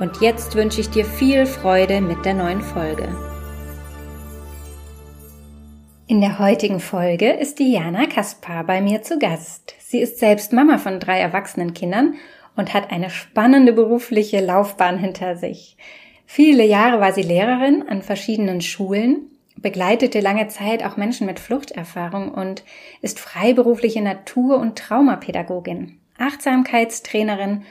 Und 0.00 0.20
jetzt 0.20 0.56
wünsche 0.56 0.80
ich 0.80 0.90
dir 0.90 1.04
viel 1.04 1.46
Freude 1.46 2.00
mit 2.00 2.24
der 2.24 2.34
neuen 2.34 2.62
Folge. 2.62 3.08
In 6.08 6.20
der 6.20 6.40
heutigen 6.40 6.80
Folge 6.80 7.30
ist 7.30 7.60
Diana 7.60 8.06
Kaspar 8.06 8.64
bei 8.64 8.80
mir 8.80 9.02
zu 9.02 9.20
Gast. 9.20 9.74
Sie 9.78 10.00
ist 10.00 10.18
selbst 10.18 10.52
Mama 10.52 10.78
von 10.78 10.98
drei 10.98 11.20
erwachsenen 11.20 11.74
Kindern 11.74 12.14
und 12.56 12.74
hat 12.74 12.90
eine 12.90 13.08
spannende 13.08 13.72
berufliche 13.72 14.44
Laufbahn 14.44 14.98
hinter 14.98 15.36
sich. 15.36 15.76
Viele 16.26 16.64
Jahre 16.64 17.00
war 17.00 17.12
sie 17.12 17.22
Lehrerin 17.22 17.84
an 17.88 18.02
verschiedenen 18.02 18.62
Schulen, 18.62 19.30
begleitete 19.56 20.20
lange 20.20 20.48
Zeit 20.48 20.84
auch 20.84 20.96
Menschen 20.96 21.26
mit 21.26 21.38
Fluchterfahrung 21.38 22.34
und 22.34 22.64
ist 23.00 23.20
freiberufliche 23.20 24.02
Natur- 24.02 24.58
und 24.58 24.76
Traumapädagogin, 24.76 26.00
Achtsamkeitstrainerin 26.18 27.62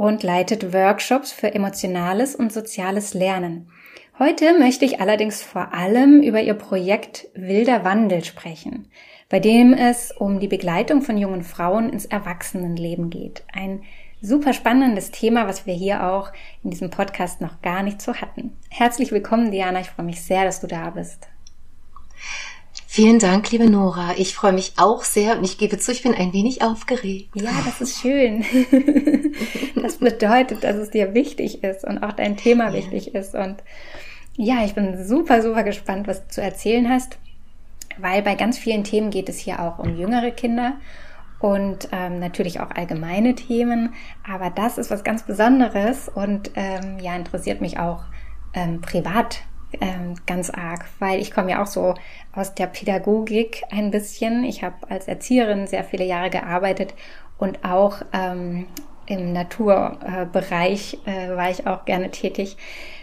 und 0.00 0.22
leitet 0.22 0.72
Workshops 0.72 1.30
für 1.30 1.54
emotionales 1.54 2.34
und 2.34 2.54
soziales 2.54 3.12
Lernen. 3.12 3.68
Heute 4.18 4.58
möchte 4.58 4.86
ich 4.86 4.98
allerdings 4.98 5.42
vor 5.42 5.74
allem 5.74 6.22
über 6.22 6.40
ihr 6.40 6.54
Projekt 6.54 7.28
Wilder 7.34 7.84
Wandel 7.84 8.24
sprechen, 8.24 8.88
bei 9.28 9.40
dem 9.40 9.74
es 9.74 10.10
um 10.10 10.40
die 10.40 10.48
Begleitung 10.48 11.02
von 11.02 11.18
jungen 11.18 11.42
Frauen 11.42 11.90
ins 11.90 12.06
Erwachsenenleben 12.06 13.10
geht. 13.10 13.42
Ein 13.52 13.82
super 14.22 14.54
spannendes 14.54 15.10
Thema, 15.10 15.46
was 15.46 15.66
wir 15.66 15.74
hier 15.74 16.06
auch 16.10 16.32
in 16.64 16.70
diesem 16.70 16.88
Podcast 16.88 17.42
noch 17.42 17.60
gar 17.60 17.82
nicht 17.82 18.00
so 18.00 18.14
hatten. 18.14 18.56
Herzlich 18.70 19.12
willkommen, 19.12 19.50
Diana. 19.50 19.80
Ich 19.80 19.90
freue 19.90 20.06
mich 20.06 20.22
sehr, 20.22 20.44
dass 20.44 20.62
du 20.62 20.66
da 20.66 20.88
bist. 20.88 21.28
Vielen 22.92 23.20
Dank, 23.20 23.52
liebe 23.52 23.70
Nora. 23.70 24.14
Ich 24.16 24.34
freue 24.34 24.52
mich 24.52 24.72
auch 24.76 25.04
sehr 25.04 25.38
und 25.38 25.44
ich 25.44 25.58
gebe 25.58 25.78
zu, 25.78 25.92
ich 25.92 26.02
bin 26.02 26.12
ein 26.12 26.32
wenig 26.32 26.60
aufgeregt. 26.60 27.30
Ja, 27.36 27.52
das 27.64 27.80
ist 27.80 28.00
schön. 28.00 28.44
Das 29.80 29.98
bedeutet, 29.98 30.64
dass 30.64 30.74
es 30.76 30.90
dir 30.90 31.14
wichtig 31.14 31.62
ist 31.62 31.84
und 31.84 32.02
auch 32.02 32.12
dein 32.12 32.36
Thema 32.36 32.68
ja. 32.68 32.74
wichtig 32.74 33.14
ist. 33.14 33.36
Und 33.36 33.62
ja, 34.36 34.64
ich 34.64 34.74
bin 34.74 35.06
super, 35.06 35.40
super 35.40 35.62
gespannt, 35.62 36.08
was 36.08 36.22
du 36.26 36.28
zu 36.34 36.42
erzählen 36.42 36.88
hast, 36.88 37.18
weil 37.96 38.22
bei 38.22 38.34
ganz 38.34 38.58
vielen 38.58 38.82
Themen 38.82 39.10
geht 39.10 39.28
es 39.28 39.38
hier 39.38 39.60
auch 39.60 39.78
um 39.78 39.96
jüngere 39.96 40.32
Kinder 40.32 40.74
und 41.38 41.88
ähm, 41.92 42.18
natürlich 42.18 42.58
auch 42.58 42.72
allgemeine 42.72 43.36
Themen. 43.36 43.94
Aber 44.28 44.50
das 44.50 44.78
ist 44.78 44.90
was 44.90 45.04
ganz 45.04 45.22
Besonderes 45.22 46.08
und 46.12 46.50
ähm, 46.56 46.98
ja, 47.00 47.14
interessiert 47.14 47.60
mich 47.60 47.78
auch 47.78 48.02
ähm, 48.52 48.80
privat 48.80 49.44
ähm, 49.80 50.14
ganz 50.26 50.50
arg, 50.50 50.86
weil 50.98 51.20
ich 51.20 51.30
komme 51.30 51.52
ja 51.52 51.62
auch 51.62 51.66
so 51.66 51.94
aus 52.32 52.54
der 52.54 52.66
Pädagogik 52.66 53.62
ein 53.70 53.90
bisschen. 53.90 54.44
Ich 54.44 54.62
habe 54.62 54.76
als 54.88 55.08
Erzieherin 55.08 55.66
sehr 55.66 55.84
viele 55.84 56.04
Jahre 56.04 56.30
gearbeitet 56.30 56.94
und 57.38 57.64
auch 57.64 58.02
ähm, 58.12 58.66
im 59.06 59.32
Naturbereich 59.32 60.98
äh, 61.04 61.30
war 61.36 61.50
ich 61.50 61.66
auch 61.66 61.84
gerne 61.84 62.10
tätig. 62.10 62.56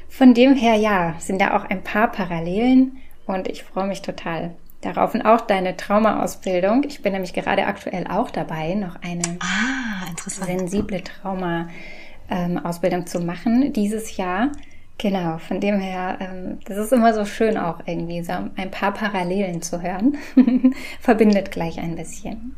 Von 0.10 0.34
dem 0.34 0.56
her, 0.56 0.76
ja, 0.76 1.16
sind 1.20 1.42
da 1.42 1.58
auch 1.58 1.66
ein 1.66 1.84
paar 1.84 2.12
Parallelen 2.12 2.98
und 3.26 3.48
ich 3.50 3.64
freue 3.64 3.88
mich 3.88 4.02
total 4.02 4.56
darauf 4.82 5.14
und 5.14 5.24
auch 5.24 5.42
deine 5.42 5.76
Traumaausbildung. 5.76 6.86
Ich 6.88 7.02
bin 7.02 7.12
nämlich 7.14 7.34
gerade 7.34 7.66
aktuell 7.66 8.08
auch 8.08 8.30
dabei, 8.32 8.74
noch 8.76 8.96
eine 9.02 9.38
ah, 9.40 10.06
sensible 10.26 11.04
Trauma-Ausbildung 11.04 13.00
ähm, 13.02 13.08
zu 13.08 13.20
machen 13.20 13.74
dieses 13.74 14.16
Jahr. 14.18 14.52
Genau, 15.00 15.38
von 15.38 15.60
dem 15.60 15.80
her, 15.80 16.18
ähm, 16.20 16.60
das 16.66 16.78
ist 16.78 16.92
immer 16.92 17.14
so 17.14 17.24
schön 17.26 17.58
auch 17.58 17.82
irgendwie, 17.86 18.24
so 18.24 18.34
ein 18.56 18.72
paar 18.72 18.94
Parallelen 18.94 19.62
zu 19.62 19.82
hören. 19.82 20.18
Verbindet 21.00 21.52
gleich 21.52 21.80
ein 21.80 21.96
bisschen. 21.96 22.56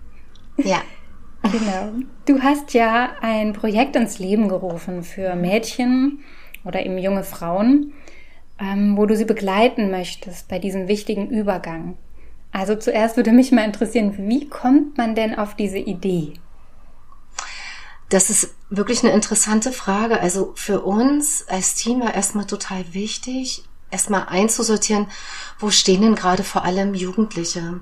Ja. 0.58 0.82
Genau. 1.44 2.06
Du 2.26 2.42
hast 2.42 2.74
ja 2.74 3.12
ein 3.22 3.54
Projekt 3.54 3.96
ins 3.96 4.20
Leben 4.20 4.50
gerufen 4.50 5.04
für 5.04 5.36
Mädchen 5.36 6.20
oder 6.66 6.86
eben 6.86 6.98
junge 6.98 7.24
Frauen, 7.24 7.94
ähm, 8.60 8.98
wo 8.98 9.06
du 9.06 9.16
sie 9.16 9.26
begleiten 9.26 9.90
möchtest 9.90 10.48
bei 10.50 10.60
diesem 10.60 10.88
wichtigen 10.88 11.30
Übergang. 11.30 11.98
Also 12.52 12.76
zuerst 12.76 13.16
würde 13.16 13.32
mich 13.32 13.52
mal 13.52 13.66
interessieren, 13.66 14.16
wie 14.18 14.48
kommt 14.48 14.98
man 14.98 15.16
denn 15.16 15.36
auf 15.36 15.56
diese 15.56 15.78
Idee? 15.78 16.34
Das 18.10 18.30
ist 18.32 18.56
wirklich 18.70 19.04
eine 19.04 19.14
interessante 19.14 19.72
Frage. 19.72 20.20
Also 20.20 20.52
für 20.56 20.82
uns 20.82 21.48
als 21.48 21.76
Team 21.76 22.02
war 22.02 22.14
erstmal 22.14 22.46
total 22.46 22.94
wichtig, 22.94 23.64
erstmal 23.92 24.28
einzusortieren, 24.28 25.08
wo 25.60 25.70
stehen 25.70 26.02
denn 26.02 26.16
gerade 26.16 26.44
vor 26.44 26.66
allem 26.66 26.96
Jugendliche. 26.96 27.80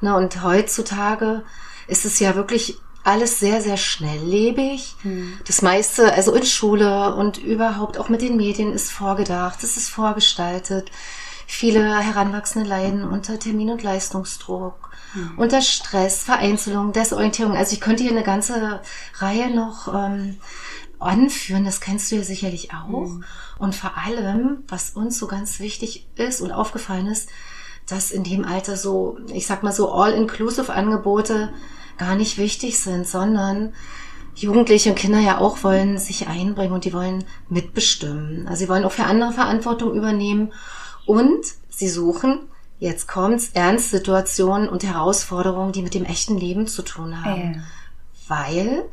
Na, 0.00 0.16
und 0.16 0.42
heutzutage 0.42 1.44
ist 1.86 2.04
es 2.04 2.18
ja 2.18 2.34
wirklich 2.34 2.78
alles 3.04 3.40
sehr, 3.40 3.60
sehr 3.60 3.76
schnelllebig. 3.76 4.96
Hm. 5.02 5.38
Das 5.46 5.62
meiste, 5.62 6.12
also 6.12 6.34
in 6.34 6.44
Schule 6.44 7.14
und 7.14 7.38
überhaupt 7.38 7.98
auch 7.98 8.08
mit 8.08 8.22
den 8.22 8.36
Medien 8.36 8.72
ist 8.72 8.90
vorgedacht, 8.90 9.62
es 9.62 9.76
ist 9.76 9.88
vorgestaltet. 9.88 10.90
Viele 11.46 11.98
Heranwachsende 11.98 12.68
leiden 12.68 13.04
unter 13.04 13.38
Termin- 13.38 13.70
und 13.70 13.82
Leistungsdruck. 13.82 14.87
Unter 15.36 15.62
Stress, 15.62 16.22
Vereinzelung, 16.22 16.92
Desorientierung. 16.92 17.56
Also 17.56 17.72
ich 17.72 17.80
könnte 17.80 18.02
hier 18.02 18.12
eine 18.12 18.22
ganze 18.22 18.80
Reihe 19.18 19.54
noch 19.54 19.92
ähm, 19.92 20.36
anführen, 20.98 21.64
das 21.64 21.80
kennst 21.80 22.10
du 22.10 22.16
ja 22.16 22.22
sicherlich 22.22 22.70
auch. 22.72 23.08
Mhm. 23.08 23.24
Und 23.58 23.74
vor 23.74 23.96
allem, 23.96 24.64
was 24.68 24.90
uns 24.90 25.18
so 25.18 25.26
ganz 25.26 25.60
wichtig 25.60 26.06
ist 26.16 26.40
und 26.40 26.52
aufgefallen 26.52 27.06
ist, 27.06 27.28
dass 27.86 28.10
in 28.10 28.24
dem 28.24 28.44
Alter 28.44 28.76
so, 28.76 29.18
ich 29.32 29.46
sag 29.46 29.62
mal 29.62 29.72
so 29.72 29.92
All-Inclusive-Angebote 29.92 31.52
gar 31.96 32.14
nicht 32.14 32.38
wichtig 32.38 32.78
sind, 32.78 33.06
sondern 33.06 33.72
Jugendliche 34.34 34.90
und 34.90 34.96
Kinder 34.96 35.18
ja 35.18 35.38
auch 35.38 35.64
wollen 35.64 35.98
sich 35.98 36.28
einbringen 36.28 36.72
und 36.72 36.84
die 36.84 36.92
wollen 36.92 37.24
mitbestimmen. 37.48 38.46
Also 38.46 38.64
sie 38.64 38.68
wollen 38.68 38.84
auch 38.84 38.92
für 38.92 39.04
andere 39.04 39.32
Verantwortung 39.32 39.94
übernehmen 39.94 40.52
und 41.06 41.44
sie 41.70 41.88
suchen 41.88 42.42
jetzt 42.78 43.08
kommt's, 43.08 43.50
Ernstsituationen 43.54 44.68
und 44.68 44.84
Herausforderungen, 44.84 45.72
die 45.72 45.82
mit 45.82 45.94
dem 45.94 46.04
echten 46.04 46.36
Leben 46.36 46.66
zu 46.66 46.82
tun 46.82 47.24
haben. 47.24 47.54
Ja. 47.54 47.60
Weil 48.28 48.84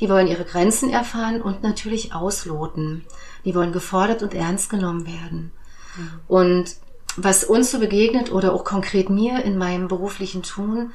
die 0.00 0.08
wollen 0.08 0.26
ihre 0.26 0.44
Grenzen 0.44 0.90
erfahren 0.90 1.40
und 1.40 1.62
natürlich 1.62 2.14
ausloten. 2.14 3.04
Die 3.44 3.54
wollen 3.54 3.72
gefordert 3.72 4.22
und 4.22 4.34
ernst 4.34 4.70
genommen 4.70 5.06
werden. 5.06 5.52
Mhm. 5.96 6.10
Und 6.26 6.76
was 7.16 7.44
uns 7.44 7.70
so 7.70 7.78
begegnet 7.78 8.32
oder 8.32 8.52
auch 8.52 8.64
konkret 8.64 9.08
mir 9.08 9.44
in 9.44 9.56
meinem 9.56 9.88
beruflichen 9.88 10.42
Tun, 10.42 10.92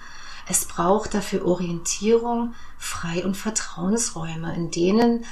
es 0.49 0.65
braucht 0.65 1.13
dafür 1.13 1.45
Orientierung, 1.45 2.55
Frei- 2.77 3.23
und 3.23 3.37
Vertrauensräume, 3.37 4.53
in 4.55 4.71
denen 4.71 5.25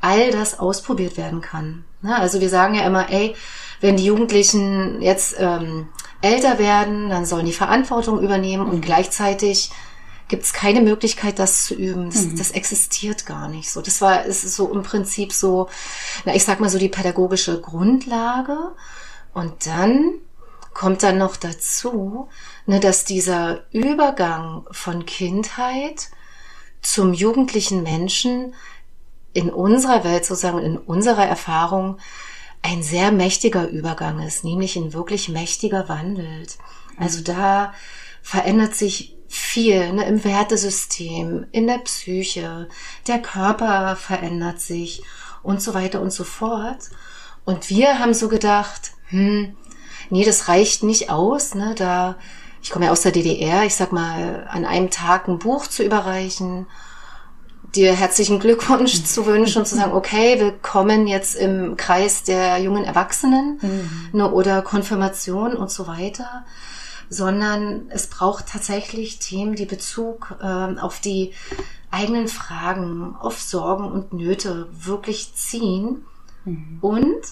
all 0.00 0.32
das 0.32 0.58
ausprobiert 0.58 1.16
werden 1.16 1.40
kann. 1.40 1.84
Ne? 2.00 2.16
Also 2.16 2.40
wir 2.40 2.48
sagen 2.48 2.74
ja 2.74 2.84
immer, 2.84 3.10
ey, 3.10 3.36
wenn 3.80 3.96
die 3.96 4.06
Jugendlichen 4.06 5.00
jetzt 5.00 5.36
ähm, 5.38 5.88
älter 6.22 6.58
werden, 6.58 7.10
dann 7.10 7.26
sollen 7.26 7.46
die 7.46 7.52
Verantwortung 7.52 8.20
übernehmen 8.20 8.66
und 8.66 8.80
gleichzeitig 8.80 9.70
gibt 10.28 10.44
es 10.44 10.54
keine 10.54 10.80
Möglichkeit, 10.80 11.38
das 11.38 11.64
zu 11.66 11.74
üben. 11.74 12.10
Das, 12.10 12.22
mhm. 12.22 12.36
das, 12.38 12.52
existiert 12.52 13.26
gar 13.26 13.48
nicht 13.48 13.70
so. 13.70 13.82
Das 13.82 14.00
war, 14.00 14.24
es 14.24 14.44
ist 14.44 14.56
so 14.56 14.72
im 14.72 14.82
Prinzip 14.82 15.32
so, 15.32 15.68
na, 16.24 16.34
ich 16.34 16.44
sag 16.44 16.58
mal 16.58 16.70
so 16.70 16.78
die 16.78 16.88
pädagogische 16.88 17.60
Grundlage. 17.60 18.56
Und 19.34 19.66
dann 19.66 20.14
kommt 20.72 21.02
dann 21.02 21.18
noch 21.18 21.36
dazu, 21.36 22.28
ne, 22.64 22.80
dass 22.80 23.04
dieser 23.04 23.64
Übergang 23.72 24.64
von 24.70 25.04
Kindheit 25.04 26.08
zum 26.80 27.12
jugendlichen 27.12 27.82
Menschen 27.82 28.54
in 29.34 29.50
unserer 29.50 30.04
Welt 30.04 30.24
sozusagen, 30.24 30.58
in 30.60 30.78
unserer 30.78 31.26
Erfahrung 31.26 31.98
ein 32.62 32.82
sehr 32.82 33.10
mächtiger 33.12 33.68
Übergang 33.68 34.20
ist, 34.20 34.44
nämlich 34.44 34.76
ein 34.76 34.92
wirklich 34.92 35.28
mächtiger 35.28 35.88
Wandel. 35.88 36.46
Also 36.96 37.22
da 37.22 37.74
verändert 38.22 38.74
sich 38.74 39.16
viel 39.28 39.92
ne, 39.92 40.04
im 40.04 40.24
Wertesystem, 40.24 41.46
in 41.52 41.66
der 41.66 41.78
Psyche, 41.78 42.68
der 43.06 43.20
Körper 43.20 43.96
verändert 43.96 44.60
sich 44.60 45.02
und 45.42 45.60
so 45.60 45.74
weiter 45.74 46.00
und 46.00 46.12
so 46.12 46.22
fort. 46.22 46.90
Und 47.44 47.68
wir 47.68 47.98
haben 47.98 48.14
so 48.14 48.28
gedacht, 48.28 48.92
hm, 49.08 49.56
nee, 50.10 50.24
das 50.24 50.48
reicht 50.48 50.84
nicht 50.84 51.10
aus, 51.10 51.54
ne, 51.54 51.74
da, 51.76 52.16
ich 52.62 52.70
komme 52.70 52.86
ja 52.86 52.92
aus 52.92 53.02
der 53.02 53.12
DDR, 53.12 53.64
ich 53.64 53.74
sag 53.74 53.90
mal, 53.90 54.46
an 54.48 54.64
einem 54.64 54.90
Tag 54.90 55.26
ein 55.26 55.38
Buch 55.38 55.66
zu 55.66 55.82
überreichen 55.82 56.66
dir 57.74 57.94
herzlichen 57.94 58.38
Glückwunsch 58.38 59.04
zu 59.04 59.26
wünschen 59.26 59.60
und 59.60 59.66
zu 59.66 59.76
sagen, 59.76 59.92
okay, 59.92 60.38
willkommen 60.38 61.06
jetzt 61.06 61.34
im 61.34 61.76
Kreis 61.76 62.22
der 62.22 62.58
jungen 62.58 62.84
Erwachsenen 62.84 63.58
mhm. 63.62 64.18
ne, 64.18 64.30
oder 64.30 64.62
Konfirmation 64.62 65.54
und 65.54 65.70
so 65.70 65.86
weiter, 65.86 66.44
sondern 67.08 67.86
es 67.88 68.08
braucht 68.08 68.46
tatsächlich 68.48 69.18
Themen, 69.18 69.54
die 69.54 69.64
Bezug 69.64 70.36
äh, 70.42 70.46
auf 70.46 71.00
die 71.00 71.32
eigenen 71.90 72.28
Fragen, 72.28 73.16
auf 73.16 73.40
Sorgen 73.40 73.90
und 73.90 74.12
Nöte 74.12 74.68
wirklich 74.72 75.34
ziehen 75.34 76.04
mhm. 76.44 76.78
und 76.80 77.22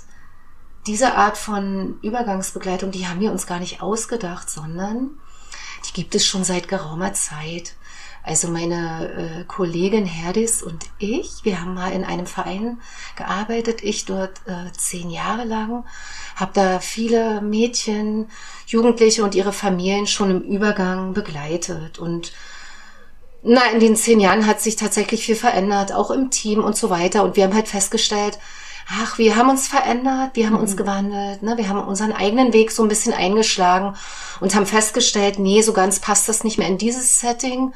diese 0.86 1.14
Art 1.14 1.36
von 1.36 1.98
Übergangsbegleitung, 2.02 2.90
die 2.90 3.06
haben 3.06 3.20
wir 3.20 3.30
uns 3.30 3.46
gar 3.46 3.60
nicht 3.60 3.82
ausgedacht, 3.82 4.48
sondern 4.48 5.10
die 5.86 5.92
gibt 5.92 6.14
es 6.14 6.24
schon 6.26 6.44
seit 6.44 6.68
geraumer 6.68 7.12
Zeit. 7.12 7.74
Also 8.22 8.48
meine 8.48 9.40
äh, 9.40 9.44
Kollegin 9.44 10.04
Herdis 10.04 10.62
und 10.62 10.86
ich, 10.98 11.44
wir 11.44 11.60
haben 11.60 11.74
mal 11.74 11.92
in 11.92 12.04
einem 12.04 12.26
Verein 12.26 12.78
gearbeitet, 13.16 13.82
ich 13.82 14.04
dort 14.04 14.40
äh, 14.46 14.70
zehn 14.76 15.10
Jahre 15.10 15.44
lang, 15.44 15.84
habe 16.36 16.52
da 16.54 16.80
viele 16.80 17.40
Mädchen, 17.40 18.28
Jugendliche 18.66 19.24
und 19.24 19.34
ihre 19.34 19.52
Familien 19.52 20.06
schon 20.06 20.30
im 20.30 20.42
Übergang 20.42 21.14
begleitet. 21.14 21.98
Und 21.98 22.32
na, 23.42 23.62
in 23.72 23.80
den 23.80 23.96
zehn 23.96 24.20
Jahren 24.20 24.46
hat 24.46 24.60
sich 24.60 24.76
tatsächlich 24.76 25.24
viel 25.24 25.36
verändert, 25.36 25.92
auch 25.92 26.10
im 26.10 26.30
Team 26.30 26.62
und 26.62 26.76
so 26.76 26.90
weiter. 26.90 27.24
Und 27.24 27.36
wir 27.36 27.44
haben 27.44 27.54
halt 27.54 27.68
festgestellt, 27.68 28.38
ach, 28.90 29.18
wir 29.18 29.36
haben 29.36 29.50
uns 29.50 29.68
verändert, 29.68 30.30
wir 30.34 30.46
haben 30.46 30.54
mhm. 30.54 30.60
uns 30.60 30.76
gewandelt, 30.76 31.42
ne? 31.42 31.56
wir 31.56 31.68
haben 31.68 31.80
unseren 31.86 32.12
eigenen 32.12 32.52
Weg 32.52 32.72
so 32.72 32.82
ein 32.82 32.88
bisschen 32.88 33.12
eingeschlagen 33.12 33.94
und 34.40 34.54
haben 34.54 34.66
festgestellt, 34.66 35.38
nee, 35.38 35.62
so 35.62 35.72
ganz 35.72 36.00
passt 36.00 36.28
das 36.28 36.44
nicht 36.44 36.58
mehr 36.58 36.68
in 36.68 36.78
dieses 36.78 37.20
Setting. 37.20 37.72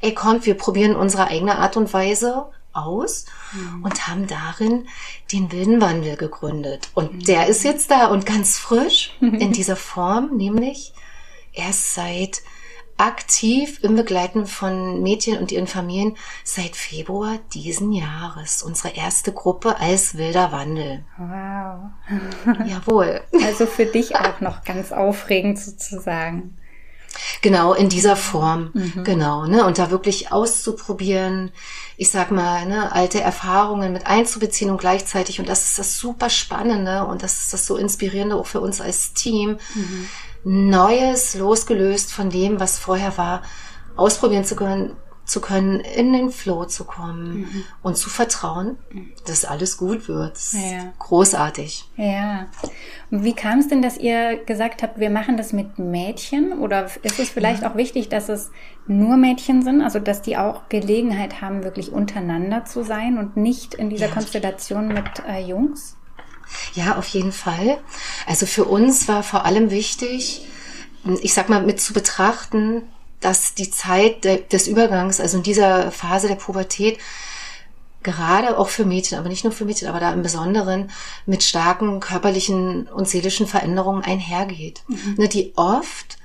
Ey, 0.00 0.14
kommt, 0.14 0.46
wir 0.46 0.54
probieren 0.54 0.96
unsere 0.96 1.28
eigene 1.28 1.58
Art 1.58 1.76
und 1.76 1.92
Weise 1.92 2.46
aus 2.72 3.26
mhm. 3.52 3.84
und 3.84 4.08
haben 4.08 4.26
darin 4.26 4.86
den 5.32 5.50
wilden 5.52 5.80
Wandel 5.80 6.16
gegründet. 6.16 6.90
Und 6.94 7.12
mhm. 7.14 7.24
der 7.24 7.48
ist 7.48 7.64
jetzt 7.64 7.90
da 7.90 8.06
und 8.06 8.24
ganz 8.24 8.58
frisch 8.58 9.16
in 9.20 9.52
dieser 9.52 9.76
Form, 9.76 10.36
nämlich 10.36 10.92
erst 11.52 11.94
seit 11.94 12.42
aktiv 12.96 13.80
im 13.82 13.96
Begleiten 13.96 14.46
von 14.46 15.02
Mädchen 15.02 15.38
und 15.38 15.50
ihren 15.52 15.66
Familien 15.66 16.16
seit 16.44 16.76
Februar 16.76 17.38
diesen 17.52 17.92
Jahres. 17.92 18.62
Unsere 18.62 18.94
erste 18.94 19.32
Gruppe 19.32 19.78
als 19.80 20.16
wilder 20.16 20.52
Wandel. 20.52 21.04
Wow. 21.18 21.90
Jawohl. 22.66 23.22
Also 23.44 23.66
für 23.66 23.86
dich 23.86 24.16
auch 24.16 24.40
noch 24.40 24.64
ganz 24.64 24.92
aufregend 24.92 25.58
sozusagen. 25.58 26.56
Genau, 27.40 27.74
in 27.74 27.88
dieser 27.88 28.16
Form. 28.16 28.70
Mhm. 28.72 29.04
Genau, 29.04 29.46
ne? 29.46 29.64
Und 29.64 29.78
da 29.78 29.90
wirklich 29.90 30.32
auszuprobieren, 30.32 31.50
ich 31.96 32.10
sag 32.10 32.30
mal, 32.30 32.66
ne, 32.66 32.92
alte 32.92 33.20
Erfahrungen 33.20 33.92
mit 33.92 34.06
einzubeziehen 34.06 34.70
und 34.70 34.78
gleichzeitig, 34.78 35.40
und 35.40 35.48
das 35.48 35.64
ist 35.64 35.78
das 35.78 35.98
super 35.98 36.30
Spannende 36.30 37.04
und 37.04 37.22
das 37.22 37.40
ist 37.42 37.52
das 37.52 37.66
so 37.66 37.76
Inspirierende 37.76 38.36
auch 38.36 38.46
für 38.46 38.60
uns 38.60 38.80
als 38.80 39.12
Team, 39.12 39.58
mhm. 39.74 40.08
Neues, 40.44 41.34
losgelöst 41.34 42.12
von 42.12 42.30
dem, 42.30 42.58
was 42.60 42.78
vorher 42.78 43.16
war, 43.16 43.42
ausprobieren 43.96 44.44
zu 44.44 44.56
können, 44.56 44.96
zu 45.24 45.40
können, 45.40 45.80
in 45.80 46.12
den 46.12 46.30
Flow 46.30 46.64
zu 46.64 46.84
kommen 46.84 47.40
mhm. 47.40 47.64
und 47.82 47.96
zu 47.96 48.10
vertrauen, 48.10 48.76
dass 49.26 49.44
alles 49.44 49.76
gut 49.76 50.08
wird. 50.08 50.36
Ja. 50.52 50.92
Großartig. 50.98 51.88
Ja. 51.96 52.48
Wie 53.10 53.32
kam 53.32 53.60
es 53.60 53.68
denn, 53.68 53.82
dass 53.82 53.96
ihr 53.96 54.36
gesagt 54.44 54.82
habt, 54.82 54.98
wir 54.98 55.10
machen 55.10 55.36
das 55.36 55.52
mit 55.52 55.78
Mädchen? 55.78 56.58
Oder 56.58 56.86
ist 57.02 57.20
es 57.20 57.30
vielleicht 57.30 57.62
ja. 57.62 57.70
auch 57.70 57.76
wichtig, 57.76 58.08
dass 58.08 58.28
es 58.28 58.50
nur 58.86 59.16
Mädchen 59.16 59.62
sind? 59.62 59.80
Also, 59.80 60.00
dass 60.00 60.22
die 60.22 60.36
auch 60.36 60.68
Gelegenheit 60.68 61.40
haben, 61.40 61.62
wirklich 61.62 61.92
untereinander 61.92 62.64
zu 62.64 62.84
sein 62.84 63.16
und 63.16 63.36
nicht 63.36 63.74
in 63.74 63.90
dieser 63.90 64.08
ja. 64.08 64.12
Konstellation 64.12 64.88
mit 64.88 65.22
äh, 65.26 65.40
Jungs? 65.40 65.96
Ja, 66.74 66.96
auf 66.96 67.08
jeden 67.08 67.32
Fall. 67.32 67.78
Also 68.26 68.46
für 68.46 68.64
uns 68.64 69.08
war 69.08 69.22
vor 69.22 69.44
allem 69.44 69.70
wichtig, 69.70 70.46
ich 71.20 71.34
sag 71.34 71.48
mal, 71.48 71.62
mit 71.62 71.80
zu 71.80 71.92
betrachten, 71.92 72.82
dass 73.20 73.54
die 73.54 73.70
Zeit 73.70 74.24
des 74.24 74.66
Übergangs, 74.66 75.20
also 75.20 75.36
in 75.36 75.42
dieser 75.42 75.90
Phase 75.92 76.28
der 76.28 76.34
Pubertät, 76.34 76.98
gerade 78.02 78.58
auch 78.58 78.68
für 78.68 78.84
Mädchen, 78.84 79.18
aber 79.18 79.28
nicht 79.28 79.44
nur 79.44 79.52
für 79.52 79.64
Mädchen, 79.64 79.88
aber 79.88 80.00
da 80.00 80.12
im 80.12 80.22
Besonderen 80.22 80.90
mit 81.24 81.42
starken 81.44 82.00
körperlichen 82.00 82.88
und 82.88 83.08
seelischen 83.08 83.46
Veränderungen 83.46 84.02
einhergeht, 84.02 84.82
mhm. 84.88 85.14
ne, 85.18 85.28
die 85.28 85.52
oft 85.54 86.18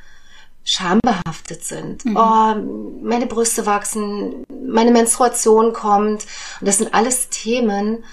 schambehaftet 0.63 1.63
sind. 1.63 2.03
Mhm. 2.03 2.17
Oh, 2.17 2.55
meine 3.01 3.25
Brüste 3.25 3.65
wachsen, 3.65 4.43
meine 4.67 4.91
Menstruation 4.91 5.71
kommt. 5.71 6.25
Und 6.59 6.67
das 6.67 6.79
sind 6.79 6.93
alles 6.93 7.29
Themen, 7.29 8.03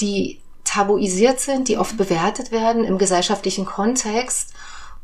die 0.00 0.40
tabuisiert 0.66 1.40
sind, 1.40 1.68
die 1.68 1.78
oft 1.78 1.96
bewertet 1.96 2.50
werden 2.50 2.84
im 2.84 2.98
gesellschaftlichen 2.98 3.64
Kontext 3.64 4.52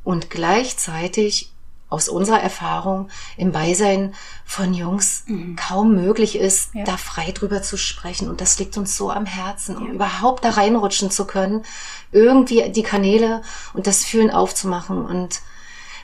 und 0.05 0.29
gleichzeitig 0.31 1.53
aus 1.93 2.09
unserer 2.09 2.41
Erfahrung 2.41 3.11
im 3.37 3.53
Beisein 3.53 4.15
von 4.47 4.73
Jungs 4.73 5.25
mhm. 5.27 5.57
kaum 5.57 5.95
möglich 5.95 6.37
ist, 6.37 6.75
ja. 6.75 6.85
da 6.85 6.97
frei 6.97 7.33
drüber 7.33 7.63
zu 7.63 7.77
sprechen. 7.77 8.31
Und 8.31 8.41
das 8.41 8.59
liegt 8.59 8.79
uns 8.79 8.97
so 8.97 9.11
am 9.11 9.27
Herzen, 9.27 9.77
um 9.77 9.89
ja. 9.89 9.93
überhaupt 9.93 10.43
da 10.43 10.51
reinrutschen 10.51 11.11
zu 11.11 11.27
können, 11.27 11.65
irgendwie 12.11 12.71
die 12.71 12.83
Kanäle 12.83 13.43
und 13.75 13.87
das 13.87 14.05
Fühlen 14.05 14.31
aufzumachen. 14.31 15.05
Und 15.05 15.43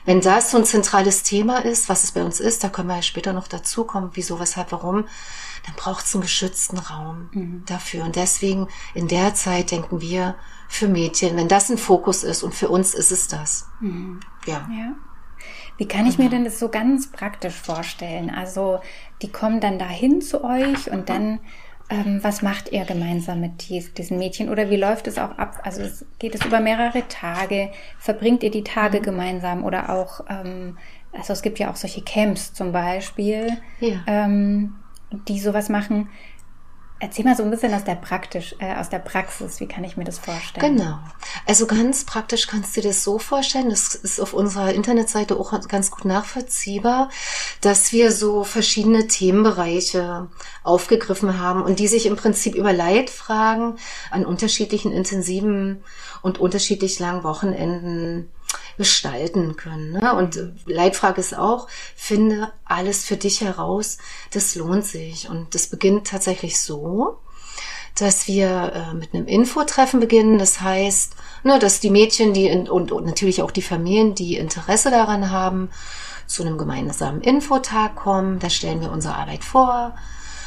wenn 0.05 0.21
das 0.21 0.51
so 0.51 0.57
ein 0.57 0.65
zentrales 0.65 1.23
Thema 1.23 1.65
ist, 1.65 1.89
was 1.89 2.03
es 2.03 2.11
bei 2.11 2.23
uns 2.23 2.39
ist, 2.39 2.63
da 2.63 2.69
können 2.69 2.87
wir 2.87 2.97
ja 2.97 3.01
später 3.01 3.33
noch 3.33 3.47
dazu 3.47 3.83
kommen, 3.83 4.11
wieso, 4.13 4.39
weshalb, 4.39 4.71
warum, 4.71 5.05
dann 5.69 5.75
braucht 5.75 6.05
es 6.05 6.15
einen 6.15 6.21
geschützten 6.21 6.77
Raum 6.77 7.29
mhm. 7.33 7.63
dafür. 7.65 8.03
Und 8.03 8.15
deswegen 8.15 8.67
in 8.93 9.07
der 9.07 9.33
Zeit 9.35 9.71
denken 9.71 10.01
wir 10.01 10.35
für 10.67 10.87
Mädchen, 10.87 11.37
wenn 11.37 11.47
das 11.47 11.69
ein 11.69 11.77
Fokus 11.77 12.23
ist 12.23 12.43
und 12.43 12.53
für 12.53 12.69
uns 12.69 12.93
ist 12.93 13.11
es 13.11 13.27
das. 13.27 13.67
Mhm. 13.79 14.19
Ja. 14.45 14.67
ja. 14.71 14.95
Wie 15.77 15.87
kann 15.87 16.05
ich 16.05 16.17
mir 16.17 16.25
genau. 16.25 16.37
denn 16.37 16.43
das 16.45 16.59
so 16.59 16.69
ganz 16.69 17.11
praktisch 17.11 17.55
vorstellen? 17.55 18.29
Also 18.29 18.79
die 19.21 19.31
kommen 19.31 19.61
dann 19.61 19.79
dahin 19.79 20.21
zu 20.21 20.43
euch 20.43 20.91
und 20.91 21.07
dann, 21.07 21.39
ähm, 21.89 22.19
was 22.21 22.41
macht 22.41 22.71
ihr 22.71 22.83
gemeinsam 22.83 23.39
mit 23.39 23.69
dies, 23.69 23.93
diesen 23.93 24.17
Mädchen? 24.17 24.49
Oder 24.49 24.69
wie 24.69 24.75
läuft 24.75 25.07
es 25.07 25.17
auch 25.17 25.37
ab? 25.37 25.61
Also 25.63 25.81
es, 25.81 26.05
geht 26.19 26.35
es 26.35 26.45
über 26.45 26.59
mehrere 26.59 27.07
Tage? 27.07 27.71
Verbringt 27.97 28.43
ihr 28.43 28.51
die 28.51 28.63
Tage 28.63 28.99
mhm. 28.99 29.03
gemeinsam? 29.03 29.63
Oder 29.63 29.89
auch, 29.89 30.25
ähm, 30.29 30.77
also 31.13 31.33
es 31.33 31.41
gibt 31.41 31.59
ja 31.59 31.71
auch 31.71 31.77
solche 31.77 32.01
Camps 32.01 32.53
zum 32.53 32.73
Beispiel, 32.73 33.49
ja. 33.79 34.01
ähm, 34.05 34.75
die 35.11 35.39
sowas 35.39 35.69
machen. 35.69 36.09
Erzähl 37.01 37.23
mal 37.23 37.37
so 37.37 37.43
ein 37.43 37.49
bisschen 37.49 37.73
aus 37.73 37.85
der 37.85 37.95
praktisch, 37.95 38.55
äh, 38.59 38.75
aus 38.75 38.89
der 38.89 38.99
Praxis. 38.99 39.61
Wie 39.61 39.67
kann 39.67 39.85
ich 39.85 39.95
mir 39.95 40.03
das 40.03 40.19
vorstellen? 40.19 40.75
Genau. 40.75 40.99
Also 41.45 41.65
ganz 41.65 42.03
praktisch 42.03 42.45
kannst 42.47 42.75
du 42.75 42.81
dir 42.81 42.89
das 42.89 43.05
so 43.05 43.19
vorstellen. 43.19 43.69
Das 43.69 43.95
ist 43.95 44.19
auf 44.19 44.33
unserer 44.33 44.73
Internetseite 44.73 45.37
auch 45.37 45.57
ganz 45.69 45.91
gut 45.91 46.03
nachvollziehbar, 46.03 47.09
dass 47.61 47.93
wir 47.93 48.11
so 48.11 48.43
verschiedene 48.43 49.07
Themenbereiche 49.07 50.27
aufgegriffen 50.63 51.39
haben 51.39 51.63
und 51.63 51.79
die 51.79 51.87
sich 51.87 52.05
im 52.05 52.17
Prinzip 52.17 52.55
über 52.55 52.73
Leitfragen 52.73 53.77
an 54.11 54.25
unterschiedlichen 54.25 54.91
intensiven 54.91 55.81
und 56.21 56.37
unterschiedlich 56.37 56.99
langen 56.99 57.23
Wochenenden 57.23 58.29
gestalten 58.79 59.57
können. 59.57 59.91
Ne? 59.91 60.15
Und 60.15 60.39
Leitfrage 60.65 61.19
ist 61.19 61.37
auch, 61.37 61.67
finde 61.97 62.53
alles 62.63 63.03
für 63.03 63.17
dich 63.17 63.41
heraus, 63.41 63.97
das 64.31 64.55
lohnt 64.55 64.85
sich. 64.85 65.29
Und 65.29 65.53
das 65.53 65.67
beginnt 65.67 66.07
tatsächlich 66.07 66.61
so, 66.61 67.19
dass 67.99 68.29
wir 68.29 68.71
äh, 68.73 68.93
mit 68.93 69.13
einem 69.13 69.27
Infotreffen 69.27 69.99
beginnen. 69.99 70.39
Das 70.39 70.61
heißt, 70.61 71.13
ne, 71.43 71.59
dass 71.59 71.81
die 71.81 71.89
Mädchen, 71.89 72.33
die 72.33 72.47
in, 72.47 72.69
und, 72.69 72.93
und 72.93 73.05
natürlich 73.05 73.41
auch 73.41 73.51
die 73.51 73.61
Familien, 73.61 74.15
die 74.15 74.37
Interesse 74.37 74.91
daran 74.91 75.29
haben, 75.29 75.69
zu 76.25 76.43
einem 76.43 76.57
gemeinsamen 76.57 77.19
Infotag 77.19 77.97
kommen. 77.97 78.39
Da 78.39 78.49
stellen 78.49 78.79
wir 78.79 78.93
unsere 78.93 79.15
Arbeit 79.15 79.43
vor. 79.43 79.93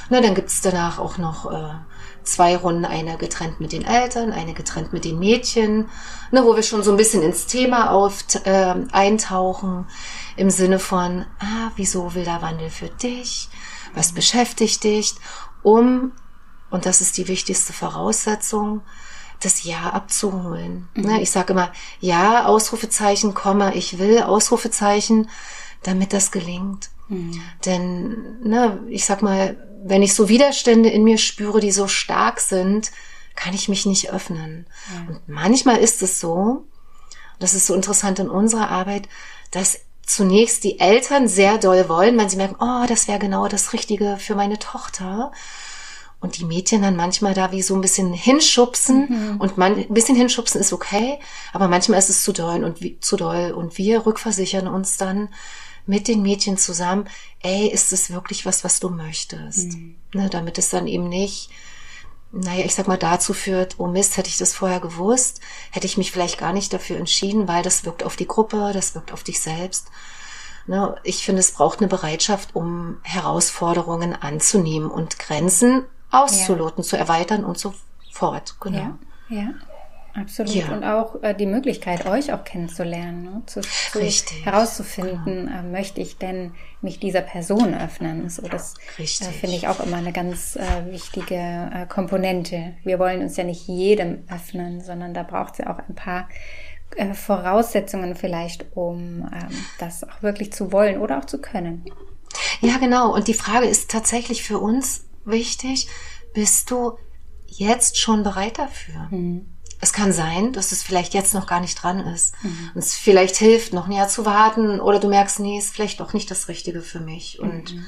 Ne, 0.08 0.22
dann 0.22 0.34
gibt's 0.34 0.62
danach 0.62 0.98
auch 0.98 1.18
noch 1.18 1.52
äh, 1.52 1.74
zwei 2.24 2.56
Runden, 2.56 2.84
eine 2.84 3.16
getrennt 3.16 3.60
mit 3.60 3.72
den 3.72 3.84
Eltern, 3.84 4.32
eine 4.32 4.54
getrennt 4.54 4.92
mit 4.92 5.04
den 5.04 5.18
Mädchen, 5.18 5.88
ne, 6.30 6.44
wo 6.44 6.54
wir 6.56 6.62
schon 6.62 6.82
so 6.82 6.90
ein 6.90 6.96
bisschen 6.96 7.22
ins 7.22 7.46
Thema 7.46 7.90
auf, 7.90 8.24
äh, 8.44 8.74
eintauchen, 8.92 9.86
im 10.36 10.50
Sinne 10.50 10.78
von, 10.78 11.26
ah, 11.40 11.70
wieso 11.76 12.14
will 12.14 12.24
der 12.24 12.42
Wandel 12.42 12.70
für 12.70 12.88
dich? 12.88 13.48
Was 13.94 14.12
beschäftigt 14.12 14.84
dich? 14.84 15.14
Um, 15.62 16.12
und 16.70 16.86
das 16.86 17.00
ist 17.00 17.18
die 17.18 17.28
wichtigste 17.28 17.72
Voraussetzung, 17.72 18.82
das 19.40 19.64
Ja 19.64 19.90
abzuholen. 19.90 20.88
Mhm. 20.94 21.02
Ne, 21.02 21.22
ich 21.22 21.30
sage 21.30 21.52
immer, 21.52 21.72
Ja, 22.00 22.46
Ausrufezeichen, 22.46 23.34
Komma, 23.34 23.72
ich 23.74 23.98
will, 23.98 24.22
Ausrufezeichen, 24.22 25.28
damit 25.82 26.12
das 26.12 26.30
gelingt. 26.30 26.90
Mhm. 27.08 27.40
Denn, 27.66 28.40
ne, 28.42 28.80
ich 28.88 29.04
sag 29.04 29.22
mal, 29.22 29.56
wenn 29.84 30.02
ich 30.02 30.14
so 30.14 30.28
Widerstände 30.28 30.88
in 30.88 31.04
mir 31.04 31.18
spüre, 31.18 31.60
die 31.60 31.72
so 31.72 31.88
stark 31.88 32.40
sind, 32.40 32.90
kann 33.34 33.54
ich 33.54 33.68
mich 33.68 33.86
nicht 33.86 34.12
öffnen. 34.12 34.66
Ja. 34.92 35.14
Und 35.14 35.28
manchmal 35.28 35.78
ist 35.78 36.02
es 36.02 36.20
so, 36.20 36.64
das 37.38 37.54
ist 37.54 37.66
so 37.66 37.74
interessant 37.74 38.18
in 38.18 38.28
unserer 38.28 38.70
Arbeit, 38.70 39.08
dass 39.50 39.80
zunächst 40.04 40.64
die 40.64 40.80
Eltern 40.80 41.28
sehr 41.28 41.58
doll 41.58 41.88
wollen, 41.88 42.18
weil 42.18 42.28
sie 42.28 42.36
merken, 42.36 42.56
oh, 42.60 42.86
das 42.86 43.08
wäre 43.08 43.18
genau 43.18 43.48
das 43.48 43.72
Richtige 43.72 44.16
für 44.18 44.34
meine 44.34 44.58
Tochter. 44.58 45.32
Und 46.20 46.38
die 46.38 46.44
Mädchen 46.44 46.82
dann 46.82 46.94
manchmal 46.94 47.34
da 47.34 47.50
wie 47.50 47.62
so 47.62 47.74
ein 47.74 47.80
bisschen 47.80 48.12
hinschubsen 48.12 49.08
mhm. 49.08 49.40
und 49.40 49.58
man, 49.58 49.76
ein 49.76 49.94
bisschen 49.94 50.14
hinschubsen 50.14 50.60
ist 50.60 50.72
okay, 50.72 51.18
aber 51.52 51.66
manchmal 51.66 51.98
ist 51.98 52.10
es 52.10 52.22
zu 52.22 52.32
doll 52.32 52.62
und 52.62 52.80
wie, 52.80 53.00
zu 53.00 53.16
doll 53.16 53.50
und 53.50 53.76
wir 53.76 54.06
rückversichern 54.06 54.68
uns 54.68 54.96
dann 54.98 55.30
mit 55.86 56.08
den 56.08 56.22
Mädchen 56.22 56.56
zusammen, 56.56 57.08
ey, 57.40 57.66
ist 57.66 57.92
es 57.92 58.10
wirklich 58.10 58.46
was, 58.46 58.64
was 58.64 58.80
du 58.80 58.88
möchtest? 58.88 59.72
Mhm. 59.72 59.96
Ne, 60.14 60.30
damit 60.30 60.58
es 60.58 60.70
dann 60.70 60.86
eben 60.86 61.08
nicht 61.08 61.50
naja, 62.32 62.64
ich 62.64 62.74
sag 62.74 62.88
mal, 62.88 62.96
dazu 62.96 63.34
führt, 63.34 63.78
oh 63.78 63.86
Mist, 63.86 64.16
hätte 64.16 64.30
ich 64.30 64.38
das 64.38 64.54
vorher 64.54 64.80
gewusst, 64.80 65.40
hätte 65.70 65.86
ich 65.86 65.98
mich 65.98 66.10
vielleicht 66.10 66.38
gar 66.38 66.54
nicht 66.54 66.72
dafür 66.72 66.96
entschieden, 66.96 67.46
weil 67.46 67.62
das 67.62 67.84
wirkt 67.84 68.02
auf 68.02 68.16
die 68.16 68.26
Gruppe, 68.26 68.70
das 68.72 68.94
wirkt 68.94 69.12
auf 69.12 69.22
dich 69.22 69.40
selbst. 69.40 69.88
Ne, 70.66 70.96
ich 71.02 71.24
finde, 71.24 71.40
es 71.40 71.52
braucht 71.52 71.80
eine 71.80 71.88
Bereitschaft, 71.88 72.54
um 72.56 72.98
Herausforderungen 73.02 74.14
anzunehmen 74.14 74.90
und 74.90 75.18
Grenzen 75.18 75.84
auszuloten, 76.10 76.82
ja. 76.84 76.88
zu 76.88 76.96
erweitern 76.96 77.44
und 77.44 77.58
so 77.58 77.74
fort. 78.10 78.56
Genau. 78.60 78.78
Ja, 78.78 78.98
ja. 79.28 79.50
Absolut. 80.14 80.54
Ja. 80.54 80.72
Und 80.72 80.84
auch 80.84 81.22
äh, 81.22 81.34
die 81.34 81.46
Möglichkeit, 81.46 82.04
euch 82.06 82.32
auch 82.32 82.44
kennenzulernen, 82.44 83.22
ne? 83.22 83.42
zu, 83.46 83.62
zu 83.62 84.00
herauszufinden, 84.44 85.46
genau. 85.46 85.58
äh, 85.58 85.62
möchte 85.62 86.00
ich 86.00 86.18
denn 86.18 86.52
mich 86.82 86.98
dieser 86.98 87.22
Person 87.22 87.74
öffnen. 87.74 88.28
So, 88.28 88.42
das 88.42 88.74
äh, 88.98 89.04
finde 89.04 89.56
ich 89.56 89.68
auch 89.68 89.80
immer 89.80 89.96
eine 89.96 90.12
ganz 90.12 90.56
äh, 90.56 90.90
wichtige 90.90 91.36
äh, 91.36 91.86
Komponente. 91.86 92.74
Wir 92.84 92.98
wollen 92.98 93.22
uns 93.22 93.36
ja 93.36 93.44
nicht 93.44 93.66
jedem 93.66 94.24
öffnen, 94.28 94.82
sondern 94.82 95.14
da 95.14 95.22
braucht 95.22 95.54
es 95.54 95.58
ja 95.58 95.72
auch 95.72 95.78
ein 95.88 95.94
paar 95.94 96.28
äh, 96.96 97.14
Voraussetzungen 97.14 98.14
vielleicht, 98.14 98.66
um 98.76 99.30
ähm, 99.32 99.64
das 99.78 100.04
auch 100.04 100.22
wirklich 100.22 100.52
zu 100.52 100.72
wollen 100.72 100.98
oder 100.98 101.18
auch 101.18 101.24
zu 101.24 101.40
können. 101.40 101.86
Ja, 102.60 102.76
genau. 102.76 103.14
Und 103.14 103.28
die 103.28 103.34
Frage 103.34 103.66
ist 103.66 103.90
tatsächlich 103.90 104.42
für 104.42 104.58
uns 104.58 105.06
wichtig, 105.24 105.88
bist 106.34 106.70
du 106.70 106.98
jetzt 107.46 107.96
schon 107.98 108.22
bereit 108.22 108.58
dafür? 108.58 109.08
Mhm 109.10 109.51
es 109.82 109.92
kann 109.92 110.12
sein, 110.12 110.52
dass 110.52 110.70
es 110.70 110.84
vielleicht 110.84 111.12
jetzt 111.12 111.34
noch 111.34 111.48
gar 111.48 111.58
nicht 111.58 111.74
dran 111.74 111.98
ist. 112.06 112.36
Mhm. 112.44 112.70
Und 112.72 112.78
es 112.78 112.94
vielleicht 112.94 113.34
hilft, 113.34 113.72
noch 113.72 113.88
näher 113.88 114.06
zu 114.06 114.24
warten 114.24 114.80
oder 114.80 115.00
du 115.00 115.08
merkst, 115.08 115.40
nee, 115.40 115.58
ist 115.58 115.74
vielleicht 115.74 115.98
doch 115.98 116.12
nicht 116.12 116.30
das 116.30 116.46
Richtige 116.46 116.82
für 116.82 117.00
mich. 117.00 117.40
Und 117.40 117.74
mhm. 117.74 117.84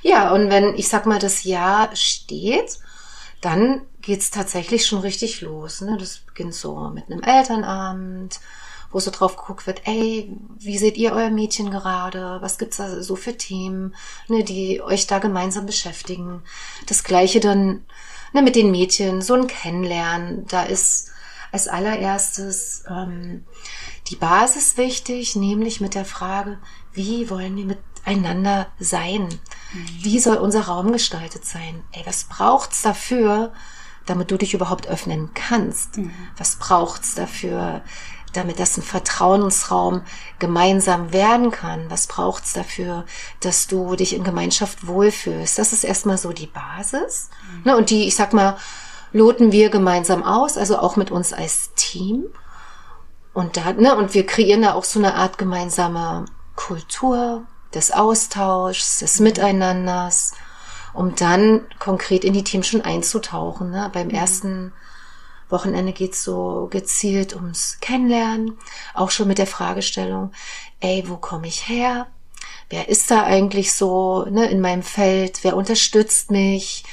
ja, 0.00 0.32
und 0.32 0.48
wenn, 0.48 0.74
ich 0.74 0.88
sag 0.88 1.04
mal, 1.04 1.18
das 1.18 1.44
Ja 1.44 1.90
steht, 1.92 2.78
dann 3.42 3.82
geht's 4.00 4.30
tatsächlich 4.30 4.86
schon 4.86 5.00
richtig 5.00 5.42
los. 5.42 5.82
Ne? 5.82 5.98
Das 6.00 6.20
beginnt 6.20 6.54
so 6.54 6.88
mit 6.88 7.10
einem 7.10 7.22
Elternabend, 7.22 8.40
wo 8.90 8.98
so 8.98 9.10
drauf 9.10 9.36
geguckt 9.36 9.66
wird, 9.66 9.82
ey, 9.84 10.34
wie 10.58 10.78
seht 10.78 10.96
ihr 10.96 11.12
euer 11.12 11.28
Mädchen 11.28 11.70
gerade? 11.70 12.38
Was 12.40 12.56
gibt's 12.56 12.78
da 12.78 13.02
so 13.02 13.16
für 13.16 13.36
Themen, 13.36 13.94
ne, 14.28 14.44
die 14.44 14.80
euch 14.80 15.06
da 15.06 15.18
gemeinsam 15.18 15.66
beschäftigen? 15.66 16.42
Das 16.86 17.04
gleiche 17.04 17.40
dann 17.40 17.84
ne, 18.32 18.40
mit 18.40 18.56
den 18.56 18.70
Mädchen, 18.70 19.20
so 19.20 19.34
ein 19.34 19.46
Kennenlernen. 19.46 20.46
Da 20.46 20.62
ist 20.62 21.10
als 21.54 21.68
allererstes 21.68 22.82
ähm, 22.90 23.44
die 24.08 24.16
Basis 24.16 24.76
wichtig, 24.76 25.36
nämlich 25.36 25.80
mit 25.80 25.94
der 25.94 26.04
Frage, 26.04 26.58
wie 26.92 27.30
wollen 27.30 27.56
wir 27.56 27.64
miteinander 27.64 28.66
sein? 28.80 29.28
Mhm. 29.72 29.86
Wie 30.00 30.18
soll 30.18 30.36
unser 30.36 30.62
Raum 30.62 30.90
gestaltet 30.90 31.44
sein? 31.44 31.84
Ey, 31.92 32.02
was 32.06 32.24
braucht's 32.24 32.82
dafür, 32.82 33.52
damit 34.04 34.32
du 34.32 34.36
dich 34.36 34.52
überhaupt 34.52 34.88
öffnen 34.88 35.30
kannst? 35.32 35.96
Mhm. 35.96 36.10
Was 36.36 36.56
braucht's 36.56 37.14
dafür, 37.14 37.82
damit 38.32 38.58
das 38.58 38.76
ein 38.76 38.82
Vertrauensraum 38.82 40.02
gemeinsam 40.40 41.12
werden 41.12 41.52
kann? 41.52 41.88
Was 41.88 42.08
braucht's 42.08 42.52
dafür, 42.52 43.06
dass 43.38 43.68
du 43.68 43.94
dich 43.94 44.12
in 44.16 44.24
Gemeinschaft 44.24 44.88
wohlfühlst? 44.88 45.56
Das 45.56 45.72
ist 45.72 45.84
erstmal 45.84 46.18
so 46.18 46.32
die 46.32 46.48
Basis. 46.48 47.30
Mhm. 47.52 47.62
Ne, 47.62 47.76
und 47.76 47.90
die, 47.90 48.08
ich 48.08 48.16
sag 48.16 48.32
mal, 48.32 48.56
loten 49.14 49.52
wir 49.52 49.70
gemeinsam 49.70 50.24
aus, 50.24 50.58
also 50.58 50.76
auch 50.78 50.96
mit 50.96 51.10
uns 51.10 51.32
als 51.32 51.72
Team. 51.74 52.26
Und 53.32 53.56
da, 53.56 53.72
ne, 53.72 53.96
und 53.96 54.12
wir 54.12 54.26
kreieren 54.26 54.62
da 54.62 54.74
auch 54.74 54.84
so 54.84 54.98
eine 54.98 55.14
Art 55.14 55.38
gemeinsame 55.38 56.26
Kultur 56.56 57.44
des 57.72 57.92
Austauschs, 57.92 58.98
des 58.98 59.20
Miteinanders, 59.20 60.34
um 60.92 61.14
dann 61.14 61.62
konkret 61.78 62.24
in 62.24 62.32
die 62.32 62.44
Teams 62.44 62.66
schon 62.66 62.82
einzutauchen. 62.82 63.70
Ne? 63.70 63.88
Beim 63.92 64.08
mhm. 64.08 64.14
ersten 64.14 64.72
Wochenende 65.48 65.92
geht's 65.92 66.24
so 66.24 66.66
gezielt 66.70 67.36
ums 67.36 67.78
Kennenlernen, 67.80 68.58
auch 68.94 69.10
schon 69.10 69.28
mit 69.28 69.38
der 69.38 69.46
Fragestellung, 69.46 70.32
ey, 70.80 71.04
wo 71.06 71.16
komme 71.16 71.46
ich 71.46 71.68
her? 71.68 72.08
Wer 72.68 72.88
ist 72.88 73.12
da 73.12 73.22
eigentlich 73.22 73.74
so 73.74 74.24
ne, 74.24 74.46
in 74.46 74.60
meinem 74.60 74.82
Feld? 74.82 75.44
Wer 75.44 75.56
unterstützt 75.56 76.32
mich? 76.32 76.84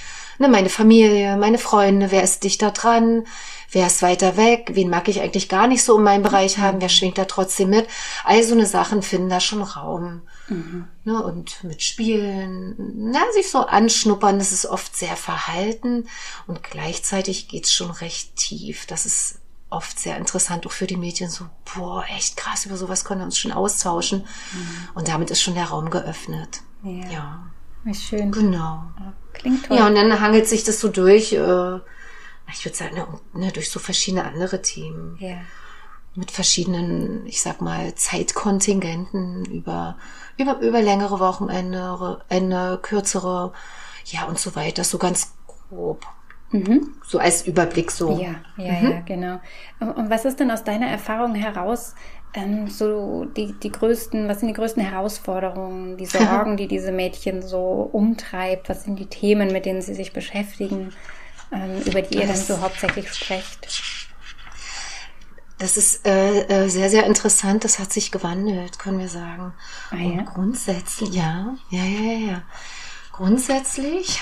Ne, 0.41 0.50
meine 0.50 0.69
Familie, 0.69 1.38
meine 1.38 1.57
Freunde, 1.57 2.12
wer 2.12 2.24
ist 2.24 2.43
dichter 2.43 2.71
dran, 2.71 3.25
wer 3.71 3.88
ist 3.88 4.01
weiter 4.01 4.36
weg, 4.36 4.71
wen 4.74 4.89
mag 4.89 5.07
ich 5.07 5.21
eigentlich 5.21 5.48
gar 5.48 5.67
nicht 5.67 5.83
so 5.83 5.98
in 5.98 6.03
meinem 6.03 6.24
Bereich 6.24 6.57
haben, 6.57 6.81
wer 6.81 6.89
schwingt 6.89 7.17
da 7.17 7.25
trotzdem 7.25 7.69
mit. 7.69 7.88
All 8.25 8.43
so 8.43 8.53
eine 8.53 8.65
Sachen 8.65 9.01
finden 9.01 9.29
da 9.29 9.39
schon 9.39 9.62
Raum. 9.62 10.24
Mhm. 10.50 10.88
Ne, 11.05 11.24
und 11.24 11.63
mit 11.63 11.81
Spielen, 11.81 12.75
na, 12.77 13.21
sich 13.33 13.50
so 13.50 13.60
anschnuppern, 13.60 14.39
das 14.39 14.51
ist 14.51 14.65
oft 14.65 14.95
sehr 14.95 15.15
verhalten 15.15 16.07
und 16.48 16.63
gleichzeitig 16.63 17.48
geht's 17.48 17.71
schon 17.71 17.91
recht 17.91 18.36
tief. 18.36 18.86
Das 18.88 19.05
ist 19.05 19.39
oft 19.69 19.98
sehr 19.98 20.17
interessant, 20.17 20.67
auch 20.67 20.71
für 20.71 20.88
die 20.88 20.98
Mädchen 20.98 21.29
so, 21.29 21.45
boah, 21.74 22.03
echt 22.15 22.36
krass, 22.36 22.65
über 22.65 22.75
sowas 22.75 23.05
können 23.05 23.21
wir 23.21 23.25
uns 23.25 23.39
schon 23.39 23.53
austauschen. 23.53 24.25
Mhm. 24.51 24.89
Und 24.95 25.07
damit 25.07 25.31
ist 25.31 25.41
schon 25.41 25.55
der 25.55 25.65
Raum 25.65 25.89
geöffnet. 25.89 26.62
Ja. 26.83 27.10
ja. 27.10 27.51
Wie 27.83 27.95
schön. 27.95 28.31
Genau. 28.31 28.83
Klingt 29.33 29.65
toll. 29.65 29.77
Ja, 29.77 29.88
und 29.88 29.95
dann 29.95 30.19
hangelt 30.21 30.47
sich 30.47 30.63
das 30.63 30.79
so 30.79 30.89
durch, 30.89 31.33
äh, 31.33 31.75
ich 32.51 32.65
würde 32.65 32.77
sagen, 32.77 33.19
ne, 33.33 33.51
durch 33.51 33.69
so 33.69 33.79
verschiedene 33.79 34.25
andere 34.25 34.61
Themen. 34.61 35.17
Ja. 35.19 35.38
Mit 36.13 36.29
verschiedenen, 36.29 37.25
ich 37.25 37.41
sag 37.41 37.61
mal, 37.61 37.95
Zeitkontingenten 37.95 39.45
über, 39.45 39.97
über, 40.38 40.59
über 40.59 40.81
längere 40.81 41.19
Wochenende, 41.19 42.23
eine 42.27 42.79
kürzere, 42.81 43.53
ja, 44.05 44.25
und 44.25 44.38
so 44.38 44.55
weiter, 44.55 44.83
so 44.83 44.97
ganz 44.97 45.33
grob. 45.47 46.05
Mhm. 46.51 46.95
So 47.07 47.17
als 47.17 47.47
Überblick 47.47 47.91
so. 47.91 48.19
Ja, 48.19 48.35
ja, 48.57 48.73
mhm. 48.73 48.91
ja, 48.91 49.00
genau. 49.01 49.39
Und 49.79 50.09
was 50.09 50.25
ist 50.25 50.39
denn 50.39 50.51
aus 50.51 50.65
deiner 50.65 50.88
Erfahrung 50.88 51.33
heraus 51.33 51.95
ähm, 52.33 52.69
so 52.69 53.25
die, 53.25 53.53
die 53.53 53.71
größten, 53.71 54.27
was 54.27 54.39
sind 54.39 54.50
die 54.50 54.53
größten 54.53 54.83
Herausforderungen, 54.83 55.97
die 55.97 56.05
Sorgen, 56.07 56.57
die 56.57 56.67
diese 56.67 56.91
Mädchen 56.91 57.41
so 57.41 57.89
umtreibt? 57.91 58.69
Was 58.69 58.83
sind 58.83 58.97
die 58.97 59.07
Themen, 59.07 59.51
mit 59.51 59.65
denen 59.65 59.81
sie 59.81 59.93
sich 59.93 60.13
beschäftigen, 60.13 60.93
ähm, 61.51 61.81
über 61.85 62.01
die 62.01 62.15
ihr 62.15 62.27
das, 62.27 62.47
dann 62.47 62.57
so 62.57 62.63
hauptsächlich 62.63 63.13
sprecht? 63.13 63.67
Das 65.57 65.77
ist 65.77 66.07
äh, 66.07 66.41
äh, 66.47 66.69
sehr, 66.69 66.89
sehr 66.89 67.05
interessant. 67.05 67.63
Das 67.63 67.77
hat 67.77 67.93
sich 67.93 68.11
gewandelt, 68.11 68.79
können 68.79 68.97
wir 68.97 69.09
sagen. 69.09 69.53
Ah, 69.91 69.95
ja? 69.95 70.01
Und 70.01 70.25
grundsätzlich, 70.25 71.13
ja, 71.13 71.55
ja, 71.69 71.83
ja, 71.83 72.01
ja, 72.01 72.31
ja. 72.31 72.41
Grundsätzlich 73.11 74.21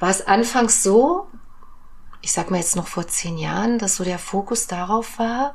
war 0.00 0.10
es 0.10 0.26
anfangs 0.26 0.82
so, 0.82 1.28
ich 2.22 2.32
sag 2.32 2.50
mal 2.50 2.56
jetzt 2.56 2.74
noch 2.74 2.88
vor 2.88 3.06
zehn 3.06 3.38
Jahren, 3.38 3.78
dass 3.78 3.96
so 3.96 4.04
der 4.04 4.18
Fokus 4.18 4.66
darauf 4.66 5.20
war, 5.20 5.54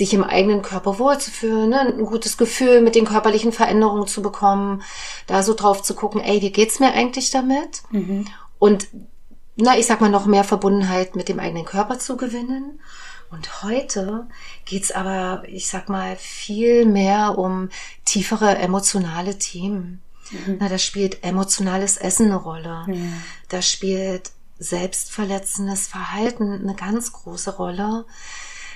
sich 0.00 0.14
im 0.14 0.24
eigenen 0.24 0.62
Körper 0.62 0.98
wohlzufühlen, 0.98 1.68
ne? 1.68 1.80
ein 1.80 2.06
gutes 2.06 2.38
Gefühl 2.38 2.80
mit 2.80 2.94
den 2.94 3.04
körperlichen 3.04 3.52
Veränderungen 3.52 4.06
zu 4.06 4.22
bekommen, 4.22 4.82
da 5.26 5.42
so 5.42 5.52
drauf 5.52 5.82
zu 5.82 5.94
gucken, 5.94 6.22
ey, 6.22 6.40
wie 6.40 6.52
geht's 6.52 6.80
mir 6.80 6.94
eigentlich 6.94 7.30
damit? 7.30 7.82
Mhm. 7.90 8.26
Und 8.58 8.88
na, 9.56 9.76
ich 9.78 9.84
sag 9.84 10.00
mal, 10.00 10.08
noch 10.08 10.24
mehr 10.24 10.44
Verbundenheit 10.44 11.16
mit 11.16 11.28
dem 11.28 11.38
eigenen 11.38 11.66
Körper 11.66 11.98
zu 11.98 12.16
gewinnen. 12.16 12.80
Und 13.30 13.62
heute 13.62 14.26
geht's 14.64 14.90
aber, 14.90 15.42
ich 15.46 15.68
sag 15.68 15.90
mal, 15.90 16.16
viel 16.16 16.86
mehr 16.86 17.36
um 17.36 17.68
tiefere 18.06 18.56
emotionale 18.56 19.38
Themen. 19.38 20.00
Mhm. 20.30 20.56
Na, 20.60 20.70
da 20.70 20.78
spielt 20.78 21.22
emotionales 21.24 21.98
Essen 21.98 22.26
eine 22.26 22.36
Rolle. 22.36 22.86
Ja. 22.88 22.94
Da 23.50 23.60
spielt 23.60 24.30
selbstverletzendes 24.58 25.88
Verhalten 25.88 26.62
eine 26.62 26.74
ganz 26.74 27.12
große 27.12 27.56
Rolle. 27.56 28.06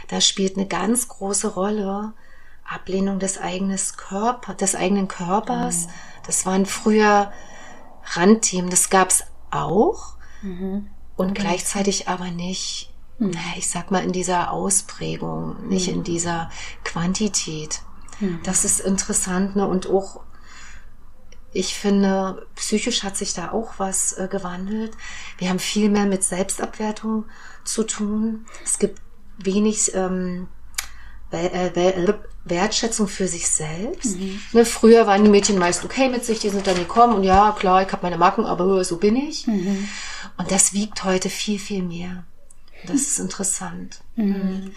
Da 0.08 0.20
spielt 0.20 0.56
eine 0.56 0.66
ganz 0.66 1.08
große 1.08 1.48
Rolle 1.54 2.12
Ablehnung 2.64 3.18
des 3.18 3.38
eigenen 3.38 3.78
Körper, 3.96 4.54
des 4.54 4.74
eigenen 4.74 5.08
Körpers. 5.08 5.86
Mhm. 5.86 5.90
Das 6.26 6.46
waren 6.46 6.66
früher 6.66 7.32
Randthemen. 8.12 8.70
Das 8.70 8.90
gab's 8.90 9.24
auch 9.50 10.14
mhm. 10.42 10.88
und 11.16 11.30
okay. 11.32 11.42
gleichzeitig 11.42 12.08
aber 12.08 12.30
nicht. 12.30 12.92
Mhm. 13.18 13.32
Ich 13.56 13.68
sag 13.68 13.90
mal 13.90 14.02
in 14.02 14.12
dieser 14.12 14.50
Ausprägung, 14.50 15.68
nicht 15.68 15.88
in 15.88 15.98
mhm. 15.98 16.04
dieser 16.04 16.50
Quantität. 16.84 17.82
Mhm. 18.20 18.40
Das 18.44 18.64
ist 18.64 18.80
interessant, 18.80 19.56
ne? 19.56 19.66
Und 19.66 19.88
auch 19.88 20.20
ich 21.56 21.76
finde, 21.76 22.48
psychisch 22.56 23.04
hat 23.04 23.16
sich 23.16 23.32
da 23.32 23.52
auch 23.52 23.74
was 23.78 24.12
äh, 24.14 24.26
gewandelt. 24.28 24.96
Wir 25.38 25.50
haben 25.50 25.60
viel 25.60 25.88
mehr 25.88 26.04
mit 26.04 26.24
Selbstabwertung 26.24 27.26
zu 27.62 27.84
tun. 27.84 28.44
Es 28.64 28.80
gibt 28.80 29.00
wenig 29.38 29.94
ähm, 29.94 30.48
äh, 31.30 32.14
Wertschätzung 32.44 33.08
für 33.08 33.26
sich 33.26 33.48
selbst. 33.48 34.18
Mhm. 34.18 34.40
Ne, 34.52 34.64
früher 34.64 35.06
waren 35.06 35.24
die 35.24 35.30
Mädchen 35.30 35.58
meist 35.58 35.84
okay 35.84 36.08
mit 36.08 36.24
sich, 36.24 36.38
die 36.40 36.50
sind 36.50 36.66
dann 36.66 36.76
gekommen 36.76 37.14
und 37.14 37.24
ja, 37.24 37.52
klar, 37.58 37.82
ich 37.82 37.92
habe 37.92 38.02
meine 38.02 38.18
Macken, 38.18 38.44
aber 38.44 38.84
so 38.84 38.98
bin 38.98 39.16
ich. 39.16 39.46
Mhm. 39.46 39.88
Und 40.36 40.50
das 40.50 40.72
wiegt 40.72 41.04
heute 41.04 41.30
viel, 41.30 41.58
viel 41.58 41.82
mehr. 41.82 42.24
Das 42.86 42.96
ist 42.96 43.18
interessant. 43.18 44.00
Mhm. 44.16 44.72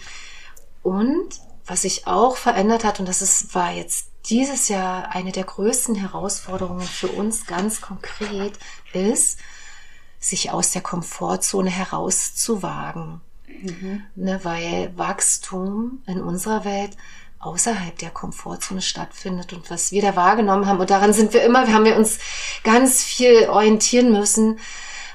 Und 0.82 1.28
was 1.66 1.82
sich 1.82 2.06
auch 2.06 2.36
verändert 2.36 2.84
hat, 2.84 3.00
und 3.00 3.08
das 3.08 3.20
ist, 3.20 3.54
war 3.54 3.70
jetzt 3.72 4.08
dieses 4.30 4.68
Jahr 4.68 5.14
eine 5.14 5.32
der 5.32 5.44
größten 5.44 5.94
Herausforderungen 5.94 6.86
für 6.86 7.08
uns 7.08 7.46
ganz 7.46 7.82
konkret, 7.82 8.58
ist, 8.94 9.38
sich 10.18 10.50
aus 10.50 10.70
der 10.70 10.82
Komfortzone 10.82 11.70
herauszuwagen. 11.70 13.20
Mhm. 13.62 14.02
Ne, 14.14 14.40
weil 14.42 14.92
Wachstum 14.96 16.02
in 16.06 16.20
unserer 16.20 16.64
Welt 16.64 16.96
außerhalb 17.40 17.96
der 17.98 18.10
Komfortzone 18.10 18.82
stattfindet 18.82 19.52
und 19.52 19.70
was 19.70 19.92
wir 19.92 20.02
da 20.02 20.16
wahrgenommen 20.16 20.66
haben. 20.66 20.80
Und 20.80 20.90
daran 20.90 21.12
sind 21.12 21.32
wir 21.32 21.42
immer, 21.42 21.66
wir 21.66 21.74
haben 21.74 21.84
wir 21.84 21.96
uns 21.96 22.18
ganz 22.64 23.02
viel 23.02 23.48
orientieren 23.48 24.12
müssen. 24.12 24.58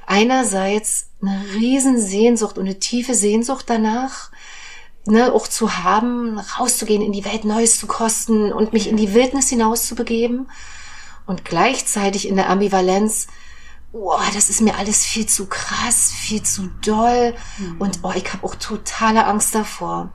Einerseits 0.06 1.08
eine 1.22 1.44
riesen 1.56 2.00
Sehnsucht 2.00 2.58
und 2.58 2.66
eine 2.66 2.80
tiefe 2.80 3.14
Sehnsucht 3.14 3.66
danach, 3.70 4.32
ne, 5.06 5.34
auch 5.34 5.48
zu 5.48 5.84
haben, 5.84 6.40
rauszugehen 6.40 7.02
in 7.02 7.12
die 7.12 7.26
Welt, 7.26 7.46
Neues 7.46 7.78
zu 7.78 7.88
kosten 7.88 8.52
und 8.54 8.74
mich 8.74 8.88
in 8.88 8.98
die 8.98 9.14
Wildnis 9.14 9.50
hinaus 9.50 9.86
zu 9.86 9.96
begeben. 9.96 10.48
Und 11.26 11.46
gleichzeitig 11.46 12.28
in 12.28 12.36
der 12.36 12.50
Ambivalenz, 12.50 13.28
oh, 13.94 14.20
das 14.34 14.50
ist 14.50 14.60
mir 14.60 14.76
alles 14.76 15.06
viel 15.06 15.28
zu 15.28 15.46
krass, 15.46 16.12
viel 16.12 16.44
zu 16.44 16.70
doll. 16.82 17.36
Mhm. 17.58 17.78
Und 17.80 18.00
oh, 18.04 18.12
ich 18.14 18.34
habe 18.34 18.46
auch 18.46 18.56
totale 18.56 19.26
Angst 19.26 19.56
davor. 19.56 20.12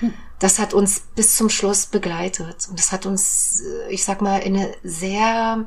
Hm. 0.00 0.14
Das 0.38 0.58
hat 0.58 0.72
uns 0.72 1.00
bis 1.00 1.36
zum 1.36 1.50
Schluss 1.50 1.86
begleitet. 1.86 2.68
Und 2.70 2.78
das 2.78 2.92
hat 2.92 3.04
uns, 3.04 3.60
äh, 3.60 3.90
ich 3.92 4.04
sag 4.04 4.22
mal, 4.22 4.38
in 4.38 4.56
eine 4.56 4.74
sehr 4.82 5.66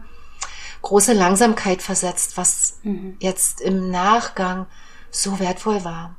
große 0.82 1.14
Langsamkeit 1.14 1.82
versetzt, 1.82 2.38
was 2.38 2.80
mhm. 2.84 3.18
jetzt 3.20 3.60
im 3.60 3.92
Nachgang 3.92 4.66
so 5.12 5.40
wertvoll 5.40 5.84
war. 5.84 6.16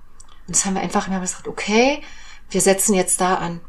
Und 0.47 0.57
das 0.57 0.67
haben 0.67 0.75
wir 0.75 0.83
einfach, 0.83 1.09
wir 1.09 1.15
haben 1.15 1.23
gesagt, 1.23 1.49
okay, 1.49 2.03
wir 2.51 2.61
setzen 2.61 2.95
jetzt 2.95 3.21
da 3.21 3.37
an. 3.37 3.61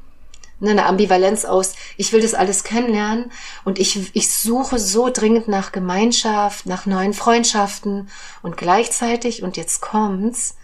Ne, 0.61 0.71
eine 0.71 0.85
Ambivalenz 0.85 1.43
aus, 1.43 1.73
ich 1.97 2.13
will 2.13 2.21
das 2.21 2.35
alles 2.35 2.63
kennenlernen 2.63 3.31
und 3.65 3.79
ich, 3.79 4.15
ich 4.15 4.31
suche 4.31 4.77
so 4.77 5.09
dringend 5.09 5.47
nach 5.47 5.71
Gemeinschaft, 5.71 6.67
nach 6.67 6.85
neuen 6.85 7.13
Freundschaften 7.13 8.09
und 8.43 8.57
gleichzeitig, 8.57 9.41
und 9.41 9.57
jetzt 9.57 9.81
kommt's, 9.81 10.55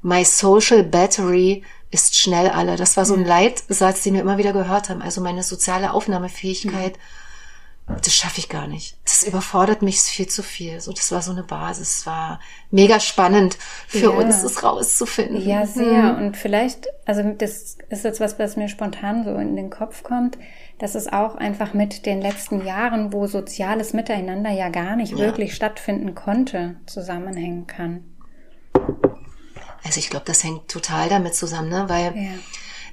my 0.00 0.24
social 0.24 0.82
battery 0.82 1.62
ist 1.90 2.16
schnell 2.16 2.48
alle. 2.48 2.76
Das 2.76 2.96
war 2.96 3.04
so 3.04 3.14
ein 3.14 3.26
Leitsatz, 3.26 4.02
den 4.02 4.14
wir 4.14 4.22
immer 4.22 4.38
wieder 4.38 4.54
gehört 4.54 4.88
haben. 4.88 5.02
Also 5.02 5.20
meine 5.20 5.42
soziale 5.42 5.92
Aufnahmefähigkeit 5.92 6.96
mhm 6.96 7.25
das 7.88 8.14
schaffe 8.14 8.40
ich 8.40 8.48
gar 8.48 8.66
nicht. 8.66 8.98
Das 9.04 9.22
überfordert 9.22 9.80
mich 9.80 10.00
viel 10.00 10.26
zu 10.26 10.42
viel. 10.42 10.80
So, 10.80 10.92
das 10.92 11.12
war 11.12 11.22
so 11.22 11.30
eine 11.30 11.44
Basis. 11.44 11.98
Es 11.98 12.06
war 12.06 12.40
mega 12.72 12.98
spannend 12.98 13.56
für 13.86 13.98
ja. 13.98 14.08
uns, 14.08 14.42
das 14.42 14.64
rauszufinden. 14.64 15.40
Ja, 15.46 15.66
sehr. 15.66 16.14
Mhm. 16.14 16.26
Und 16.26 16.36
vielleicht, 16.36 16.88
also 17.04 17.22
das 17.22 17.76
ist 17.88 18.04
jetzt 18.04 18.18
was, 18.18 18.40
was 18.40 18.56
mir 18.56 18.68
spontan 18.68 19.24
so 19.24 19.36
in 19.36 19.54
den 19.54 19.70
Kopf 19.70 20.02
kommt, 20.02 20.36
dass 20.78 20.96
es 20.96 21.12
auch 21.12 21.36
einfach 21.36 21.74
mit 21.74 22.06
den 22.06 22.20
letzten 22.20 22.66
Jahren, 22.66 23.12
wo 23.12 23.28
soziales 23.28 23.92
Miteinander 23.92 24.50
ja 24.50 24.68
gar 24.68 24.96
nicht 24.96 25.12
ja. 25.12 25.18
wirklich 25.18 25.54
stattfinden 25.54 26.16
konnte, 26.16 26.76
zusammenhängen 26.86 27.68
kann. 27.68 28.04
Also 29.84 30.00
ich 30.00 30.10
glaube, 30.10 30.26
das 30.26 30.42
hängt 30.42 30.66
total 30.66 31.08
damit 31.08 31.36
zusammen, 31.36 31.68
ne? 31.68 31.84
Weil 31.86 32.16
ja. 32.16 32.30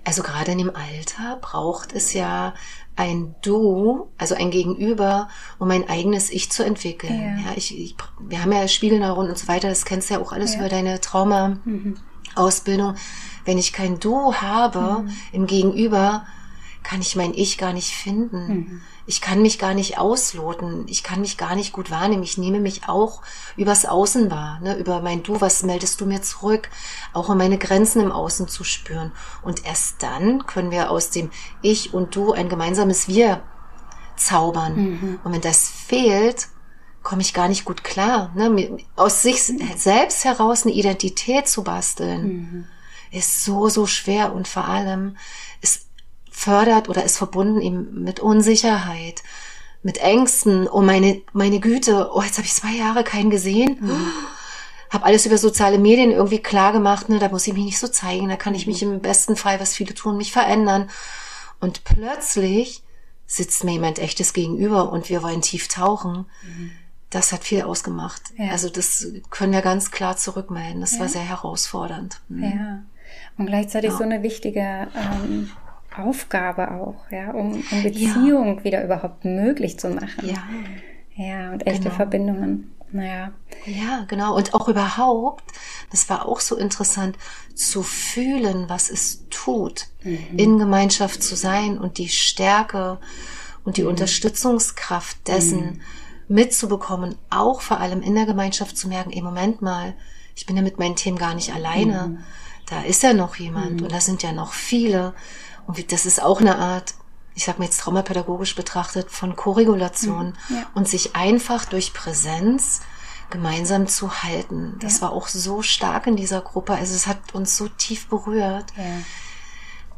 also 0.05 0.21
gerade 0.21 0.51
in 0.51 0.59
dem 0.59 0.75
Alter 0.75 1.39
braucht 1.41 1.93
es 1.93 2.13
ja 2.13 2.53
ein 2.95 3.35
Du, 3.41 4.07
also 4.17 4.35
ein 4.35 4.51
Gegenüber, 4.51 5.29
um 5.59 5.71
ein 5.71 5.89
eigenes 5.89 6.29
Ich 6.29 6.51
zu 6.51 6.63
entwickeln. 6.63 7.19
Ja, 7.19 7.49
ja 7.49 7.53
ich, 7.55 7.77
ich, 7.77 7.95
wir 8.19 8.41
haben 8.41 8.51
ja 8.51 8.67
Spiegelneuronen 8.67 9.31
und 9.31 9.37
so 9.37 9.47
weiter, 9.47 9.69
das 9.69 9.85
kennst 9.85 10.09
du 10.09 10.15
ja 10.15 10.19
auch 10.21 10.31
alles 10.31 10.53
ja. 10.53 10.59
über 10.59 10.69
deine 10.69 11.01
Trauma-Ausbildung. 11.01 12.91
Mhm. 12.91 12.97
Wenn 13.45 13.57
ich 13.57 13.73
kein 13.73 13.99
Du 13.99 14.35
habe 14.35 15.03
mhm. 15.03 15.09
im 15.31 15.47
Gegenüber, 15.47 16.25
kann 16.83 17.01
ich 17.01 17.15
mein 17.15 17.33
Ich 17.33 17.57
gar 17.57 17.73
nicht 17.73 17.91
finden. 17.91 18.47
Mhm 18.47 18.81
ich 19.05 19.19
kann 19.21 19.41
mich 19.41 19.59
gar 19.59 19.73
nicht 19.73 19.97
ausloten, 19.97 20.85
ich 20.87 21.03
kann 21.03 21.21
mich 21.21 21.37
gar 21.37 21.55
nicht 21.55 21.73
gut 21.73 21.91
wahrnehmen. 21.91 22.23
Ich 22.23 22.37
nehme 22.37 22.59
mich 22.59 22.87
auch 22.87 23.21
übers 23.57 23.85
Außen 23.85 24.31
wahr, 24.31 24.59
ne? 24.61 24.77
über 24.77 25.01
mein 25.01 25.23
Du, 25.23 25.41
was 25.41 25.63
meldest 25.63 25.99
du 25.99 26.05
mir 26.05 26.21
zurück, 26.21 26.69
auch 27.11 27.29
um 27.29 27.37
meine 27.37 27.57
Grenzen 27.57 28.01
im 28.01 28.11
Außen 28.11 28.47
zu 28.47 28.63
spüren. 28.63 29.11
Und 29.41 29.65
erst 29.65 30.01
dann 30.01 30.45
können 30.45 30.71
wir 30.71 30.89
aus 30.89 31.09
dem 31.09 31.31
Ich 31.61 31.93
und 31.93 32.15
Du 32.15 32.31
ein 32.31 32.47
gemeinsames 32.47 33.07
Wir 33.07 33.43
zaubern. 34.15 34.75
Mhm. 34.75 35.19
Und 35.23 35.33
wenn 35.33 35.41
das 35.41 35.69
fehlt, 35.69 36.47
komme 37.01 37.21
ich 37.21 37.33
gar 37.33 37.49
nicht 37.49 37.65
gut 37.65 37.83
klar. 37.83 38.31
Ne? 38.35 38.77
Aus 38.95 39.21
sich 39.21 39.43
selbst 39.43 40.23
heraus 40.23 40.63
eine 40.63 40.73
Identität 40.73 41.49
zu 41.49 41.63
basteln, 41.63 42.25
mhm. 42.25 42.65
ist 43.11 43.43
so, 43.43 43.67
so 43.67 43.85
schwer 43.85 44.33
und 44.33 44.47
vor 44.47 44.65
allem 44.65 45.17
fördert 46.33 46.89
oder 46.89 47.03
ist 47.03 47.17
verbunden 47.17 47.61
eben 47.61 48.03
mit 48.03 48.19
Unsicherheit, 48.19 49.23
mit 49.83 49.99
Ängsten, 49.99 50.67
oh 50.67 50.81
meine, 50.81 51.21
meine 51.31 51.59
Güte, 51.59 52.09
oh 52.13 52.21
jetzt 52.21 52.37
habe 52.37 52.47
ich 52.47 52.53
zwei 52.53 52.73
Jahre 52.73 53.03
keinen 53.03 53.29
gesehen. 53.29 53.77
Mhm. 53.79 54.07
Habe 54.89 55.05
alles 55.05 55.25
über 55.25 55.37
soziale 55.37 55.79
Medien 55.79 56.11
irgendwie 56.11 56.39
klar 56.39 56.71
gemacht, 56.71 57.09
ne, 57.09 57.19
da 57.19 57.29
muss 57.29 57.47
ich 57.47 57.53
mich 57.53 57.65
nicht 57.65 57.79
so 57.79 57.87
zeigen, 57.87 58.29
da 58.29 58.35
kann 58.35 58.55
ich 58.55 58.67
mich 58.67 58.83
im 58.83 58.99
besten 58.99 59.35
Fall, 59.35 59.59
was 59.59 59.75
viele 59.75 59.93
tun, 59.93 60.17
mich 60.17 60.31
verändern. 60.31 60.89
Und 61.59 61.83
plötzlich 61.83 62.83
sitzt 63.25 63.63
mir 63.63 63.73
jemand 63.73 63.99
echtes 63.99 64.33
gegenüber 64.33 64.91
und 64.91 65.09
wir 65.09 65.23
wollen 65.23 65.41
tief 65.41 65.67
tauchen. 65.67 66.25
Mhm. 66.43 66.71
Das 67.09 67.31
hat 67.31 67.43
viel 67.43 67.61
ausgemacht. 67.63 68.21
Ja. 68.37 68.49
Also 68.49 68.69
das 68.69 69.07
können 69.29 69.53
wir 69.53 69.61
ganz 69.61 69.91
klar 69.91 70.17
zurückmelden. 70.17 70.81
Das 70.81 70.93
ja. 70.93 71.01
war 71.01 71.09
sehr 71.09 71.21
herausfordernd. 71.21 72.21
Mhm. 72.27 72.43
Ja. 72.43 72.83
Und 73.37 73.47
gleichzeitig 73.47 73.91
ja. 73.91 73.97
so 73.97 74.03
eine 74.03 74.23
wichtige 74.23 74.87
ähm, 74.95 75.51
Aufgabe 75.97 76.71
auch, 76.71 77.09
ja, 77.11 77.31
um, 77.31 77.63
um 77.71 77.83
Beziehung 77.83 78.57
ja. 78.57 78.63
wieder 78.63 78.83
überhaupt 78.83 79.25
möglich 79.25 79.79
zu 79.79 79.89
machen. 79.89 80.27
Ja. 80.27 80.43
Ja, 81.15 81.51
und 81.51 81.67
echte 81.67 81.83
genau. 81.83 81.95
Verbindungen. 81.95 82.73
Naja. 82.91 83.31
Ja, 83.65 84.05
genau. 84.07 84.35
Und 84.35 84.53
auch 84.53 84.67
überhaupt, 84.67 85.43
das 85.91 86.09
war 86.09 86.27
auch 86.27 86.39
so 86.39 86.55
interessant, 86.55 87.17
zu 87.55 87.81
fühlen, 87.81 88.65
was 88.67 88.89
es 88.89 89.25
tut, 89.29 89.87
mhm. 90.03 90.37
in 90.37 90.59
Gemeinschaft 90.59 91.23
zu 91.23 91.35
sein 91.35 91.77
und 91.77 91.97
die 91.97 92.09
Stärke 92.09 92.99
und 93.63 93.77
die 93.77 93.83
mhm. 93.83 93.89
Unterstützungskraft 93.89 95.27
dessen 95.27 95.65
mhm. 95.65 95.81
mitzubekommen, 96.27 97.15
auch 97.31 97.61
vor 97.61 97.79
allem 97.79 98.03
in 98.03 98.13
der 98.13 98.27
Gemeinschaft 98.27 98.77
zu 98.77 98.87
merken, 98.87 99.11
im 99.11 99.25
Moment 99.25 99.61
mal, 99.61 99.95
ich 100.35 100.45
bin 100.45 100.55
ja 100.55 100.61
mit 100.61 100.77
meinen 100.77 100.95
Themen 100.95 101.17
gar 101.17 101.33
nicht 101.33 101.53
alleine. 101.53 102.07
Mhm. 102.07 102.17
Da 102.69 102.83
ist 102.83 103.03
ja 103.03 103.13
noch 103.13 103.35
jemand 103.35 103.77
mhm. 103.77 103.83
und 103.83 103.91
da 103.91 103.99
sind 103.99 104.23
ja 104.23 104.31
noch 104.31 104.53
viele 104.53 105.13
und 105.67 105.91
das 105.91 106.05
ist 106.05 106.21
auch 106.21 106.41
eine 106.41 106.57
Art, 106.57 106.93
ich 107.35 107.45
sag 107.45 107.59
mal 107.59 107.65
jetzt 107.65 107.79
traumapädagogisch 107.79 108.55
betrachtet, 108.55 109.09
von 109.09 109.35
Korregulation 109.35 110.37
mhm. 110.49 110.55
ja. 110.55 110.65
und 110.73 110.87
sich 110.87 111.15
einfach 111.15 111.65
durch 111.65 111.93
Präsenz 111.93 112.81
gemeinsam 113.29 113.87
zu 113.87 114.23
halten. 114.23 114.77
Das 114.79 114.97
ja. 114.97 115.03
war 115.03 115.13
auch 115.13 115.27
so 115.27 115.61
stark 115.61 116.07
in 116.07 116.15
dieser 116.15 116.41
Gruppe. 116.41 116.73
Also 116.73 116.95
es 116.95 117.07
hat 117.07 117.33
uns 117.33 117.57
so 117.57 117.67
tief 117.67 118.07
berührt. 118.07 118.65
Ja. 118.77 118.83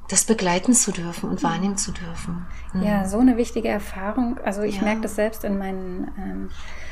Das 0.08 0.23
begleiten 0.23 0.73
zu 0.73 0.91
dürfen 0.91 1.30
und 1.30 1.41
wahrnehmen 1.41 1.78
zu 1.78 1.91
dürfen. 1.91 2.45
Mhm. 2.73 2.84
Ja, 2.84 3.08
so 3.08 3.17
eine 3.17 3.38
wichtige 3.38 3.69
Erfahrung. 3.69 4.38
Also 4.45 4.62
ich 4.62 4.80
merke 4.82 5.01
das 5.01 5.15
selbst 5.15 5.43
in 5.43 5.58
meinen 5.58 6.12
ähm, 6.17 6.49
äh, 6.49 6.85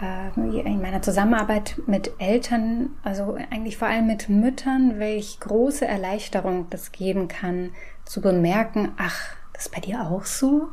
in 0.00 0.80
meiner 0.80 1.02
Zusammenarbeit 1.02 1.80
mit 1.86 2.12
Eltern, 2.18 2.90
also 3.02 3.36
eigentlich 3.50 3.76
vor 3.76 3.88
allem 3.88 4.06
mit 4.06 4.28
Müttern, 4.28 4.98
welch 4.98 5.40
große 5.40 5.86
Erleichterung 5.86 6.66
das 6.70 6.92
geben 6.92 7.26
kann, 7.26 7.70
zu 8.04 8.20
bemerken, 8.20 8.92
ach, 8.96 9.34
das 9.52 9.66
ist 9.66 9.74
bei 9.74 9.80
dir 9.80 10.02
auch 10.02 10.24
so? 10.24 10.68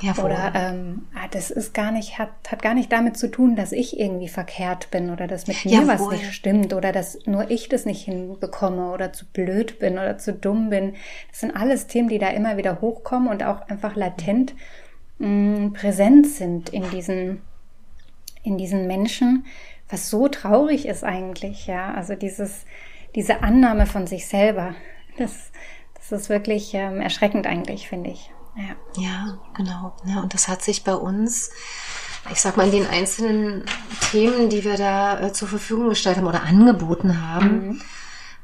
Ja, 0.00 0.16
oder 0.22 0.52
ähm, 0.54 1.06
ah, 1.14 1.28
das 1.30 1.50
ist 1.50 1.72
gar 1.72 1.92
nicht, 1.92 2.18
hat, 2.18 2.30
hat 2.48 2.62
gar 2.62 2.74
nicht 2.74 2.90
damit 2.92 3.16
zu 3.16 3.30
tun, 3.30 3.54
dass 3.54 3.72
ich 3.72 3.98
irgendwie 3.98 4.28
verkehrt 4.28 4.90
bin 4.90 5.10
oder 5.10 5.26
dass 5.26 5.46
mit 5.46 5.64
mir 5.64 5.72
ja, 5.72 5.86
was 5.86 6.08
nicht 6.08 6.32
stimmt 6.32 6.74
oder 6.74 6.92
dass 6.92 7.18
nur 7.26 7.50
ich 7.50 7.68
das 7.68 7.86
nicht 7.86 8.04
hinbekomme 8.04 8.90
oder 8.92 9.12
zu 9.12 9.24
blöd 9.26 9.78
bin 9.78 9.94
oder 9.94 10.18
zu 10.18 10.32
dumm 10.32 10.68
bin. 10.68 10.94
Das 11.30 11.40
sind 11.40 11.56
alles 11.56 11.86
Themen, 11.86 12.08
die 12.08 12.18
da 12.18 12.28
immer 12.28 12.56
wieder 12.56 12.80
hochkommen 12.80 13.28
und 13.28 13.44
auch 13.44 13.68
einfach 13.68 13.94
latent 13.94 14.54
mh, 15.18 15.28
mm, 15.28 15.72
präsent 15.74 16.26
sind 16.26 16.70
in 16.70 16.90
diesen, 16.90 17.42
in 18.44 18.58
diesen 18.58 18.86
Menschen, 18.86 19.44
was 19.88 20.10
so 20.10 20.28
traurig 20.28 20.86
ist 20.86 21.02
eigentlich, 21.02 21.66
ja. 21.66 21.92
Also 21.94 22.14
dieses, 22.14 22.64
diese 23.14 23.42
Annahme 23.42 23.86
von 23.86 24.06
sich 24.06 24.28
selber. 24.28 24.74
Das, 25.18 25.50
das 25.94 26.12
ist 26.12 26.28
wirklich 26.28 26.74
ähm, 26.74 27.00
erschreckend 27.00 27.46
eigentlich, 27.46 27.88
finde 27.88 28.10
ich. 28.10 28.30
Ja, 28.56 29.02
ja 29.02 29.38
genau. 29.56 29.94
Ja, 30.04 30.20
und 30.20 30.34
das 30.34 30.48
hat 30.48 30.62
sich 30.62 30.84
bei 30.84 30.94
uns, 30.94 31.50
ich 32.30 32.40
sag 32.40 32.56
mal, 32.56 32.66
in 32.66 32.72
den 32.72 32.86
einzelnen 32.86 33.64
Themen, 34.10 34.48
die 34.48 34.64
wir 34.64 34.76
da 34.76 35.20
äh, 35.20 35.32
zur 35.32 35.48
Verfügung 35.48 35.88
gestellt 35.88 36.18
haben 36.18 36.26
oder 36.26 36.42
angeboten 36.42 37.22
haben, 37.22 37.66
mhm. 37.66 37.82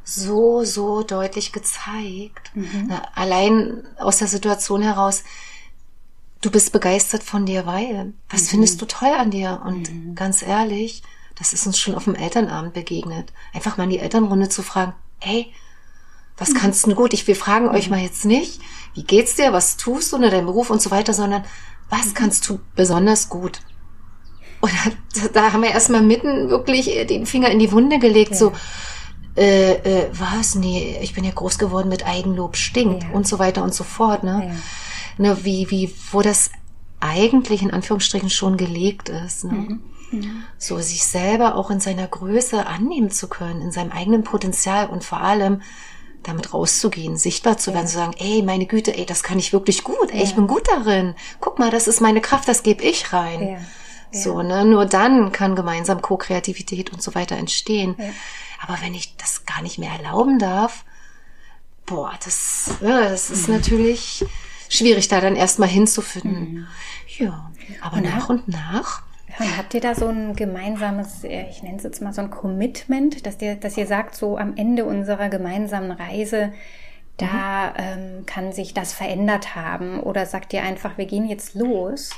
so, 0.05 0.65
so 0.65 1.03
deutlich 1.03 1.53
gezeigt. 1.53 2.55
Mhm. 2.55 2.87
Na, 2.89 3.03
allein 3.15 3.85
aus 3.99 4.19
der 4.19 4.29
Situation 4.29 4.83
heraus, 4.83 5.25
du 6.41 6.51
bist 6.51 6.73
begeistert 6.73 7.23
von 7.23 7.47
dir, 7.47 7.67
weil, 7.67 8.13
was 8.29 8.43
mhm. 8.43 8.47
findest 8.47 8.81
du 8.81 8.87
toll 8.87 9.13
an 9.17 9.31
dir? 9.31 9.63
Und 9.65 9.93
mhm. 9.93 10.15
ganz 10.15 10.43
ehrlich, 10.43 11.03
das 11.39 11.53
ist 11.53 11.67
uns 11.67 11.79
schon 11.79 11.95
auf 11.95 12.05
dem 12.05 12.15
Elternabend 12.15 12.75
begegnet. 12.75 13.33
Einfach 13.53 13.77
mal 13.77 13.85
in 13.85 13.91
die 13.91 13.99
Elternrunde 13.99 14.49
zu 14.49 14.63
fragen, 14.63 14.95
hey, 15.19 15.53
was 16.37 16.55
kannst 16.55 16.87
du 16.87 16.95
gut? 16.95 17.13
Ich, 17.13 17.27
wir 17.27 17.37
fragen 17.37 17.69
euch 17.69 17.87
mhm. 17.87 17.97
mal 17.97 18.03
jetzt 18.03 18.25
nicht, 18.25 18.61
wie 18.95 19.05
geht's 19.05 19.37
dir, 19.37 19.53
was 19.53 19.77
tust 19.77 20.13
du 20.13 20.17
in 20.17 20.23
deinem 20.23 20.47
Beruf 20.47 20.71
und 20.71 20.81
so 20.81 20.91
weiter, 20.91 21.13
sondern 21.13 21.45
was 21.89 22.07
mhm. 22.07 22.15
kannst 22.15 22.49
du 22.49 22.61
besonders 22.75 23.29
gut? 23.29 23.61
Und 24.61 24.73
da, 24.73 25.29
da 25.33 25.53
haben 25.53 25.63
wir 25.63 25.71
erstmal 25.71 26.03
mitten 26.03 26.49
wirklich 26.49 26.87
den 27.07 27.27
Finger 27.27 27.51
in 27.51 27.59
die 27.59 27.73
Wunde 27.73 27.99
gelegt, 27.99 28.33
ja. 28.33 28.37
so, 28.37 28.53
äh, 29.37 29.73
äh, 29.73 30.11
was? 30.13 30.55
Nee, 30.55 30.99
ich 31.03 31.15
bin 31.15 31.25
ja 31.25 31.31
groß 31.31 31.59
geworden 31.59 31.89
mit 31.89 32.07
Eigenlob 32.07 32.57
stinkt 32.57 33.05
ja. 33.05 33.11
und 33.11 33.29
so 33.29 33.39
weiter 33.39 33.63
und 33.63 33.75
so 33.75 33.85
fort, 33.85 34.25
ne? 34.25 34.49
Ja. 34.49 34.57
Ne? 35.21 35.45
Wie, 35.45 35.71
wie, 35.71 35.95
wo 36.11 36.23
das 36.23 36.51
eigentlich 36.99 37.63
in 37.63 37.71
Anführungsstrichen 37.71 38.31
schon 38.31 38.57
gelegt 38.57 39.09
ist, 39.09 39.45
ne? 39.45 39.53
Mhm. 39.53 39.81
Mhm. 40.13 40.43
So 40.59 40.81
sich 40.81 41.05
selber 41.05 41.55
auch 41.55 41.71
in 41.71 41.79
seiner 41.79 42.09
Größe 42.09 42.67
annehmen 42.67 43.11
zu 43.11 43.29
können, 43.29 43.63
in 43.63 43.71
seinem 43.71 43.93
eigenen 43.93 44.25
Potenzial 44.25 44.89
und 44.89 45.05
vor 45.05 45.21
allem 45.21 45.63
damit 46.25 46.53
rauszugehen, 46.53 47.17
sichtbar 47.17 47.59
zu 47.59 47.73
werden, 47.73 47.87
ja. 47.87 47.91
zu 47.91 47.97
sagen, 47.97 48.15
ey, 48.19 48.43
meine 48.43 48.67
Güte, 48.67 48.95
ey, 48.97 49.07
das 49.07 49.23
kann 49.23 49.39
ich 49.39 49.53
wirklich 49.53 49.85
gut, 49.85 50.11
ey, 50.11 50.19
ja. 50.19 50.25
ich 50.25 50.35
bin 50.35 50.49
gut 50.49 50.67
darin. 50.69 51.15
Guck 51.39 51.59
mal, 51.59 51.71
das 51.71 51.87
ist 51.87 52.01
meine 52.01 52.21
Kraft, 52.21 52.49
das 52.49 52.63
gebe 52.63 52.83
ich 52.83 53.13
rein. 53.13 53.49
Ja. 53.49 53.59
So, 54.13 54.43
ne, 54.43 54.65
nur 54.65 54.87
dann 54.87 55.31
kann 55.31 55.55
gemeinsam 55.55 56.03
Co-Kreativität 56.03 56.93
und 56.93 57.01
so 57.01 57.15
weiter 57.15 57.37
entstehen. 57.37 57.95
Aber 58.61 58.79
wenn 58.83 58.93
ich 58.93 59.17
das 59.17 59.47
gar 59.47 59.63
nicht 59.63 59.79
mehr 59.79 59.93
erlauben 59.93 60.41
darf, 60.41 60.85
boah, 61.87 62.13
das, 62.25 62.73
ja, 62.81 63.09
das 63.09 63.31
ist 63.31 63.49
mhm. 63.49 63.55
natürlich 63.55 64.25
schwierig, 64.71 65.09
da 65.09 65.21
dann 65.21 65.37
erstmal 65.37 65.69
hinzufinden. 65.69 66.55
Mhm. 66.55 66.67
Ja, 67.19 67.51
aber 67.83 67.99
und 67.99 68.05
nach 68.05 68.31
und 68.31 68.49
nach 68.49 69.03
und 69.39 69.57
habt 69.57 69.75
ihr 69.75 69.81
da 69.81 69.95
so 69.95 70.09
ein 70.09 70.35
gemeinsames, 70.35 71.25
äh, 71.25 71.47
ich 71.49 71.63
nenne 71.63 71.77
es 71.77 71.83
jetzt 71.83 72.03
mal 72.03 72.13
so 72.13 72.21
ein 72.21 72.31
Commitment, 72.31 73.25
dass 73.27 73.41
ihr, 73.41 73.57
dass 73.57 73.77
ihr 73.77 73.87
sagt, 73.87 74.15
so 74.15 74.37
am 74.37 74.57
Ende 74.57 74.85
unserer 74.85 75.29
gemeinsamen 75.29 75.91
Reise, 75.93 76.53
da 77.17 77.71
mhm. 77.71 77.75
ähm, 77.79 78.27
kann 78.27 78.53
sich 78.53 78.75
das 78.75 78.93
verändert 78.93 79.55
haben? 79.55 80.01
Oder 80.01 80.27
sagt 80.27 80.53
ihr 80.53 80.63
einfach, 80.63 80.99
wir 80.99 81.07
gehen 81.07 81.29
jetzt 81.29 81.55
los 81.55 82.11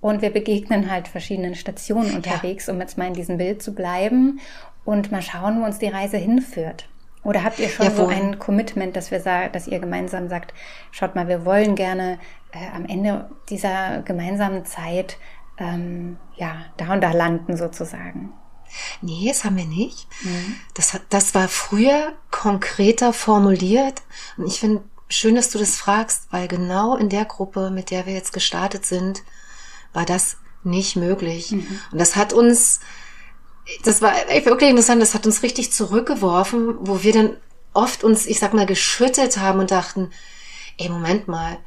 und 0.00 0.22
wir 0.22 0.30
begegnen 0.30 0.90
halt 0.90 1.08
verschiedenen 1.08 1.54
Stationen 1.54 2.14
unterwegs, 2.14 2.66
ja. 2.66 2.74
um 2.74 2.80
jetzt 2.80 2.98
mal 2.98 3.08
in 3.08 3.14
diesem 3.14 3.38
Bild 3.38 3.62
zu 3.62 3.74
bleiben 3.74 4.40
und 4.84 5.10
mal 5.10 5.22
schauen, 5.22 5.60
wo 5.60 5.64
uns 5.64 5.78
die 5.78 5.88
Reise 5.88 6.18
hinführt? 6.18 6.88
Oder 7.22 7.44
habt 7.44 7.58
ihr 7.58 7.68
schon 7.68 7.86
ja, 7.86 7.92
so 7.92 8.06
ein 8.06 8.38
Commitment, 8.38 8.96
dass 8.96 9.10
wir 9.10 9.20
sagen, 9.20 9.52
dass 9.52 9.66
ihr 9.66 9.78
gemeinsam 9.78 10.28
sagt, 10.28 10.54
schaut 10.90 11.14
mal, 11.14 11.28
wir 11.28 11.44
wollen 11.44 11.74
gerne 11.74 12.18
äh, 12.52 12.74
am 12.74 12.86
Ende 12.86 13.30
dieser 13.50 14.02
gemeinsamen 14.02 14.64
Zeit 14.64 15.18
ähm, 15.58 16.16
ja, 16.36 16.64
da 16.78 16.94
und 16.94 17.02
da 17.02 17.12
landen 17.12 17.56
sozusagen. 17.56 18.32
Nee, 19.02 19.26
das 19.28 19.44
haben 19.44 19.56
wir 19.56 19.66
nicht. 19.66 20.06
Mhm. 20.22 20.56
Das, 20.74 20.94
hat, 20.94 21.02
das 21.10 21.34
war 21.34 21.48
früher 21.48 22.14
konkreter 22.30 23.12
formuliert. 23.12 24.02
Und 24.36 24.46
ich 24.46 24.60
finde 24.60 24.82
schön, 25.08 25.34
dass 25.34 25.50
du 25.50 25.58
das 25.58 25.76
fragst, 25.76 26.28
weil 26.30 26.48
genau 26.48 26.96
in 26.96 27.08
der 27.08 27.24
Gruppe, 27.24 27.70
mit 27.70 27.90
der 27.90 28.06
wir 28.06 28.14
jetzt 28.14 28.32
gestartet 28.32 28.86
sind, 28.86 29.22
war 29.92 30.06
das 30.06 30.38
nicht 30.62 30.96
möglich. 30.96 31.52
Mhm. 31.52 31.66
Und 31.92 32.00
das 32.00 32.16
hat 32.16 32.32
uns, 32.32 32.80
das 33.84 34.02
war 34.02 34.12
wirklich 34.44 34.70
interessant, 34.70 35.02
das 35.02 35.14
hat 35.14 35.26
uns 35.26 35.42
richtig 35.42 35.72
zurückgeworfen, 35.72 36.76
wo 36.80 37.02
wir 37.02 37.12
dann 37.12 37.36
oft 37.72 38.04
uns, 38.04 38.26
ich 38.26 38.38
sag 38.38 38.54
mal, 38.54 38.66
geschüttet 38.66 39.36
haben 39.36 39.60
und 39.60 39.70
dachten, 39.70 40.10
ey, 40.76 40.88
Moment 40.88 41.28
mal, 41.28 41.58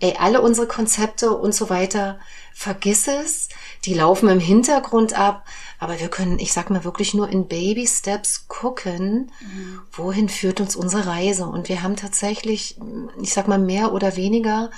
ey, 0.00 0.14
alle 0.18 0.40
unsere 0.40 0.66
Konzepte 0.66 1.36
und 1.36 1.54
so 1.54 1.68
weiter, 1.70 2.18
vergiss 2.54 3.08
es, 3.08 3.48
die 3.84 3.94
laufen 3.94 4.28
im 4.28 4.40
Hintergrund 4.40 5.12
ab, 5.18 5.46
aber 5.78 5.98
wir 6.00 6.08
können, 6.08 6.38
ich 6.38 6.52
sag 6.52 6.70
mal, 6.70 6.84
wirklich 6.84 7.14
nur 7.14 7.28
in 7.28 7.48
Baby 7.48 7.86
Steps 7.86 8.46
gucken, 8.48 9.32
mhm. 9.40 9.80
wohin 9.92 10.28
führt 10.28 10.60
uns 10.60 10.76
unsere 10.76 11.06
Reise. 11.06 11.46
Und 11.46 11.68
wir 11.68 11.82
haben 11.82 11.96
tatsächlich, 11.96 12.78
ich 13.20 13.32
sag 13.32 13.48
mal, 13.48 13.58
mehr 13.58 13.92
oder 13.92 14.16
weniger, 14.16 14.70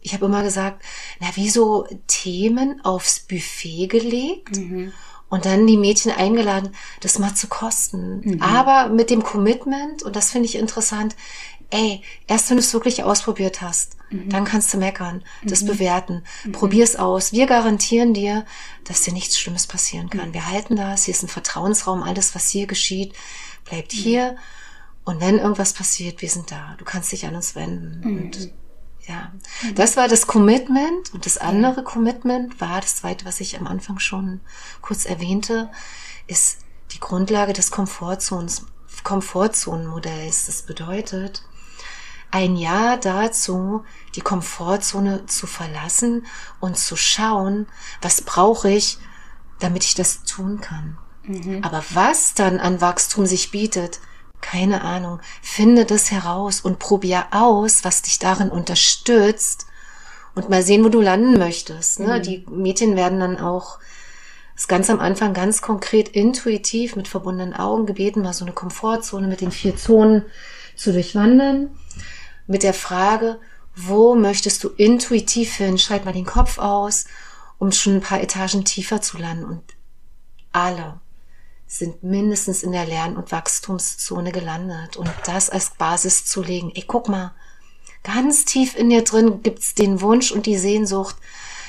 ich 0.00 0.14
habe 0.14 0.26
immer 0.26 0.42
gesagt, 0.42 0.82
na, 1.20 1.28
wie 1.34 1.50
so 1.50 1.86
Themen 2.06 2.84
aufs 2.84 3.20
Buffet 3.20 3.88
gelegt. 3.88 4.56
Mhm 4.56 4.92
und 5.28 5.44
dann 5.44 5.66
die 5.66 5.76
Mädchen 5.76 6.12
eingeladen, 6.12 6.74
das 7.00 7.18
mal 7.18 7.34
zu 7.34 7.48
kosten. 7.48 8.20
Mhm. 8.24 8.42
Aber 8.42 8.88
mit 8.88 9.10
dem 9.10 9.22
Commitment, 9.22 10.02
und 10.02 10.16
das 10.16 10.30
finde 10.30 10.46
ich 10.46 10.56
interessant, 10.56 11.14
ey, 11.70 12.02
erst 12.26 12.48
wenn 12.48 12.56
du 12.56 12.62
es 12.62 12.72
wirklich 12.72 13.04
ausprobiert 13.04 13.60
hast, 13.60 13.96
mhm. 14.10 14.30
dann 14.30 14.44
kannst 14.44 14.72
du 14.72 14.78
meckern, 14.78 15.22
das 15.42 15.62
mhm. 15.62 15.66
bewerten. 15.66 16.22
Mhm. 16.44 16.52
Probier's 16.52 16.96
aus. 16.96 17.32
Wir 17.32 17.46
garantieren 17.46 18.14
dir, 18.14 18.46
dass 18.84 19.02
dir 19.02 19.12
nichts 19.12 19.38
Schlimmes 19.38 19.66
passieren 19.66 20.08
kann. 20.08 20.30
Mhm. 20.30 20.34
Wir 20.34 20.46
halten 20.46 20.76
das. 20.76 21.04
Hier 21.04 21.14
ist 21.14 21.22
ein 21.22 21.28
Vertrauensraum. 21.28 22.02
Alles, 22.02 22.34
was 22.34 22.48
hier 22.48 22.66
geschieht, 22.66 23.12
bleibt 23.64 23.92
mhm. 23.92 23.98
hier. 23.98 24.36
Und 25.04 25.20
wenn 25.20 25.38
irgendwas 25.38 25.72
passiert, 25.72 26.22
wir 26.22 26.28
sind 26.28 26.50
da. 26.50 26.74
Du 26.78 26.84
kannst 26.84 27.12
dich 27.12 27.26
an 27.26 27.34
uns 27.34 27.54
wenden. 27.54 28.00
Mhm. 28.00 28.18
Und 28.18 28.52
ja, 29.08 29.32
das 29.74 29.96
war 29.96 30.06
das 30.06 30.26
Commitment. 30.26 31.12
Und 31.14 31.26
das 31.26 31.38
andere 31.38 31.82
Commitment 31.82 32.60
war 32.60 32.80
das 32.80 32.96
zweite, 32.96 33.24
was 33.24 33.40
ich 33.40 33.58
am 33.58 33.66
Anfang 33.66 33.98
schon 33.98 34.40
kurz 34.82 35.06
erwähnte, 35.06 35.70
ist 36.26 36.58
die 36.92 37.00
Grundlage 37.00 37.54
des 37.54 37.70
Komfortzones, 37.70 38.66
Komfortzonenmodells. 39.04 40.46
Das 40.46 40.62
bedeutet, 40.62 41.42
ein 42.30 42.56
Ja 42.56 42.96
dazu, 42.98 43.84
die 44.14 44.20
Komfortzone 44.20 45.24
zu 45.26 45.46
verlassen 45.46 46.26
und 46.60 46.76
zu 46.76 46.96
schauen, 46.96 47.66
was 48.02 48.20
brauche 48.20 48.70
ich, 48.70 48.98
damit 49.58 49.84
ich 49.84 49.94
das 49.94 50.24
tun 50.24 50.60
kann. 50.60 50.98
Mhm. 51.22 51.64
Aber 51.64 51.82
was 51.90 52.34
dann 52.34 52.60
an 52.60 52.82
Wachstum 52.82 53.24
sich 53.24 53.50
bietet, 53.50 54.00
keine 54.40 54.82
Ahnung. 54.82 55.20
Finde 55.42 55.84
das 55.84 56.10
heraus 56.10 56.60
und 56.60 56.78
probier 56.78 57.26
aus, 57.30 57.84
was 57.84 58.02
dich 58.02 58.18
darin 58.18 58.50
unterstützt 58.50 59.66
und 60.34 60.48
mal 60.48 60.62
sehen, 60.62 60.84
wo 60.84 60.88
du 60.88 61.00
landen 61.00 61.38
möchtest. 61.38 62.00
Ne? 62.00 62.18
Mhm. 62.18 62.22
Die 62.22 62.46
Mädchen 62.48 62.96
werden 62.96 63.20
dann 63.20 63.38
auch 63.38 63.78
das 64.54 64.68
ganz 64.68 64.90
am 64.90 65.00
Anfang 65.00 65.34
ganz 65.34 65.62
konkret 65.62 66.08
intuitiv 66.08 66.96
mit 66.96 67.06
verbundenen 67.06 67.54
Augen 67.54 67.86
gebeten, 67.86 68.22
mal 68.22 68.32
so 68.32 68.44
eine 68.44 68.54
Komfortzone 68.54 69.28
mit 69.28 69.40
den 69.40 69.52
vier 69.52 69.76
Zonen 69.76 70.24
zu 70.74 70.92
durchwandern 70.92 71.70
mit 72.48 72.64
der 72.64 72.74
Frage, 72.74 73.38
wo 73.76 74.16
möchtest 74.16 74.64
du 74.64 74.70
intuitiv 74.70 75.54
hin? 75.54 75.78
Schreib 75.78 76.04
mal 76.04 76.12
den 76.12 76.24
Kopf 76.24 76.58
aus, 76.58 77.04
um 77.58 77.70
schon 77.70 77.96
ein 77.96 78.00
paar 78.00 78.20
Etagen 78.20 78.64
tiefer 78.64 79.00
zu 79.00 79.18
landen. 79.18 79.44
Und 79.44 79.62
alle 80.50 81.00
sind 81.68 82.02
mindestens 82.02 82.62
in 82.62 82.72
der 82.72 82.86
Lern- 82.86 83.16
und 83.16 83.30
Wachstumszone 83.30 84.32
gelandet. 84.32 84.96
Und 84.96 85.10
das 85.26 85.50
als 85.50 85.70
Basis 85.70 86.24
zu 86.24 86.42
legen. 86.42 86.72
Ey, 86.74 86.82
guck 86.86 87.08
mal, 87.08 87.32
ganz 88.02 88.46
tief 88.46 88.74
in 88.76 88.88
dir 88.90 89.04
drin 89.04 89.42
gibt's 89.42 89.74
den 89.74 90.00
Wunsch 90.00 90.32
und 90.32 90.46
die 90.46 90.56
Sehnsucht, 90.56 91.16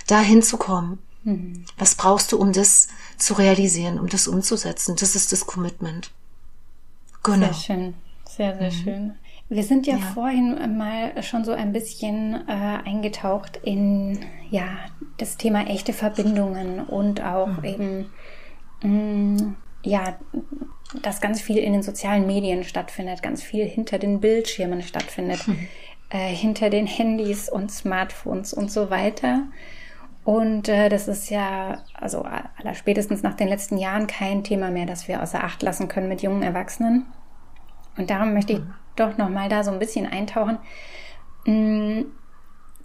da 0.07 0.21
hinzukommen. 0.21 0.99
Mhm. 1.23 1.65
Was 1.77 1.95
brauchst 1.95 2.31
du, 2.31 2.39
um 2.39 2.53
das 2.53 2.87
zu 3.17 3.33
realisieren, 3.33 3.99
um 3.99 4.07
das 4.07 4.27
umzusetzen? 4.27 4.95
Das 4.97 5.15
ist 5.15 5.33
das 5.33 5.45
Commitment. 5.45 6.11
Genau. 7.21 7.47
Sehr 7.47 7.53
schön. 7.53 7.93
Sehr, 8.25 8.57
sehr 8.57 8.71
mhm. 8.71 8.83
schön. 8.83 9.15
Wir 9.49 9.63
sind 9.63 9.85
ja, 9.87 9.97
ja, 9.97 10.05
vorhin 10.13 10.77
mal 10.77 11.21
schon 11.23 11.43
so 11.43 11.51
ein 11.51 11.73
bisschen 11.73 12.47
äh, 12.47 12.79
eingetaucht 12.85 13.59
in 13.63 14.19
ja 14.51 14.67
das 15.17 15.37
Thema 15.37 15.67
echte 15.67 15.91
Verbindungen 15.91 16.79
und 16.85 17.21
auch 17.21 17.57
mhm. 17.57 17.63
eben 17.63 18.09
mh, 18.83 18.87
mm, 18.87 19.55
ja, 19.83 20.17
dass 21.01 21.21
ganz 21.21 21.41
viel 21.41 21.57
in 21.57 21.73
den 21.73 21.83
sozialen 21.83 22.25
Medien 22.25 22.63
stattfindet, 22.63 23.21
ganz 23.21 23.43
viel 23.43 23.65
hinter 23.65 23.99
den 23.99 24.19
Bildschirmen 24.19 24.81
stattfindet, 24.81 25.47
mhm. 25.47 25.67
äh, 26.09 26.33
hinter 26.33 26.69
den 26.69 26.87
Handys 26.87 27.49
und 27.49 27.71
Smartphones 27.71 28.53
und 28.53 28.71
so 28.71 28.89
weiter. 28.89 29.43
Und 30.23 30.67
äh, 30.67 30.89
das 30.89 31.07
ist 31.07 31.29
ja, 31.29 31.83
also 31.93 32.23
aller 32.23 32.75
spätestens 32.75 33.23
nach 33.23 33.35
den 33.35 33.47
letzten 33.47 33.77
Jahren 33.77 34.07
kein 34.07 34.43
Thema 34.43 34.69
mehr, 34.69 34.85
das 34.85 35.07
wir 35.07 35.23
außer 35.23 35.43
Acht 35.43 35.61
lassen 35.61 35.87
können 35.87 36.09
mit 36.09 36.21
jungen 36.21 36.43
Erwachsenen. 36.43 37.05
Und 37.97 38.09
darum 38.09 38.33
möchte 38.33 38.53
ich 38.53 38.59
mhm 38.59 38.73
doch 38.99 39.17
nochmal 39.17 39.49
da 39.49 39.63
so 39.63 39.71
ein 39.71 39.79
bisschen 39.79 40.05
eintauchen. 40.05 40.57
Mm, 41.45 42.01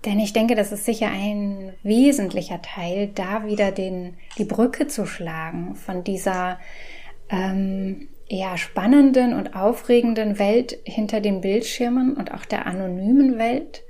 denn 0.04 0.18
ich 0.18 0.32
denke, 0.32 0.54
das 0.54 0.72
ist 0.72 0.84
sicher 0.84 1.08
ein 1.08 1.72
wesentlicher 1.82 2.60
Teil, 2.62 3.08
da 3.14 3.46
wieder 3.46 3.72
den, 3.72 4.14
die 4.38 4.44
Brücke 4.44 4.86
zu 4.86 5.06
schlagen 5.06 5.74
von 5.74 6.04
dieser 6.04 6.58
ähm, 7.30 8.08
eher 8.28 8.56
spannenden 8.56 9.34
und 9.34 9.54
aufregenden 9.54 10.38
Welt 10.38 10.78
hinter 10.84 11.20
den 11.20 11.40
Bildschirmen 11.40 12.14
und 12.14 12.32
auch 12.32 12.44
der 12.44 12.66
anonymen 12.66 13.38
Welt 13.38 13.82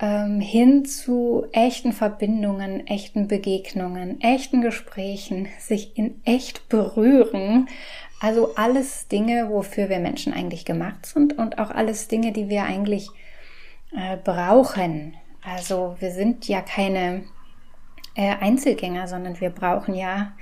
ähm, 0.00 0.40
hin 0.40 0.84
zu 0.84 1.46
echten 1.52 1.92
Verbindungen, 1.92 2.86
echten 2.86 3.28
Begegnungen, 3.28 4.20
echten 4.20 4.60
Gesprächen, 4.60 5.48
sich 5.58 5.96
in 5.96 6.20
echt 6.24 6.68
berühren. 6.68 7.68
Also 8.20 8.54
alles 8.56 9.08
Dinge, 9.08 9.50
wofür 9.50 9.88
wir 9.88 9.98
Menschen 9.98 10.32
eigentlich 10.32 10.64
gemacht 10.64 11.06
sind 11.06 11.36
und 11.36 11.58
auch 11.58 11.70
alles 11.70 12.08
Dinge, 12.08 12.32
die 12.32 12.48
wir 12.48 12.64
eigentlich 12.64 13.10
äh, 13.92 14.16
brauchen. 14.16 15.16
Also 15.42 15.96
wir 16.00 16.10
sind 16.10 16.48
ja 16.48 16.60
keine 16.60 17.24
äh, 18.14 18.34
Einzelgänger, 18.36 19.06
sondern 19.08 19.40
wir 19.40 19.50
brauchen 19.50 19.94
ja 19.94 20.32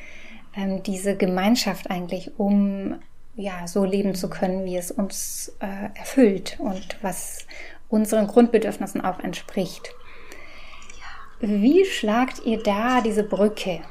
ähm, 0.56 0.82
diese 0.82 1.16
Gemeinschaft 1.16 1.90
eigentlich, 1.90 2.38
um 2.38 3.00
ja 3.36 3.66
so 3.66 3.84
leben 3.84 4.14
zu 4.14 4.30
können, 4.30 4.64
wie 4.64 4.76
es 4.76 4.90
uns 4.90 5.56
äh, 5.60 5.98
erfüllt 5.98 6.56
und 6.60 6.98
was 7.02 7.46
unseren 7.88 8.26
Grundbedürfnissen 8.26 9.00
auch 9.00 9.18
entspricht. 9.20 9.90
Wie 11.40 11.84
schlagt 11.84 12.44
ihr 12.44 12.62
da 12.62 13.00
diese 13.00 13.24
Brücke? 13.24 13.82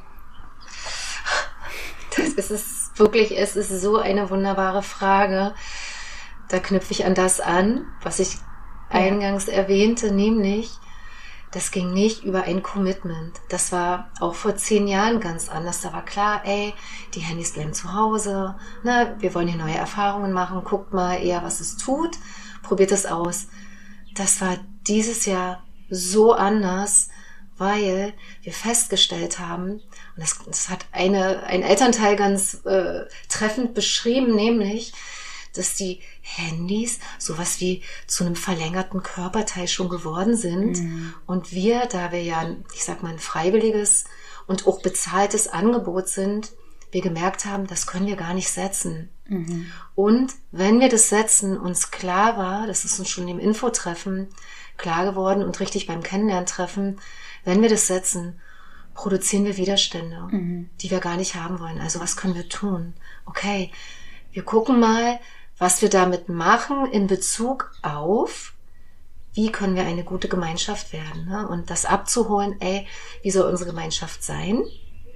Das 2.16 2.30
ist 2.30 2.52
es 2.52 2.92
wirklich, 2.96 3.38
es 3.38 3.56
ist 3.56 3.70
so 3.70 3.98
eine 3.98 4.30
wunderbare 4.30 4.84
Frage. 4.84 5.54
Da 6.50 6.60
knüpfe 6.60 6.92
ich 6.92 7.06
an 7.06 7.16
das 7.16 7.42
an, 7.42 7.86
was 8.02 8.20
ich 8.20 8.38
eingangs 8.94 9.48
erwähnte, 9.48 10.12
nämlich, 10.12 10.72
das 11.52 11.70
ging 11.70 11.94
nicht 11.94 12.24
über 12.24 12.44
ein 12.44 12.64
Commitment. 12.64 13.40
Das 13.50 13.72
war 13.72 14.10
auch 14.20 14.34
vor 14.34 14.56
zehn 14.56 14.88
Jahren 14.88 15.20
ganz 15.20 15.50
anders. 15.50 15.82
Da 15.82 15.94
war 15.94 16.04
klar, 16.04 16.42
ey, 16.46 16.74
die 17.14 17.20
Handys 17.20 17.54
bleiben 17.54 17.74
zu 17.74 17.94
Hause. 17.94 18.56
Na, 18.82 19.22
wir 19.22 19.36
wollen 19.36 19.48
hier 19.48 19.64
neue 19.64 19.76
Erfahrungen 19.76 20.34
machen. 20.34 20.64
Guckt 20.64 20.94
mal 20.94 21.16
eher, 21.24 21.44
was 21.44 21.60
es 21.60 21.78
tut. 21.78 22.18
Probiert 22.64 22.92
es 22.92 23.06
aus. 23.06 23.50
Das 24.16 24.42
war 24.42 24.58
dieses 24.88 25.26
Jahr 25.26 25.64
so 25.90 26.34
anders, 26.34 27.10
weil 27.58 28.14
wir 28.42 28.54
festgestellt 28.54 29.38
haben, 29.38 29.74
und 29.74 29.82
das, 30.18 30.40
das 30.46 30.70
hat 30.70 30.86
eine, 30.92 31.44
ein 31.44 31.62
Elternteil 31.62 32.16
ganz 32.16 32.66
äh, 32.66 33.06
treffend 33.30 33.76
beschrieben, 33.76 34.36
nämlich, 34.36 34.94
dass 35.54 35.76
die 35.76 36.02
Handys 36.22 37.00
sowas 37.20 37.60
wie 37.60 37.84
zu 38.08 38.24
einem 38.24 38.36
verlängerten 38.36 39.04
Körperteil 39.04 39.68
schon 39.68 39.90
geworden 39.90 40.36
sind. 40.36 40.80
Mhm. 40.80 41.14
Und 41.26 41.52
wir, 41.52 41.86
da 41.86 42.12
wir 42.12 42.24
ja, 42.24 42.56
ich 42.74 42.84
sag 42.84 43.04
mal, 43.04 43.14
ein 43.14 43.20
freiwilliges 43.20 44.06
und 44.48 44.68
auch 44.68 44.82
bezahltes 44.82 45.48
Angebot 45.48 46.08
sind, 46.08 46.52
wir 46.92 47.02
gemerkt 47.02 47.46
haben, 47.46 47.68
das 47.68 47.88
können 47.88 48.08
wir 48.08 48.16
gar 48.16 48.34
nicht 48.34 48.50
setzen. 48.50 49.10
Mhm. 49.28 49.72
Und 49.96 50.34
wenn 50.52 50.80
wir 50.80 50.90
das 50.90 51.10
setzen, 51.10 51.58
uns 51.58 51.92
klar 51.92 52.38
war, 52.38 52.68
das 52.68 52.86
ist 52.86 53.00
uns 53.00 53.10
schon 53.10 53.28
im 53.28 53.40
Infotreffen 53.40 54.28
klar 54.78 55.06
geworden 55.06 55.44
und 55.44 55.60
richtig 55.60 55.88
beim 55.88 56.04
Kennenlerntreffen, 56.04 57.00
wenn 57.44 57.62
wir 57.62 57.70
das 57.70 57.88
setzen, 57.88 58.40
produzieren 58.94 59.46
wir 59.46 59.58
Widerstände, 59.58 60.28
mhm. 60.30 60.70
die 60.82 60.92
wir 60.92 61.00
gar 61.00 61.18
nicht 61.18 61.36
haben 61.36 61.60
wollen. 61.60 61.82
Also 61.82 62.00
was 62.00 62.16
können 62.16 62.36
wir 62.36 62.50
tun? 62.50 62.94
Okay, 63.26 63.72
wir 64.32 64.44
gucken 64.44 64.80
mal, 64.80 65.20
was 65.64 65.82
wir 65.82 65.88
damit 65.88 66.28
machen 66.28 66.92
in 66.92 67.08
Bezug 67.08 67.72
auf, 67.84 68.52
wie 69.34 69.50
können 69.50 69.78
wir 69.78 69.84
eine 69.84 70.04
gute 70.04 70.28
Gemeinschaft 70.28 70.92
werden. 70.92 71.30
Ne? 71.30 71.48
Und 71.48 71.70
das 71.70 71.86
abzuholen, 71.86 72.60
ey, 72.60 72.86
wie 73.22 73.32
soll 73.32 73.50
unsere 73.50 73.70
Gemeinschaft 73.70 74.26
sein? 74.26 74.62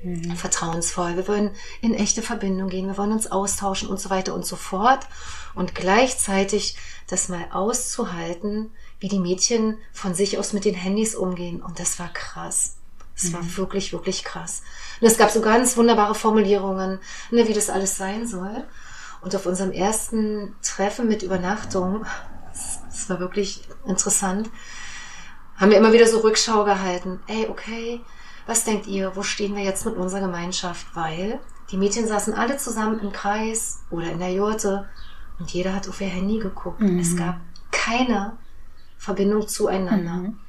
Mhm. 0.03 0.37
Vertrauensvoll. 0.37 1.17
Wir 1.17 1.27
wollen 1.27 1.51
in 1.81 1.93
echte 1.93 2.21
Verbindung 2.21 2.69
gehen, 2.69 2.87
wir 2.87 2.97
wollen 2.97 3.11
uns 3.11 3.29
austauschen 3.29 3.89
und 3.89 3.99
so 3.99 4.09
weiter 4.09 4.33
und 4.33 4.45
so 4.45 4.55
fort. 4.55 5.05
Und 5.53 5.75
gleichzeitig 5.75 6.77
das 7.09 7.27
mal 7.27 7.47
auszuhalten, 7.51 8.71
wie 9.01 9.09
die 9.09 9.19
Mädchen 9.19 9.77
von 9.91 10.13
sich 10.13 10.37
aus 10.39 10.53
mit 10.53 10.63
den 10.63 10.75
Handys 10.75 11.13
umgehen. 11.13 11.61
Und 11.61 11.77
das 11.77 11.99
war 11.99 12.07
krass. 12.13 12.77
Es 13.17 13.25
mhm. 13.25 13.33
war 13.33 13.57
wirklich, 13.57 13.91
wirklich 13.91 14.23
krass. 14.23 14.61
Und 15.01 15.07
es 15.07 15.17
gab 15.17 15.29
so 15.29 15.41
ganz 15.41 15.75
wunderbare 15.75 16.15
Formulierungen, 16.15 16.99
ne, 17.31 17.47
wie 17.49 17.53
das 17.53 17.69
alles 17.69 17.97
sein 17.97 18.25
soll. 18.25 18.63
Und 19.21 19.35
auf 19.35 19.45
unserem 19.45 19.71
ersten 19.71 20.55
Treffen 20.61 21.07
mit 21.07 21.23
Übernachtung, 21.23 22.05
das 22.87 23.09
war 23.09 23.19
wirklich 23.19 23.67
interessant, 23.85 24.49
haben 25.57 25.71
wir 25.71 25.77
immer 25.77 25.93
wieder 25.93 26.07
so 26.07 26.19
Rückschau 26.19 26.63
gehalten. 26.65 27.19
Ey, 27.27 27.47
okay, 27.49 28.01
was 28.45 28.63
denkt 28.63 28.87
ihr, 28.87 29.15
wo 29.15 29.23
stehen 29.23 29.55
wir 29.55 29.63
jetzt 29.63 29.85
mit 29.85 29.95
unserer 29.95 30.21
Gemeinschaft? 30.21 30.85
Weil 30.93 31.39
die 31.71 31.77
Mädchen 31.77 32.07
saßen 32.07 32.33
alle 32.33 32.57
zusammen 32.57 32.99
im 32.99 33.11
Kreis 33.11 33.79
oder 33.89 34.11
in 34.11 34.19
der 34.19 34.31
Jurte 34.31 34.87
und 35.39 35.51
jeder 35.51 35.73
hat 35.73 35.89
auf 35.89 35.99
ihr 35.99 36.07
Handy 36.07 36.39
geguckt. 36.39 36.79
Mhm. 36.79 36.99
Es 36.99 37.15
gab 37.15 37.39
keine 37.71 38.37
Verbindung 38.97 39.47
zueinander. 39.47 40.13
Mhm. 40.13 40.39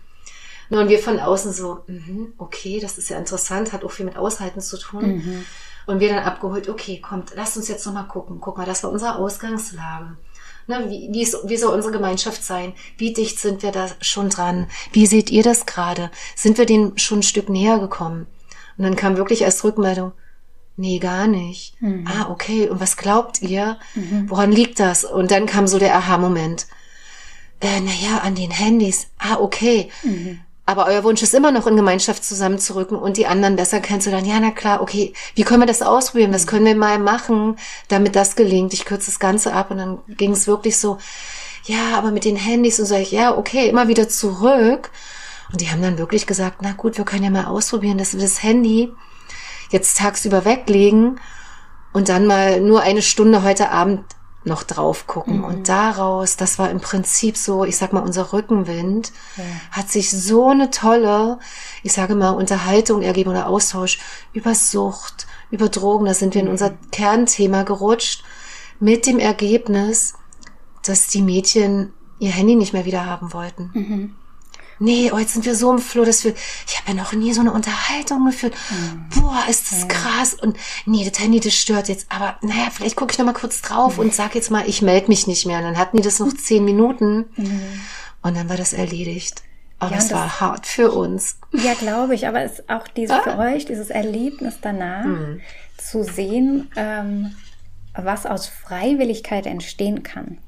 Nun, 0.70 0.88
wir 0.88 0.98
von 0.98 1.18
außen 1.18 1.52
so, 1.52 1.84
mh, 1.86 2.32
okay, 2.36 2.78
das 2.78 2.98
ist 2.98 3.08
ja 3.08 3.18
interessant, 3.18 3.72
hat 3.72 3.84
auch 3.84 3.90
viel 3.90 4.04
mit 4.04 4.16
Aushalten 4.16 4.60
zu 4.60 4.78
tun. 4.78 5.16
Mhm. 5.16 5.44
Und 5.88 6.00
wir 6.00 6.10
dann 6.10 6.22
abgeholt, 6.22 6.68
okay, 6.68 7.00
kommt, 7.00 7.32
lasst 7.34 7.56
uns 7.56 7.66
jetzt 7.66 7.86
nochmal 7.86 8.06
gucken. 8.06 8.42
Guck 8.42 8.58
mal, 8.58 8.66
das 8.66 8.84
war 8.84 8.90
unsere 8.90 9.16
Ausgangslage. 9.16 10.18
Ne, 10.66 10.84
wie, 10.90 11.08
wie, 11.10 11.22
ist, 11.22 11.38
wie 11.44 11.56
soll 11.56 11.74
unsere 11.74 11.94
Gemeinschaft 11.94 12.44
sein? 12.44 12.74
Wie 12.98 13.14
dicht 13.14 13.40
sind 13.40 13.62
wir 13.62 13.72
da 13.72 13.88
schon 14.02 14.28
dran? 14.28 14.66
Wie 14.92 15.06
seht 15.06 15.30
ihr 15.30 15.42
das 15.42 15.64
gerade? 15.64 16.10
Sind 16.36 16.58
wir 16.58 16.66
denen 16.66 16.98
schon 16.98 17.20
ein 17.20 17.22
Stück 17.22 17.48
näher 17.48 17.78
gekommen? 17.78 18.26
Und 18.76 18.84
dann 18.84 18.96
kam 18.96 19.16
wirklich 19.16 19.40
erst 19.40 19.64
Rückmeldung, 19.64 20.12
nee, 20.76 20.98
gar 20.98 21.26
nicht. 21.26 21.80
Mhm. 21.80 22.06
Ah, 22.06 22.28
okay, 22.30 22.68
und 22.68 22.80
was 22.80 22.98
glaubt 22.98 23.40
ihr? 23.40 23.78
Mhm. 23.94 24.28
Woran 24.28 24.52
liegt 24.52 24.80
das? 24.80 25.04
Und 25.04 25.30
dann 25.30 25.46
kam 25.46 25.66
so 25.66 25.78
der 25.78 25.96
Aha-Moment. 25.96 26.66
Äh, 27.60 27.80
naja, 27.80 28.18
an 28.18 28.34
den 28.34 28.50
Handys. 28.50 29.06
Ah, 29.16 29.38
okay. 29.40 29.90
Mhm. 30.02 30.40
Aber 30.68 30.84
euer 30.84 31.02
Wunsch 31.02 31.22
ist 31.22 31.32
immer 31.32 31.50
noch 31.50 31.66
in 31.66 31.76
Gemeinschaft 31.76 32.22
zusammenzurücken 32.22 32.98
und 32.98 33.16
die 33.16 33.26
anderen 33.26 33.56
besser 33.56 33.80
kennenzulernen. 33.80 34.26
Ja, 34.26 34.38
na 34.38 34.50
klar, 34.50 34.82
okay, 34.82 35.14
wie 35.34 35.42
können 35.42 35.62
wir 35.62 35.66
das 35.66 35.80
ausprobieren? 35.80 36.34
Was 36.34 36.46
können 36.46 36.66
wir 36.66 36.76
mal 36.76 36.98
machen, 36.98 37.56
damit 37.88 38.14
das 38.14 38.36
gelingt? 38.36 38.74
Ich 38.74 38.84
kürze 38.84 39.06
das 39.06 39.18
Ganze 39.18 39.54
ab 39.54 39.70
und 39.70 39.78
dann 39.78 39.98
ging 40.08 40.32
es 40.32 40.46
wirklich 40.46 40.76
so, 40.76 40.98
ja, 41.64 41.96
aber 41.96 42.10
mit 42.10 42.26
den 42.26 42.36
Handys 42.36 42.78
und 42.78 42.84
so, 42.84 42.96
ich, 42.96 43.12
ja, 43.12 43.34
okay, 43.34 43.66
immer 43.70 43.88
wieder 43.88 44.10
zurück. 44.10 44.90
Und 45.50 45.62
die 45.62 45.70
haben 45.70 45.80
dann 45.80 45.96
wirklich 45.96 46.26
gesagt, 46.26 46.58
na 46.60 46.72
gut, 46.72 46.98
wir 46.98 47.06
können 47.06 47.24
ja 47.24 47.30
mal 47.30 47.46
ausprobieren, 47.46 47.96
dass 47.96 48.12
wir 48.12 48.20
das 48.20 48.42
Handy 48.42 48.92
jetzt 49.70 49.96
tagsüber 49.96 50.44
weglegen 50.44 51.18
und 51.94 52.10
dann 52.10 52.26
mal 52.26 52.60
nur 52.60 52.82
eine 52.82 53.00
Stunde 53.00 53.42
heute 53.42 53.70
Abend 53.70 54.04
noch 54.44 54.62
drauf 54.62 55.06
gucken. 55.06 55.38
Mhm. 55.38 55.44
Und 55.44 55.68
daraus, 55.68 56.36
das 56.36 56.58
war 56.58 56.70
im 56.70 56.80
Prinzip 56.80 57.36
so, 57.36 57.64
ich 57.64 57.76
sag 57.76 57.92
mal, 57.92 58.00
unser 58.00 58.32
Rückenwind, 58.32 59.12
ja. 59.36 59.44
hat 59.70 59.90
sich 59.90 60.10
so 60.10 60.48
eine 60.48 60.70
tolle, 60.70 61.38
ich 61.82 61.92
sage 61.92 62.14
mal, 62.14 62.30
Unterhaltung 62.30 63.02
ergeben 63.02 63.30
oder 63.30 63.48
Austausch 63.48 63.98
über 64.32 64.54
Sucht, 64.54 65.26
über 65.50 65.68
Drogen. 65.68 66.06
Da 66.06 66.14
sind 66.14 66.34
wir 66.34 66.40
in 66.40 66.46
mhm. 66.46 66.52
unser 66.52 66.70
Kernthema 66.92 67.62
gerutscht 67.64 68.24
mit 68.80 69.06
dem 69.06 69.18
Ergebnis, 69.18 70.14
dass 70.84 71.08
die 71.08 71.22
Mädchen 71.22 71.92
ihr 72.18 72.30
Handy 72.30 72.56
nicht 72.56 72.72
mehr 72.72 72.84
wieder 72.84 73.06
haben 73.06 73.32
wollten. 73.32 73.70
Mhm 73.74 74.14
nee, 74.78 75.10
heute 75.10 75.30
sind 75.30 75.44
wir 75.44 75.54
so 75.54 75.72
im 75.72 75.78
Floh, 75.78 76.04
dass 76.04 76.24
wir, 76.24 76.34
ich 76.66 76.78
habe 76.78 76.90
ja 76.90 76.94
noch 76.94 77.12
nie 77.12 77.32
so 77.32 77.40
eine 77.40 77.52
Unterhaltung 77.52 78.26
geführt. 78.26 78.54
Mhm. 78.70 79.20
Boah, 79.20 79.42
ist 79.48 79.72
das 79.72 79.88
krass. 79.88 80.34
Und 80.34 80.56
nee, 80.86 81.08
das 81.08 81.20
Handy, 81.20 81.40
das 81.40 81.54
stört 81.54 81.88
jetzt. 81.88 82.06
Aber 82.10 82.36
naja, 82.42 82.68
vielleicht 82.72 82.96
gucke 82.96 83.12
ich 83.12 83.18
noch 83.18 83.26
mal 83.26 83.32
kurz 83.32 83.62
drauf 83.62 83.94
mhm. 83.94 84.04
und 84.04 84.14
sag 84.14 84.34
jetzt 84.34 84.50
mal, 84.50 84.68
ich 84.68 84.82
melde 84.82 85.08
mich 85.08 85.26
nicht 85.26 85.46
mehr. 85.46 85.58
Und 85.58 85.64
dann 85.64 85.78
hatten 85.78 85.96
die 85.96 86.02
das 86.02 86.18
noch 86.18 86.32
zehn 86.36 86.64
Minuten. 86.64 87.26
Mhm. 87.36 87.80
Und 88.22 88.36
dann 88.36 88.48
war 88.48 88.56
das 88.56 88.72
erledigt. 88.72 89.42
Aber 89.80 89.92
ja, 89.92 89.98
es 89.98 90.12
war 90.12 90.40
hart 90.40 90.66
für 90.66 90.90
uns. 90.90 91.38
Ja, 91.52 91.74
glaube 91.74 92.14
ich. 92.14 92.26
Aber 92.26 92.42
es 92.42 92.58
ist 92.58 92.70
auch 92.70 92.88
diese, 92.88 93.14
ah. 93.14 93.22
für 93.22 93.38
euch, 93.38 93.64
dieses 93.64 93.90
Erlebnis 93.90 94.58
danach, 94.60 95.04
mhm. 95.04 95.40
zu 95.76 96.02
sehen, 96.02 96.70
ähm, 96.76 97.36
was 97.94 98.26
aus 98.26 98.46
Freiwilligkeit 98.46 99.46
entstehen 99.46 100.02
kann. 100.02 100.38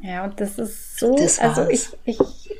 Ja, 0.00 0.24
und 0.24 0.40
das 0.40 0.58
ist 0.58 0.98
so, 0.98 1.16
das 1.16 1.38
also 1.38 1.68
ich, 1.68 1.88
ich, 2.04 2.18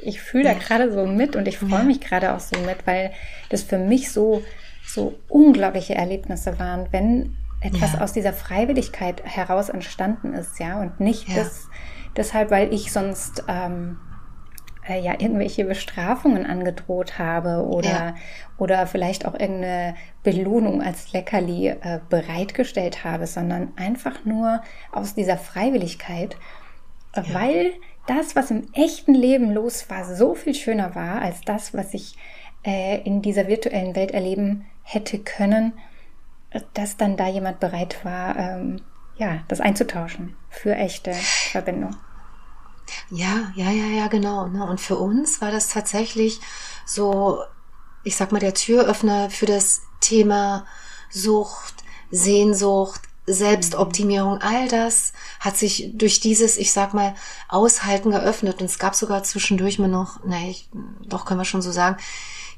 ich 0.09 0.21
fühle 0.21 0.45
da 0.45 0.55
gerade 0.55 0.91
so 0.91 1.07
mit 1.07 1.37
und 1.37 1.47
ich 1.47 1.59
freue 1.59 1.85
mich 1.85 2.01
gerade 2.01 2.35
auch 2.35 2.41
so 2.41 2.59
mit, 2.61 2.87
weil 2.87 3.13
das 3.51 3.63
für 3.63 3.79
mich 3.79 4.11
so, 4.11 4.43
so 4.87 5.15
unglaubliche 5.29 5.95
Erlebnisse 5.95 6.59
waren, 6.59 6.89
wenn 6.91 7.37
etwas 7.61 7.95
ja. 7.95 8.01
aus 8.01 8.13
dieser 8.13 8.33
Freiwilligkeit 8.33 9.23
heraus 9.25 9.69
entstanden 9.69 10.33
ist, 10.33 10.59
ja, 10.59 10.81
und 10.81 11.01
nicht 11.01 11.29
ja. 11.29 11.37
das, 11.37 11.69
deshalb, 12.17 12.51
weil 12.51 12.73
ich 12.73 12.93
sonst 12.93 13.45
ähm, 13.49 13.99
äh, 14.89 15.01
ja 15.01 15.13
irgendwelche 15.13 15.65
Bestrafungen 15.65 16.47
angedroht 16.47 17.19
habe 17.19 17.67
oder 17.67 17.89
ja. 17.89 18.15
oder 18.57 18.87
vielleicht 18.87 19.27
auch 19.27 19.35
irgendeine 19.35 19.95
Belohnung 20.23 20.83
als 20.83 21.13
Leckerli 21.13 21.69
äh, 21.69 22.01
bereitgestellt 22.09 23.05
habe, 23.05 23.27
sondern 23.27 23.73
einfach 23.77 24.25
nur 24.25 24.63
aus 24.93 25.15
dieser 25.15 25.37
Freiwilligkeit 25.37 26.37
ja. 27.17 27.35
weil 27.35 27.73
das, 28.09 28.35
was 28.35 28.51
im 28.51 28.67
echten 28.73 29.15
Leben 29.15 29.53
los 29.53 29.89
war, 29.91 30.05
so 30.05 30.35
viel 30.35 30.55
schöner 30.55 30.95
war 30.95 31.21
als 31.21 31.43
das, 31.43 31.75
was 31.75 31.95
ich 31.95 32.17
äh, 32.65 33.03
in 33.03 33.23
dieser 33.23 33.47
virtuellen 33.49 33.95
Welt 33.95 34.11
erleben 34.13 34.65
hätte 34.83 35.19
können, 35.19 35.75
dass 36.75 36.97
dann 36.97 37.17
da 37.17 37.29
jemand 37.29 37.61
bereit 37.61 38.05
war, 38.05 38.37
ähm, 38.37 38.81
ja, 39.17 39.41
das 39.49 39.61
einzutauschen 39.61 40.37
für 40.49 40.75
echte 40.75 41.13
Verbindung. 41.13 41.97
Ja, 43.11 43.53
ja, 43.55 43.71
ja, 43.71 43.87
ja, 43.87 44.07
genau. 44.09 44.47
Ne? 44.47 44.65
Und 44.65 44.81
für 44.81 44.97
uns 44.97 45.43
war 45.43 45.51
das 45.51 45.69
tatsächlich 45.69 46.41
so, 46.87 47.43
ich 48.03 48.17
sag 48.17 48.33
mal, 48.33 48.39
der 48.39 48.55
Türöffner 48.55 49.29
für 49.29 49.45
das 49.45 49.83
Thema 50.01 50.67
Sucht, 51.11 51.85
Sehnsucht, 52.11 53.03
Selbstoptimierung, 53.33 54.39
all 54.39 54.69
das 54.69 55.13
hat 55.41 55.57
sich 55.57 55.91
durch 55.95 56.21
dieses, 56.21 56.57
ich 56.57 56.73
sag 56.73 56.95
mal, 56.95 57.15
Aushalten 57.49 58.11
geöffnet. 58.11 58.61
Und 58.61 58.67
es 58.67 58.79
gab 58.79 58.95
sogar 58.95 59.23
zwischendurch 59.23 59.79
mir 59.79 59.89
noch, 59.89 60.25
ne, 60.25 60.51
ich, 60.51 60.69
doch 61.07 61.25
können 61.25 61.41
wir 61.41 61.45
schon 61.45 61.63
so 61.63 61.73
sagen, 61.73 61.97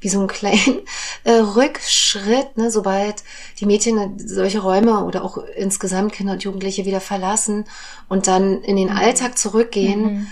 wie 0.01 0.09
so 0.09 0.19
einen 0.19 0.29
kleinen 0.29 0.81
äh, 1.25 1.33
Rückschritt, 1.33 2.57
ne, 2.57 2.71
sobald 2.71 3.23
die 3.59 3.67
Mädchen 3.67 4.19
solche 4.19 4.61
Räume 4.61 5.05
oder 5.05 5.25
auch 5.25 5.39
insgesamt 5.57 6.13
Kinder 6.13 6.33
und 6.33 6.43
Jugendliche 6.43 6.85
wieder 6.85 7.01
verlassen 7.01 7.65
und 8.09 8.27
dann 8.27 8.63
in 8.63 8.77
den 8.77 8.91
mhm. 8.91 8.97
Alltag 8.97 9.39
zurückgehen. 9.39 10.03
Mhm. 10.03 10.27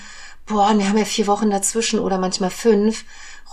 Boah, 0.46 0.70
und 0.70 0.78
wir 0.78 0.88
haben 0.88 0.98
ja 0.98 1.04
vier 1.04 1.26
Wochen 1.26 1.50
dazwischen 1.50 2.00
oder 2.00 2.18
manchmal 2.18 2.50
fünf, 2.50 3.04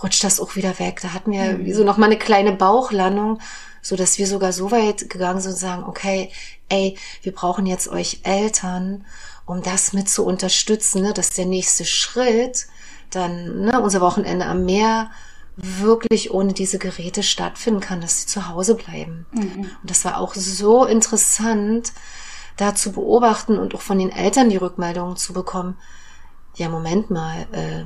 rutscht 0.02 0.24
das 0.24 0.40
auch 0.40 0.56
wieder 0.56 0.78
weg. 0.78 1.00
Da 1.02 1.12
hatten 1.12 1.32
wir 1.32 1.58
mhm. 1.58 1.72
so 1.74 1.84
noch 1.84 1.98
mal 1.98 2.06
eine 2.06 2.18
kleine 2.18 2.52
Bauchlandung, 2.52 3.38
so 3.82 3.96
dass 3.96 4.18
wir 4.18 4.26
sogar 4.26 4.52
so 4.52 4.70
weit 4.70 5.10
gegangen 5.10 5.40
sind 5.40 5.52
und 5.52 5.58
sagen, 5.58 5.84
okay, 5.84 6.30
ey, 6.68 6.98
wir 7.22 7.32
brauchen 7.32 7.66
jetzt 7.66 7.88
euch 7.88 8.20
Eltern, 8.24 9.04
um 9.44 9.62
das 9.62 9.92
mit 9.92 10.08
zu 10.08 10.24
unterstützen, 10.24 11.02
ne, 11.02 11.12
dass 11.12 11.30
der 11.30 11.46
nächste 11.46 11.84
Schritt 11.84 12.66
dann 13.10 13.60
ne, 13.60 13.80
unser 13.80 14.00
Wochenende 14.00 14.46
am 14.46 14.64
Meer 14.64 15.10
wirklich 15.56 16.32
ohne 16.32 16.52
diese 16.52 16.78
Geräte 16.78 17.22
stattfinden 17.22 17.80
kann, 17.80 18.00
dass 18.00 18.20
sie 18.20 18.26
zu 18.26 18.48
Hause 18.48 18.74
bleiben. 18.74 19.26
Mhm. 19.32 19.70
Und 19.80 19.90
das 19.90 20.04
war 20.04 20.18
auch 20.18 20.34
so 20.34 20.84
interessant, 20.84 21.92
da 22.56 22.74
zu 22.74 22.92
beobachten 22.92 23.58
und 23.58 23.74
auch 23.74 23.80
von 23.80 23.98
den 23.98 24.10
Eltern 24.10 24.50
die 24.50 24.56
Rückmeldungen 24.56 25.16
zu 25.16 25.32
bekommen. 25.32 25.78
Ja, 26.56 26.68
Moment 26.68 27.10
mal, 27.10 27.46
äh, 27.52 27.84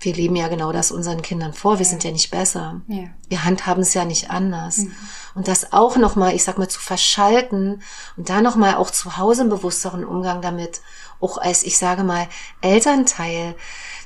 wir 0.00 0.14
leben 0.14 0.36
ja 0.36 0.48
genau 0.48 0.72
das 0.72 0.90
unseren 0.90 1.22
Kindern 1.22 1.52
vor. 1.52 1.78
Wir 1.78 1.84
ja. 1.84 1.90
sind 1.90 2.04
ja 2.04 2.10
nicht 2.10 2.30
besser. 2.30 2.80
Ja. 2.88 3.04
Wir 3.28 3.44
handhaben 3.44 3.82
es 3.82 3.94
ja 3.94 4.04
nicht 4.04 4.30
anders. 4.30 4.78
Mhm. 4.78 4.94
Und 5.34 5.48
das 5.48 5.72
auch 5.72 5.96
nochmal, 5.96 6.34
ich 6.34 6.42
sag 6.42 6.58
mal, 6.58 6.68
zu 6.68 6.80
verschalten 6.80 7.82
und 8.16 8.28
da 8.28 8.40
nochmal 8.40 8.74
auch 8.74 8.90
zu 8.90 9.16
Hause 9.16 9.42
einen 9.42 9.50
bewussteren 9.50 10.04
Umgang 10.04 10.42
damit, 10.42 10.80
auch 11.20 11.38
als, 11.38 11.62
ich 11.62 11.78
sage 11.78 12.02
mal, 12.02 12.28
Elternteil 12.62 13.54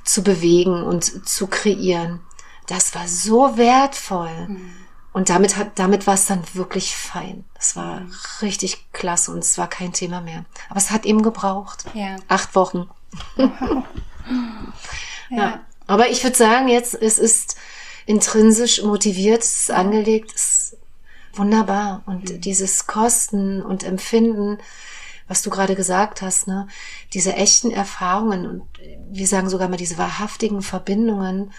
zu 0.04 0.22
bewegen 0.22 0.82
und 0.82 1.28
zu 1.28 1.46
kreieren 1.46 2.20
das 2.66 2.94
war 2.94 3.08
so 3.08 3.56
wertvoll. 3.56 4.48
Mhm. 4.48 4.72
Und 5.12 5.28
damit 5.28 5.56
hat, 5.56 5.78
damit 5.78 6.08
war 6.08 6.14
es 6.14 6.26
dann 6.26 6.42
wirklich 6.54 6.96
fein. 6.96 7.44
Das 7.54 7.76
war 7.76 8.00
mhm. 8.00 8.12
richtig 8.42 8.90
klasse 8.92 9.30
und 9.30 9.38
es 9.38 9.56
war 9.58 9.68
kein 9.68 9.92
Thema 9.92 10.20
mehr. 10.20 10.44
Aber 10.68 10.78
es 10.78 10.90
hat 10.90 11.04
eben 11.04 11.22
gebraucht. 11.22 11.84
Ja. 11.94 12.16
Acht 12.28 12.54
Wochen. 12.54 12.90
Wow. 13.36 13.84
ja. 15.30 15.60
Aber 15.86 16.08
ich 16.08 16.22
würde 16.24 16.36
sagen, 16.36 16.68
jetzt, 16.68 16.94
es 16.94 17.18
ist 17.18 17.56
intrinsisch 18.06 18.82
motiviert, 18.82 19.42
es 19.42 19.62
ist 19.62 19.70
angelegt, 19.70 20.32
es 20.34 20.42
ist 20.42 20.76
wunderbar. 21.32 22.02
Und 22.06 22.30
mhm. 22.30 22.40
dieses 22.40 22.86
Kosten 22.86 23.62
und 23.62 23.84
Empfinden, 23.84 24.58
was 25.28 25.42
du 25.42 25.50
gerade 25.50 25.74
gesagt 25.74 26.22
hast, 26.22 26.46
ne, 26.46 26.68
diese 27.12 27.34
echten 27.34 27.70
Erfahrungen 27.70 28.46
und 28.46 28.62
wir 29.10 29.26
sagen 29.26 29.48
sogar 29.48 29.68
mal 29.68 29.76
diese 29.76 29.98
wahrhaftigen 29.98 30.62
Verbindungen, 30.62 31.52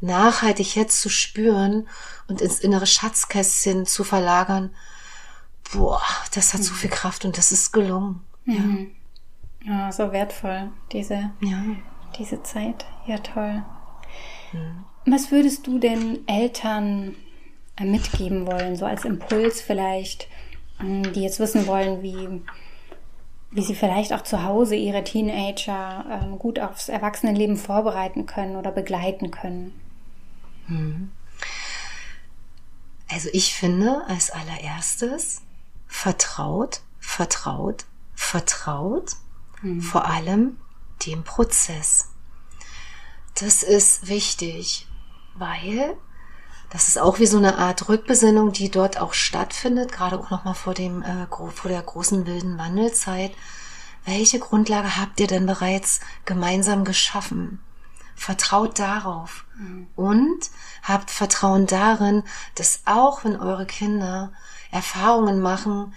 nachhaltig 0.00 0.74
jetzt 0.76 1.00
zu 1.00 1.10
spüren 1.10 1.86
und 2.26 2.40
ins 2.40 2.60
innere 2.60 2.86
Schatzkästchen 2.86 3.84
zu 3.84 4.04
verlagern, 4.04 4.70
boah, 5.72 6.02
das 6.34 6.54
hat 6.54 6.60
mhm. 6.60 6.64
so 6.64 6.74
viel 6.74 6.90
Kraft 6.90 7.24
und 7.24 7.36
das 7.36 7.52
ist 7.52 7.72
gelungen. 7.72 8.22
Mhm. 8.44 8.92
Ja. 9.64 9.72
ja, 9.72 9.92
so 9.92 10.10
wertvoll, 10.12 10.70
diese, 10.92 11.30
ja. 11.40 11.62
Diese 12.18 12.42
Zeit. 12.42 12.84
Ja, 13.06 13.18
toll. 13.18 13.62
Mhm. 14.52 14.84
Was 15.06 15.30
würdest 15.30 15.66
du 15.66 15.78
denn 15.78 16.20
Eltern 16.26 17.16
äh, 17.76 17.84
mitgeben 17.84 18.46
wollen, 18.46 18.76
so 18.76 18.84
als 18.84 19.04
Impuls 19.04 19.60
vielleicht, 19.60 20.28
ähm, 20.80 21.12
die 21.12 21.22
jetzt 21.22 21.40
wissen 21.40 21.66
wollen, 21.66 22.02
wie, 22.02 22.42
wie 23.50 23.62
sie 23.62 23.74
vielleicht 23.74 24.12
auch 24.12 24.22
zu 24.22 24.44
Hause 24.44 24.76
ihre 24.76 25.04
Teenager 25.04 26.04
ähm, 26.22 26.38
gut 26.38 26.58
aufs 26.58 26.88
Erwachsenenleben 26.88 27.56
vorbereiten 27.56 28.26
können 28.26 28.56
oder 28.56 28.70
begleiten 28.72 29.30
können? 29.30 29.72
Mhm. 30.68 31.10
Also 33.10 33.28
ich 33.32 33.54
finde 33.54 34.02
als 34.06 34.30
allererstes 34.30 35.42
vertraut, 35.86 36.82
vertraut, 37.00 37.86
vertraut, 38.14 39.12
mhm. 39.62 39.80
vor 39.80 40.06
allem 40.06 40.58
dem 41.06 41.24
Prozess. 41.24 42.08
Das 43.34 43.62
ist 43.62 44.08
wichtig, 44.08 44.86
weil 45.34 45.96
das 46.70 46.86
ist 46.86 46.98
auch 46.98 47.18
wie 47.18 47.26
so 47.26 47.36
eine 47.38 47.58
Art 47.58 47.88
Rückbesinnung, 47.88 48.52
die 48.52 48.70
dort 48.70 49.00
auch 49.00 49.12
stattfindet, 49.12 49.92
gerade 49.92 50.18
auch 50.18 50.30
nochmal 50.30 50.54
vor 50.54 50.74
dem 50.74 51.02
äh, 51.02 51.26
vor 51.28 51.68
der 51.68 51.82
großen 51.82 52.26
wilden 52.26 52.58
Wandelzeit. 52.58 53.32
Welche 54.04 54.38
Grundlage 54.38 54.96
habt 54.96 55.20
ihr 55.20 55.26
denn 55.26 55.46
bereits 55.46 56.00
gemeinsam 56.24 56.84
geschaffen? 56.84 57.60
Vertraut 58.14 58.78
darauf 58.78 59.46
mhm. 59.56 59.88
und 59.96 60.50
habt 60.82 61.10
Vertrauen 61.10 61.66
darin, 61.66 62.22
dass 62.54 62.82
auch 62.84 63.24
wenn 63.24 63.36
eure 63.36 63.66
Kinder 63.66 64.32
Erfahrungen 64.70 65.40
machen, 65.40 65.94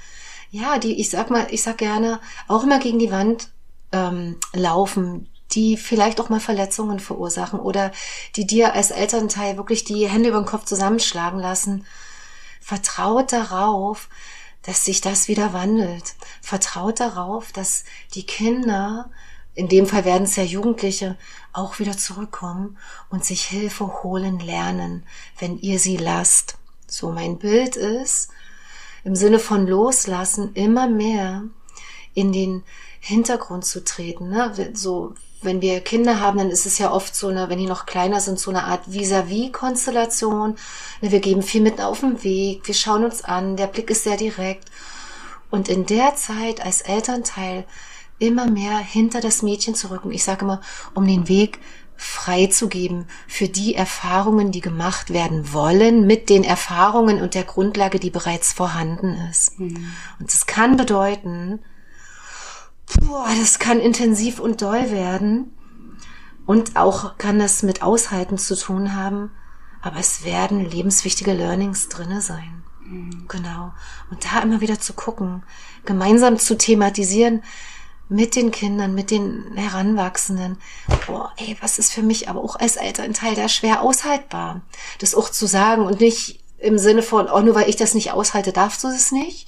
ja, 0.49 0.79
die, 0.79 0.99
ich 0.99 1.09
sag 1.09 1.29
mal, 1.29 1.47
ich 1.51 1.63
sag 1.63 1.79
gerne, 1.79 2.19
auch 2.47 2.63
immer 2.63 2.79
gegen 2.79 2.99
die 2.99 3.11
Wand 3.11 3.51
ähm, 3.93 4.36
laufen, 4.51 5.29
die 5.51 5.77
vielleicht 5.77 6.19
auch 6.19 6.29
mal 6.29 6.39
Verletzungen 6.39 6.99
verursachen 6.99 7.60
oder 7.60 7.91
die 8.36 8.45
dir 8.45 8.73
als 8.73 8.91
Elternteil 8.91 9.56
wirklich 9.56 9.84
die 9.84 10.10
Hände 10.10 10.29
über 10.29 10.41
den 10.41 10.47
Kopf 10.47 10.65
zusammenschlagen 10.65 11.39
lassen. 11.39 11.86
Vertraut 12.60 13.32
darauf, 13.32 14.10
dass 14.63 14.84
sich 14.84 15.01
das 15.01 15.27
wieder 15.27 15.53
wandelt. 15.53 16.15
Vertraut 16.41 16.99
darauf, 16.99 17.51
dass 17.51 17.84
die 18.15 18.25
Kinder 18.25 19.10
in 19.56 19.67
dem 19.67 19.86
Fall 19.86 20.03
werden 20.03 20.23
es 20.23 20.36
ja 20.36 20.43
Jugendliche, 20.43 21.15
auch 21.51 21.77
wieder 21.77 21.95
zurückkommen 21.95 22.77
und 23.10 23.23
sich 23.23 23.43
Hilfe 23.43 24.01
holen 24.01 24.39
lernen, 24.39 25.03
wenn 25.38 25.60
ihr 25.60 25.77
sie 25.77 25.97
lasst. 25.97 26.58
So 26.88 27.12
mein 27.12 27.38
Bild 27.38 27.75
ist, 27.75 28.29
im 29.03 29.15
Sinne 29.15 29.38
von 29.38 29.67
loslassen, 29.67 30.56
immer 30.56 30.88
mehr 30.88 31.43
in 32.15 32.32
den 32.32 32.63
Hintergrund 33.05 33.65
zu 33.65 33.83
treten. 33.83 34.29
Ne? 34.29 34.71
So, 34.73 35.13
wenn 35.41 35.61
wir 35.61 35.81
Kinder 35.81 36.21
haben, 36.21 36.37
dann 36.37 36.49
ist 36.49 36.65
es 36.65 36.77
ja 36.77 36.89
oft 36.89 37.13
so 37.13 37.27
eine, 37.27 37.49
wenn 37.49 37.59
die 37.59 37.67
noch 37.67 37.85
kleiner 37.85 38.21
sind, 38.21 38.39
so 38.39 38.49
eine 38.49 38.63
Art 38.63 38.83
Vis-à-vis-Konstellation. 38.87 40.55
Ne, 41.01 41.11
wir 41.11 41.19
geben 41.19 41.41
viel 41.41 41.61
mit 41.61 41.81
auf 41.81 41.99
den 41.99 42.23
Weg, 42.23 42.65
wir 42.65 42.73
schauen 42.73 43.03
uns 43.03 43.21
an, 43.21 43.57
der 43.57 43.67
Blick 43.67 43.89
ist 43.89 44.05
sehr 44.05 44.15
direkt. 44.15 44.69
Und 45.49 45.67
in 45.67 45.85
der 45.85 46.15
Zeit 46.15 46.65
als 46.65 46.79
Elternteil 46.79 47.65
immer 48.19 48.49
mehr 48.49 48.77
hinter 48.77 49.19
das 49.19 49.41
Mädchen 49.41 49.75
zu 49.75 49.91
rücken. 49.91 50.13
Ich 50.13 50.23
sage 50.23 50.45
immer, 50.45 50.61
um 50.93 51.05
den 51.05 51.27
Weg 51.27 51.59
freizugeben 51.97 53.05
für 53.27 53.49
die 53.49 53.75
Erfahrungen, 53.75 54.53
die 54.53 54.61
gemacht 54.61 55.11
werden 55.11 55.51
wollen, 55.51 56.07
mit 56.07 56.29
den 56.29 56.45
Erfahrungen 56.45 57.21
und 57.21 57.33
der 57.33 57.43
Grundlage, 57.43 57.99
die 57.99 58.11
bereits 58.11 58.53
vorhanden 58.53 59.13
ist. 59.29 59.59
Mhm. 59.59 59.91
Und 60.19 60.33
das 60.33 60.45
kann 60.45 60.77
bedeuten, 60.77 61.59
boah, 62.99 63.27
das 63.39 63.60
kann 63.60 63.79
intensiv 63.79 64.39
und 64.39 64.62
doll 64.62 64.91
werden. 64.91 65.51
Und 66.45 66.75
auch 66.75 67.17
kann 67.17 67.39
das 67.39 67.63
mit 67.63 67.82
Aushalten 67.82 68.38
zu 68.38 68.56
tun 68.56 68.95
haben. 68.95 69.32
Aber 69.82 69.97
es 69.99 70.23
werden 70.23 70.69
lebenswichtige 70.69 71.34
Learnings 71.34 71.89
drinne 71.89 72.21
sein. 72.21 72.63
Mhm. 72.86 73.25
Genau. 73.27 73.73
Und 74.12 74.25
da 74.25 74.39
immer 74.41 74.62
wieder 74.62 74.79
zu 74.79 74.93
gucken, 74.93 75.43
gemeinsam 75.86 76.38
zu 76.38 76.58
thematisieren, 76.58 77.41
mit 78.10 78.36
den 78.36 78.51
Kindern, 78.51 78.93
mit 78.93 79.12
den 79.12 79.56
Heranwachsenden. 79.56 80.58
Boah, 81.08 81.32
ey, 81.38 81.58
was 81.62 81.79
ist 81.79 81.91
für 81.91 82.03
mich 82.03 82.29
aber 82.29 82.43
auch 82.43 82.56
als 82.56 82.75
Elternteil 82.75 83.34
da 83.34 83.47
schwer 83.47 83.82
aushaltbar? 83.82 84.62
Das 84.99 85.15
auch 85.15 85.29
zu 85.29 85.47
sagen 85.47 85.84
und 85.84 85.99
nicht 85.99 86.43
im 86.60 86.77
Sinne 86.77 87.01
von, 87.01 87.27
oh, 87.29 87.39
nur 87.41 87.56
weil 87.56 87.69
ich 87.69 87.75
das 87.75 87.93
nicht 87.93 88.12
aushalte, 88.12 88.53
darfst 88.53 88.84
du 88.84 88.88
es 88.88 89.12
nicht, 89.12 89.47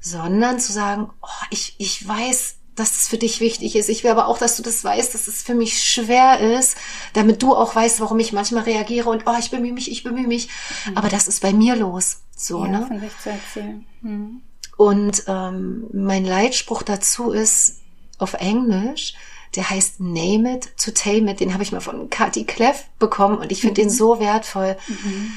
sondern 0.00 0.58
zu 0.58 0.72
sagen, 0.72 1.10
oh, 1.22 1.44
ich, 1.50 1.74
ich 1.78 2.06
weiß, 2.06 2.56
dass 2.74 2.92
es 2.92 3.08
für 3.08 3.18
dich 3.18 3.40
wichtig 3.40 3.76
ist. 3.76 3.88
Ich 3.88 4.04
will 4.04 4.10
aber 4.10 4.26
auch, 4.26 4.38
dass 4.38 4.56
du 4.56 4.62
das 4.62 4.82
weißt, 4.82 5.14
dass 5.14 5.28
es 5.28 5.42
für 5.42 5.54
mich 5.54 5.82
schwer 5.82 6.40
ist, 6.40 6.76
damit 7.12 7.42
du 7.42 7.54
auch 7.54 7.74
weißt, 7.74 8.00
warum 8.00 8.18
ich 8.18 8.32
manchmal 8.32 8.62
reagiere 8.62 9.10
und 9.10 9.24
oh, 9.26 9.34
ich 9.38 9.50
bemühe 9.50 9.72
mich, 9.72 9.90
ich 9.90 10.02
bemühe 10.02 10.26
mich. 10.26 10.48
Mhm. 10.86 10.96
Aber 10.96 11.08
das 11.08 11.28
ist 11.28 11.42
bei 11.42 11.52
mir 11.52 11.76
los. 11.76 12.22
So, 12.34 12.64
ja, 12.64 12.70
ne? 12.70 12.86
Von 12.86 13.00
sich 13.00 13.18
zu 13.18 13.30
erzählen. 13.30 13.86
Mhm. 14.00 14.42
Und 14.76 15.24
ähm, 15.26 15.88
mein 15.92 16.24
Leitspruch 16.24 16.82
dazu 16.82 17.32
ist 17.32 17.80
auf 18.18 18.34
Englisch, 18.34 19.14
der 19.56 19.68
heißt 19.68 20.00
Name 20.00 20.56
it 20.56 20.70
to 20.82 20.90
tame 20.92 21.30
it. 21.30 21.40
Den 21.40 21.52
habe 21.52 21.62
ich 21.62 21.72
mal 21.72 21.80
von 21.80 22.08
Cathy 22.08 22.44
Cleff 22.44 22.84
bekommen 22.98 23.38
und 23.38 23.52
ich 23.52 23.60
finde 23.60 23.82
mhm. 23.82 23.88
den 23.88 23.90
so 23.90 24.20
wertvoll. 24.20 24.76
Mhm. 24.88 25.32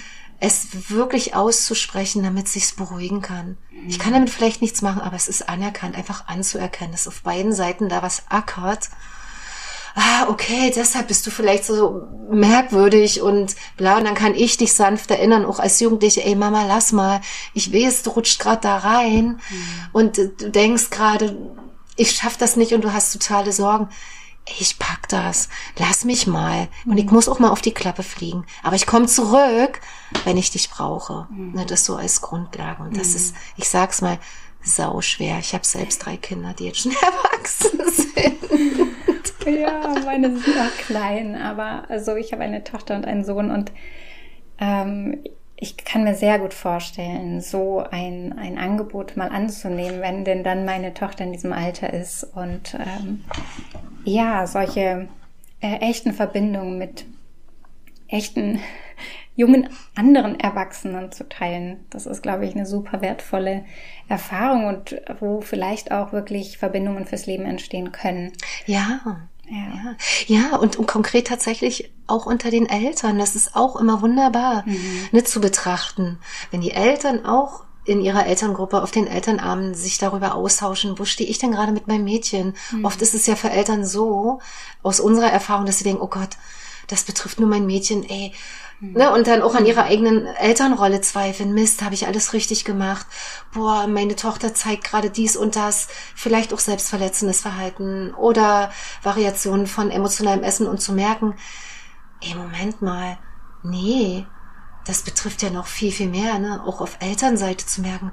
Es 0.45 0.89
wirklich 0.89 1.35
auszusprechen, 1.35 2.21
damit 2.21 2.47
es 2.47 2.53
sich 2.53 2.75
beruhigen 2.75 3.21
kann. 3.21 3.57
Mhm. 3.71 3.87
Ich 3.87 3.97
kann 3.97 4.11
damit 4.11 4.29
vielleicht 4.29 4.61
nichts 4.61 4.81
machen, 4.81 5.01
aber 5.01 5.15
es 5.15 5.29
ist 5.29 5.47
anerkannt, 5.47 5.95
einfach 5.95 6.27
anzuerkennen, 6.27 6.91
dass 6.91 7.07
auf 7.07 7.21
beiden 7.21 7.53
Seiten 7.53 7.87
da 7.87 8.01
was 8.01 8.23
ackert. 8.27 8.89
ah, 9.95 10.27
okay, 10.27 10.69
deshalb 10.75 11.07
bist 11.07 11.25
du 11.25 11.31
vielleicht 11.31 11.63
so 11.63 12.07
merkwürdig 12.29 13.21
und 13.21 13.55
bla. 13.77 13.97
Und 13.97 14.03
dann 14.03 14.15
kann 14.15 14.35
ich 14.35 14.57
dich 14.57 14.73
sanft 14.73 15.11
erinnern, 15.11 15.45
auch 15.45 15.59
als 15.59 15.79
Jugendliche, 15.79 16.25
ey 16.25 16.35
Mama, 16.35 16.65
lass 16.65 16.91
mal, 16.91 17.21
ich 17.53 17.71
weiß, 17.71 18.03
du 18.03 18.09
rutscht 18.09 18.39
gerade 18.39 18.61
da 18.61 18.77
rein 18.79 19.39
mhm. 19.49 19.65
und 19.93 20.17
äh, 20.17 20.27
du 20.27 20.49
denkst 20.49 20.89
gerade, 20.89 21.37
ich 21.95 22.11
schaff 22.11 22.35
das 22.35 22.57
nicht 22.57 22.73
und 22.73 22.83
du 22.83 22.91
hast 22.91 23.13
totale 23.13 23.53
Sorgen. 23.53 23.87
Ich 24.45 24.77
pack 24.77 25.07
das, 25.07 25.47
lass 25.77 26.03
mich 26.03 26.27
mal. 26.27 26.67
Und 26.85 26.97
ich 26.97 27.09
muss 27.09 27.29
auch 27.29 27.39
mal 27.39 27.49
auf 27.49 27.61
die 27.61 27.73
Klappe 27.73 28.03
fliegen. 28.03 28.45
Aber 28.61 28.75
ich 28.75 28.85
komme 28.85 29.05
zurück, 29.05 29.79
wenn 30.25 30.37
ich 30.37 30.51
dich 30.51 30.69
brauche. 30.69 31.27
Mhm. 31.29 31.53
Ne, 31.53 31.65
das 31.65 31.85
so 31.85 31.95
als 31.95 32.21
Grundlage. 32.21 32.83
Und 32.83 32.97
das 32.97 33.09
mhm. 33.09 33.15
ist, 33.15 33.35
ich 33.55 33.69
sag's 33.69 34.01
mal, 34.01 34.19
sau 34.61 35.01
schwer. 35.01 35.39
Ich 35.39 35.53
habe 35.53 35.65
selbst 35.65 36.05
drei 36.05 36.17
Kinder, 36.17 36.53
die 36.53 36.65
jetzt 36.65 36.79
schon 36.79 36.91
erwachsen 37.01 37.79
sind. 37.89 38.13
Ja, 39.45 39.95
meine 40.05 40.37
sind 40.37 40.55
noch 40.55 40.77
klein, 40.77 41.35
aber 41.35 41.89
also 41.89 42.15
ich 42.15 42.31
habe 42.31 42.43
eine 42.43 42.63
Tochter 42.63 42.95
und 42.95 43.05
einen 43.05 43.25
Sohn 43.25 43.51
und 43.51 43.71
ähm, 44.57 45.23
ich 45.63 45.77
kann 45.77 46.03
mir 46.03 46.13
sehr 46.13 46.39
gut 46.39 46.53
vorstellen, 46.53 47.39
so 47.39 47.79
ein, 47.79 48.37
ein 48.37 48.57
Angebot 48.57 49.15
mal 49.15 49.29
anzunehmen, 49.29 50.01
wenn 50.01 50.25
denn 50.25 50.43
dann 50.43 50.65
meine 50.65 50.93
Tochter 50.93 51.23
in 51.23 51.31
diesem 51.31 51.53
Alter 51.53 51.93
ist 51.93 52.25
und 52.35 52.75
ähm, 52.75 53.23
ja, 54.03 54.45
solche 54.45 55.07
äh, 55.61 55.77
echten 55.77 56.11
Verbindungen 56.11 56.77
mit 56.77 57.05
echten 58.09 58.59
jungen 59.37 59.69
anderen 59.95 60.37
Erwachsenen 60.37 61.13
zu 61.13 61.29
teilen. 61.29 61.85
Das 61.89 62.07
ist, 62.07 62.21
glaube 62.21 62.45
ich, 62.45 62.53
eine 62.55 62.65
super 62.65 63.01
wertvolle 63.01 63.63
Erfahrung 64.09 64.65
und 64.65 65.01
wo 65.21 65.39
vielleicht 65.39 65.93
auch 65.93 66.11
wirklich 66.11 66.57
Verbindungen 66.57 67.05
fürs 67.05 67.25
Leben 67.25 67.45
entstehen 67.45 67.93
können. 67.93 68.33
Ja. 68.65 69.29
Ja. 69.49 69.95
ja, 70.27 70.55
und, 70.55 70.77
und 70.77 70.87
konkret 70.87 71.27
tatsächlich 71.27 71.91
auch 72.07 72.25
unter 72.25 72.49
den 72.49 72.67
Eltern. 72.67 73.19
Das 73.19 73.35
ist 73.35 73.55
auch 73.55 73.75
immer 73.75 74.01
wunderbar 74.01 74.63
mhm. 74.65 75.09
ne, 75.11 75.23
zu 75.23 75.41
betrachten. 75.41 76.17
Wenn 76.51 76.61
die 76.61 76.71
Eltern 76.71 77.25
auch 77.25 77.65
in 77.85 78.01
ihrer 78.01 78.25
Elterngruppe 78.25 78.81
auf 78.81 78.91
den 78.91 79.07
Elternabenden 79.07 79.75
sich 79.75 79.97
darüber 79.97 80.35
austauschen, 80.35 80.97
wo 80.97 81.05
stehe 81.05 81.29
ich 81.29 81.37
denn 81.37 81.51
gerade 81.51 81.73
mit 81.73 81.87
meinem 81.87 82.05
Mädchen? 82.05 82.55
Mhm. 82.71 82.85
Oft 82.85 83.01
ist 83.01 83.13
es 83.13 83.25
ja 83.25 83.35
für 83.35 83.49
Eltern 83.49 83.85
so, 83.85 84.39
aus 84.81 84.99
unserer 84.99 85.29
Erfahrung, 85.29 85.65
dass 85.65 85.79
sie 85.79 85.83
denken, 85.83 86.01
oh 86.01 86.07
Gott, 86.07 86.37
das 86.87 87.03
betrifft 87.03 87.39
nur 87.39 87.49
mein 87.49 87.65
Mädchen, 87.65 88.07
ey. 88.09 88.33
Ne, 88.91 89.09
und 89.13 89.27
dann 89.27 89.41
auch 89.41 89.55
an 89.55 89.65
ihrer 89.65 89.85
eigenen 89.85 90.25
Elternrolle 90.25 90.99
zweifeln. 90.99 91.53
Mist, 91.53 91.81
habe 91.81 91.93
ich 91.93 92.05
alles 92.05 92.33
richtig 92.33 92.65
gemacht? 92.65 93.07
Boah, 93.53 93.87
meine 93.87 94.17
Tochter 94.17 94.53
zeigt 94.53 94.83
gerade 94.83 95.09
dies 95.09 95.37
und 95.37 95.55
das. 95.55 95.87
Vielleicht 96.15 96.53
auch 96.53 96.59
selbstverletzendes 96.59 97.39
Verhalten 97.39 98.13
oder 98.13 98.71
Variationen 99.01 99.67
von 99.67 99.89
emotionalem 99.89 100.43
Essen 100.43 100.67
und 100.67 100.81
zu 100.81 100.91
merken, 100.91 101.35
ey, 102.19 102.35
Moment 102.35 102.81
mal, 102.81 103.17
nee, 103.63 104.25
das 104.85 105.03
betrifft 105.03 105.43
ja 105.43 105.49
noch 105.49 105.67
viel, 105.67 105.93
viel 105.93 106.09
mehr, 106.09 106.37
ne? 106.37 106.61
Auch 106.65 106.81
auf 106.81 106.97
Elternseite 106.99 107.65
zu 107.65 107.81
merken, 107.81 108.11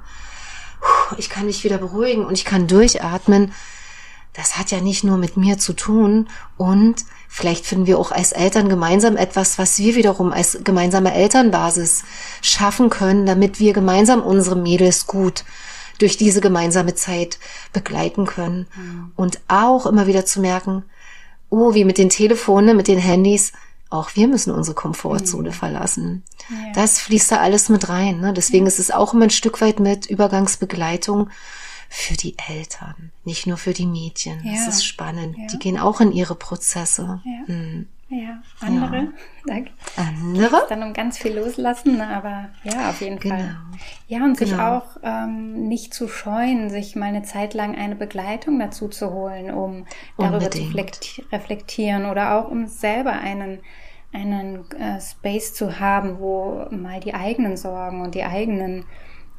ich 1.17 1.29
kann 1.29 1.47
mich 1.47 1.65
wieder 1.65 1.79
beruhigen 1.79 2.25
und 2.25 2.37
ich 2.37 2.45
kann 2.45 2.67
durchatmen. 2.67 3.53
Das 4.33 4.57
hat 4.57 4.71
ja 4.71 4.79
nicht 4.79 5.03
nur 5.03 5.17
mit 5.17 5.37
mir 5.37 5.57
zu 5.57 5.73
tun 5.73 6.29
und 6.57 7.05
Vielleicht 7.33 7.65
finden 7.65 7.87
wir 7.87 7.97
auch 7.97 8.11
als 8.11 8.33
Eltern 8.33 8.67
gemeinsam 8.67 9.15
etwas, 9.15 9.57
was 9.57 9.79
wir 9.79 9.95
wiederum 9.95 10.33
als 10.33 10.59
gemeinsame 10.65 11.13
Elternbasis 11.13 12.03
schaffen 12.41 12.89
können, 12.89 13.25
damit 13.25 13.57
wir 13.57 13.71
gemeinsam 13.71 14.21
unsere 14.21 14.57
Mädels 14.57 15.07
gut 15.07 15.45
durch 15.97 16.17
diese 16.17 16.41
gemeinsame 16.41 16.93
Zeit 16.93 17.39
begleiten 17.71 18.25
können. 18.25 18.67
Mhm. 18.75 19.11
Und 19.15 19.39
auch 19.47 19.85
immer 19.85 20.07
wieder 20.07 20.25
zu 20.25 20.41
merken, 20.41 20.83
oh, 21.49 21.73
wie 21.73 21.85
mit 21.85 21.97
den 21.97 22.09
Telefonen, 22.09 22.75
mit 22.75 22.89
den 22.89 22.99
Handys, 22.99 23.53
auch 23.89 24.09
wir 24.15 24.27
müssen 24.27 24.53
unsere 24.53 24.75
Komfortzone 24.75 25.51
mhm. 25.51 25.53
verlassen. 25.53 26.23
Ja. 26.49 26.73
Das 26.73 26.99
fließt 26.99 27.31
da 27.31 27.37
alles 27.37 27.69
mit 27.69 27.87
rein. 27.87 28.19
Ne? 28.19 28.33
Deswegen 28.33 28.65
ja. 28.65 28.67
ist 28.67 28.79
es 28.79 28.91
auch 28.91 29.13
immer 29.13 29.23
ein 29.23 29.29
Stück 29.29 29.61
weit 29.61 29.79
mit 29.79 30.07
Übergangsbegleitung 30.07 31.29
für 31.93 32.15
die 32.15 32.37
Eltern, 32.47 33.11
nicht 33.25 33.47
nur 33.47 33.57
für 33.57 33.73
die 33.73 33.85
Mädchen. 33.85 34.39
Ja. 34.45 34.53
Das 34.53 34.75
ist 34.75 34.85
spannend. 34.85 35.37
Ja. 35.37 35.47
Die 35.47 35.59
gehen 35.59 35.77
auch 35.77 35.99
in 35.99 36.13
ihre 36.13 36.35
Prozesse. 36.35 37.21
Ja. 37.25 37.53
Mhm. 37.53 37.87
Ja, 38.07 38.41
andere. 38.61 39.09
Ja. 39.45 39.55
Da 39.55 40.01
andere. 40.01 40.65
Dann 40.69 40.83
um 40.83 40.93
ganz 40.93 41.17
viel 41.17 41.33
loslassen, 41.37 41.99
aber 41.99 42.49
ja, 42.63 42.89
auf 42.89 43.01
jeden 43.01 43.19
genau. 43.19 43.35
Fall. 43.35 43.55
Ja, 44.07 44.23
und 44.23 44.37
genau. 44.37 44.49
sich 44.49 44.59
auch 44.59 44.97
ähm, 45.03 45.67
nicht 45.67 45.93
zu 45.93 46.07
scheuen, 46.07 46.69
sich 46.69 46.95
mal 46.95 47.07
eine 47.07 47.23
Zeit 47.23 47.53
lang 47.53 47.75
eine 47.75 47.95
Begleitung 47.95 48.57
dazu 48.59 48.87
zu 48.87 49.11
holen, 49.11 49.51
um 49.51 49.85
darüber 50.17 50.45
Unbedingt. 50.45 50.95
zu 50.95 51.21
reflektieren 51.31 52.05
oder 52.05 52.35
auch 52.35 52.49
um 52.49 52.67
selber 52.67 53.11
einen 53.11 53.59
einen 54.13 54.69
äh, 54.71 54.99
Space 54.99 55.53
zu 55.53 55.79
haben, 55.79 56.19
wo 56.19 56.67
mal 56.69 56.99
die 56.99 57.13
eigenen 57.13 57.55
Sorgen 57.55 58.01
und 58.01 58.15
die 58.15 58.23
eigenen 58.23 58.85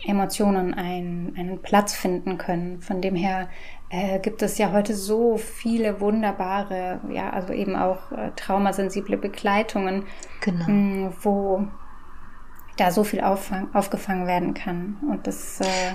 Emotionen 0.04 0.74
einen, 0.74 1.34
einen 1.36 1.62
Platz 1.62 1.94
finden 1.94 2.38
können. 2.38 2.80
Von 2.80 3.00
dem 3.00 3.14
her 3.14 3.48
äh, 3.90 4.18
gibt 4.18 4.42
es 4.42 4.58
ja 4.58 4.72
heute 4.72 4.94
so 4.94 5.36
viele 5.36 6.00
wunderbare, 6.00 7.00
ja, 7.10 7.30
also 7.30 7.52
eben 7.52 7.76
auch 7.76 8.10
äh, 8.12 8.30
traumasensible 8.36 9.16
Begleitungen, 9.16 10.04
genau. 10.40 10.64
mh, 10.66 10.72
mm, 10.72 11.14
wo 11.22 11.66
da 12.76 12.90
so 12.90 13.04
viel 13.04 13.20
auffang, 13.20 13.68
aufgefangen 13.74 14.26
werden 14.26 14.54
kann. 14.54 14.96
Und 15.08 15.26
das, 15.26 15.60
äh, 15.60 15.94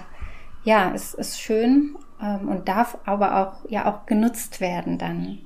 ja, 0.64 0.92
es 0.94 1.14
ist 1.14 1.42
schön 1.42 1.98
ähm, 2.22 2.48
und 2.48 2.68
darf 2.68 2.98
aber 3.06 3.38
auch, 3.38 3.70
ja, 3.70 3.92
auch 3.92 4.06
genutzt 4.06 4.62
werden 4.62 4.98
dann. 4.98 5.40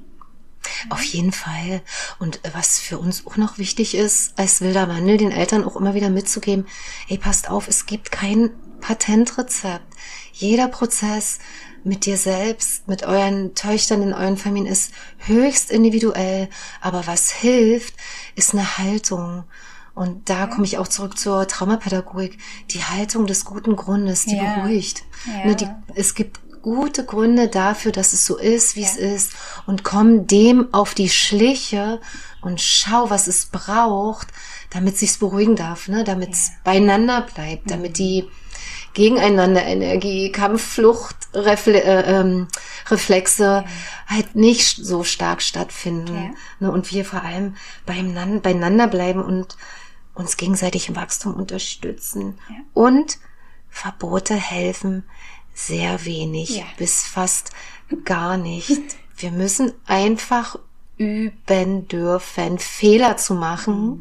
Auf 0.89 1.03
jeden 1.03 1.31
Fall. 1.31 1.81
Und 2.19 2.39
was 2.53 2.79
für 2.79 2.97
uns 2.97 3.25
auch 3.25 3.37
noch 3.37 3.57
wichtig 3.57 3.95
ist, 3.95 4.37
als 4.37 4.61
wilder 4.61 4.87
Wandel, 4.87 5.17
den 5.17 5.31
Eltern 5.31 5.63
auch 5.63 5.75
immer 5.75 5.93
wieder 5.93 6.09
mitzugeben, 6.09 6.65
ey, 7.07 7.17
passt 7.17 7.49
auf, 7.49 7.67
es 7.67 7.85
gibt 7.85 8.11
kein 8.11 8.51
Patentrezept. 8.79 9.85
Jeder 10.33 10.67
Prozess 10.67 11.39
mit 11.83 12.05
dir 12.05 12.17
selbst, 12.17 12.87
mit 12.87 13.03
euren 13.03 13.55
Töchtern 13.55 14.01
in 14.01 14.13
euren 14.13 14.37
Familien 14.37 14.71
ist 14.71 14.91
höchst 15.19 15.71
individuell. 15.71 16.49
Aber 16.79 17.07
was 17.07 17.31
hilft, 17.31 17.95
ist 18.35 18.53
eine 18.53 18.77
Haltung. 18.77 19.45
Und 19.93 20.29
da 20.29 20.47
komme 20.47 20.65
ich 20.65 20.77
auch 20.77 20.87
zurück 20.87 21.17
zur 21.17 21.47
Traumapädagogik. 21.47 22.37
Die 22.71 22.83
Haltung 22.83 23.27
des 23.27 23.45
guten 23.45 23.75
Grundes, 23.75 24.25
die 24.25 24.37
ja. 24.37 24.55
beruhigt. 24.55 25.03
Ja. 25.27 25.45
Ne, 25.45 25.55
die, 25.55 25.67
es 25.95 26.15
gibt 26.15 26.39
gute 26.61 27.05
Gründe 27.05 27.47
dafür, 27.47 27.91
dass 27.91 28.13
es 28.13 28.25
so 28.25 28.37
ist, 28.37 28.75
wie 28.75 28.81
ja. 28.81 28.87
es 28.87 28.97
ist 28.97 29.33
und 29.65 29.83
komm 29.83 30.27
dem 30.27 30.73
auf 30.73 30.93
die 30.93 31.09
Schliche 31.09 31.99
und 32.41 32.61
schau, 32.61 33.09
was 33.09 33.27
es 33.27 33.47
braucht, 33.47 34.27
damit 34.69 34.97
sich's 34.97 35.17
beruhigen 35.17 35.55
darf, 35.55 35.87
ne, 35.87 36.03
damit 36.03 36.31
es 36.31 36.49
ja. 36.49 36.53
beieinander 36.63 37.21
bleibt, 37.21 37.65
mhm. 37.65 37.69
damit 37.69 37.97
die 37.97 38.27
gegeneinander 38.93 39.63
Energie, 39.63 40.31
Kampfflucht, 40.31 41.15
Refle 41.33 41.81
äh, 41.81 42.19
ähm, 42.19 42.47
Reflexe 42.89 43.43
ja. 43.43 43.65
halt 44.07 44.35
nicht 44.35 44.77
so 44.77 45.03
stark 45.03 45.41
stattfinden. 45.41 46.35
Ne, 46.59 46.71
und 46.71 46.91
wir 46.91 47.05
vor 47.05 47.23
allem 47.23 47.55
beieinander, 47.85 48.39
beieinander 48.41 48.87
bleiben 48.87 49.23
und 49.23 49.55
uns 50.13 50.37
gegenseitig 50.37 50.89
im 50.89 50.95
Wachstum 50.95 51.33
unterstützen. 51.35 52.37
Und 52.73 53.17
Verbote 53.69 54.35
helfen, 54.35 55.05
sehr 55.53 56.05
wenig 56.05 56.57
ja. 56.57 56.63
bis 56.77 57.03
fast 57.03 57.51
gar 58.05 58.37
nicht. 58.37 58.81
Wir 59.17 59.31
müssen 59.31 59.71
einfach 59.85 60.57
üben 60.97 61.87
dürfen, 61.87 62.59
Fehler 62.59 63.17
zu 63.17 63.35
machen. 63.35 63.95
Mhm. 63.95 63.99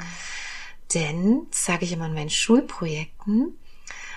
Denn, 0.94 1.46
sage 1.50 1.84
ich 1.84 1.92
immer 1.92 2.06
in 2.06 2.14
meinen 2.14 2.30
Schulprojekten, 2.30 3.56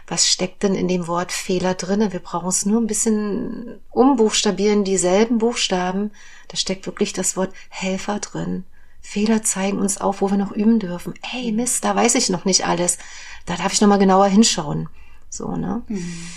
was 0.08 0.28
steckt 0.28 0.64
denn 0.64 0.76
in 0.76 0.88
dem 0.88 1.08
Wort 1.08 1.32
Fehler 1.32 1.76
drinne? 1.76 2.12
Wir 2.12 2.20
brauchen 2.20 2.50
es 2.50 2.66
nur 2.66 2.82
ein 2.82 2.88
bisschen 2.88 3.80
umbuchstabieren, 3.90 4.84
dieselben 4.84 5.38
Buchstaben. 5.38 6.12
Da 6.50 6.58
steckt 6.58 6.86
wirklich 6.86 7.14
das 7.14 7.38
Wort 7.38 7.54
Helfer 7.70 8.20
drin. 8.20 8.66
Fehler 9.02 9.44
zeigen 9.44 9.80
uns 9.80 10.00
auf, 10.00 10.22
wo 10.22 10.30
wir 10.30 10.38
noch 10.38 10.52
üben 10.52 10.80
dürfen. 10.80 11.14
Hey, 11.22 11.52
Mist, 11.52 11.84
da 11.84 11.96
weiß 11.96 12.16
ich 12.16 12.30
noch 12.30 12.46
nicht 12.46 12.66
alles. 12.66 12.98
Da 13.46 13.56
darf 13.56 13.74
ich 13.74 13.82
noch 13.82 13.88
mal 13.88 14.00
genauer 14.00 14.28
hinschauen. 14.28 14.90
So, 15.30 15.56
ne? 15.56 15.84
Mhm. 15.88 16.28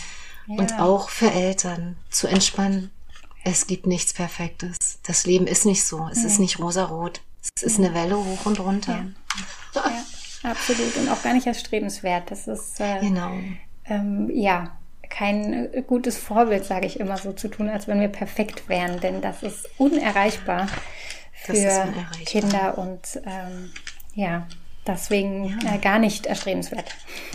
Und 0.48 0.78
auch 0.78 1.08
für 1.08 1.30
Eltern 1.30 1.96
zu 2.10 2.26
entspannen. 2.28 2.90
Es 3.44 3.66
gibt 3.66 3.86
nichts 3.86 4.12
Perfektes. 4.12 4.76
Das 5.04 5.26
Leben 5.26 5.46
ist 5.46 5.66
nicht 5.66 5.84
so. 5.84 6.08
Es 6.10 6.22
ja. 6.22 6.28
ist 6.28 6.38
nicht 6.38 6.58
rosarot. 6.58 7.20
Es 7.56 7.62
ist 7.62 7.78
eine 7.78 7.94
Welle 7.94 8.16
hoch 8.16 8.46
und 8.46 8.60
runter. 8.60 9.06
Ja. 9.74 9.82
ja. 10.42 10.50
absolut. 10.50 10.96
Und 10.96 11.08
auch 11.08 11.22
gar 11.22 11.34
nicht 11.34 11.46
erstrebenswert. 11.46 12.30
Das 12.30 12.46
ist 12.46 12.80
äh, 12.80 13.00
genau. 13.00 13.32
Ähm, 13.86 14.30
ja 14.32 14.76
kein 15.08 15.72
äh, 15.72 15.82
gutes 15.86 16.18
Vorbild, 16.18 16.64
sage 16.64 16.86
ich 16.86 17.00
immer 17.00 17.16
so, 17.16 17.32
zu 17.32 17.48
tun, 17.48 17.68
als 17.68 17.88
wenn 17.88 18.00
wir 18.00 18.08
perfekt 18.08 18.68
wären, 18.68 19.00
denn 19.00 19.20
das 19.20 19.42
ist 19.42 19.68
unerreichbar 19.78 20.68
für 21.32 21.52
ist 21.52 21.64
unerreichbar. 21.64 22.24
Kinder 22.24 22.78
und 22.78 23.20
ähm, 23.24 23.72
ja, 24.14 24.46
Deswegen 24.86 25.58
ja. 25.64 25.74
äh, 25.74 25.78
gar 25.78 25.98
nicht 25.98 26.26
erstrebenswert. 26.26 26.94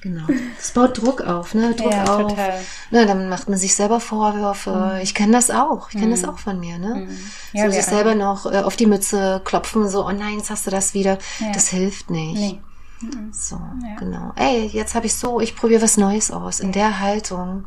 genau. 0.00 0.26
Das 0.56 0.72
baut 0.72 1.00
Druck 1.00 1.22
auf, 1.22 1.54
ne? 1.54 1.74
Druck 1.74 1.92
ja, 1.92 2.04
auf. 2.04 2.32
Total. 2.32 2.60
Ne, 2.90 3.06
dann 3.06 3.28
macht 3.30 3.48
man 3.48 3.58
sich 3.58 3.74
selber 3.74 4.00
Vorwürfe. 4.00 4.92
Mhm. 4.94 5.00
Ich 5.00 5.14
kenne 5.14 5.32
das 5.32 5.50
auch. 5.50 5.88
Ich 5.88 5.94
kenne 5.94 6.08
mhm. 6.08 6.10
das 6.10 6.24
auch 6.24 6.38
von 6.38 6.60
mir, 6.60 6.78
ne? 6.78 7.06
Mhm. 7.06 7.18
Ja, 7.52 7.66
so 7.66 7.72
sich 7.72 7.84
selber 7.84 8.14
noch 8.14 8.44
äh, 8.44 8.58
auf 8.58 8.76
die 8.76 8.86
Mütze 8.86 9.40
klopfen, 9.44 9.88
so, 9.88 10.06
oh 10.06 10.12
nein, 10.12 10.36
jetzt 10.36 10.50
hast 10.50 10.66
du 10.66 10.70
das 10.70 10.92
wieder. 10.92 11.18
Ja. 11.38 11.52
Das 11.52 11.68
hilft 11.68 12.10
nicht. 12.10 12.34
Nee. 12.34 12.60
Mhm. 13.00 13.32
So, 13.32 13.56
ja. 13.56 13.96
genau. 13.98 14.32
Ey, 14.36 14.66
jetzt 14.66 14.94
habe 14.94 15.06
ich 15.06 15.14
so, 15.14 15.40
ich 15.40 15.56
probiere 15.56 15.80
was 15.80 15.96
Neues 15.96 16.30
aus. 16.30 16.60
In 16.60 16.72
der 16.72 17.00
Haltung 17.00 17.66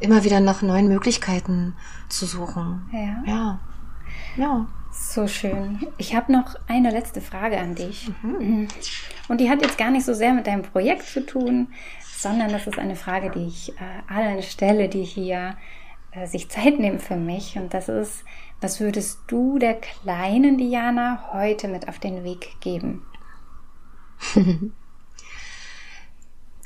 immer 0.00 0.24
wieder 0.24 0.40
nach 0.40 0.60
neuen 0.60 0.88
Möglichkeiten 0.88 1.74
zu 2.08 2.26
suchen. 2.26 2.90
Ja. 2.92 3.32
Ja. 3.32 3.58
ja. 4.36 4.66
So 4.92 5.26
schön. 5.28 5.86
Ich 5.98 6.14
habe 6.14 6.32
noch 6.32 6.56
eine 6.66 6.90
letzte 6.90 7.20
Frage 7.20 7.58
an 7.58 7.74
dich. 7.74 8.10
Mhm. 8.22 8.68
Und 9.28 9.40
die 9.40 9.48
hat 9.50 9.62
jetzt 9.62 9.78
gar 9.78 9.90
nicht 9.90 10.04
so 10.04 10.14
sehr 10.14 10.32
mit 10.34 10.46
deinem 10.46 10.62
Projekt 10.62 11.06
zu 11.06 11.24
tun, 11.24 11.68
sondern 12.16 12.50
das 12.50 12.66
ist 12.66 12.78
eine 12.78 12.96
Frage, 12.96 13.30
die 13.30 13.46
ich 13.46 13.70
äh, 13.70 14.12
allen 14.12 14.42
stelle, 14.42 14.88
die 14.88 15.04
hier 15.04 15.56
äh, 16.12 16.26
sich 16.26 16.48
Zeit 16.48 16.78
nehmen 16.78 16.98
für 16.98 17.16
mich. 17.16 17.56
Und 17.56 17.72
das 17.72 17.88
ist, 17.88 18.24
was 18.60 18.80
würdest 18.80 19.20
du 19.28 19.58
der 19.58 19.74
kleinen 19.74 20.58
Diana 20.58 21.30
heute 21.32 21.68
mit 21.68 21.88
auf 21.88 21.98
den 21.98 22.24
Weg 22.24 22.60
geben? 22.60 23.06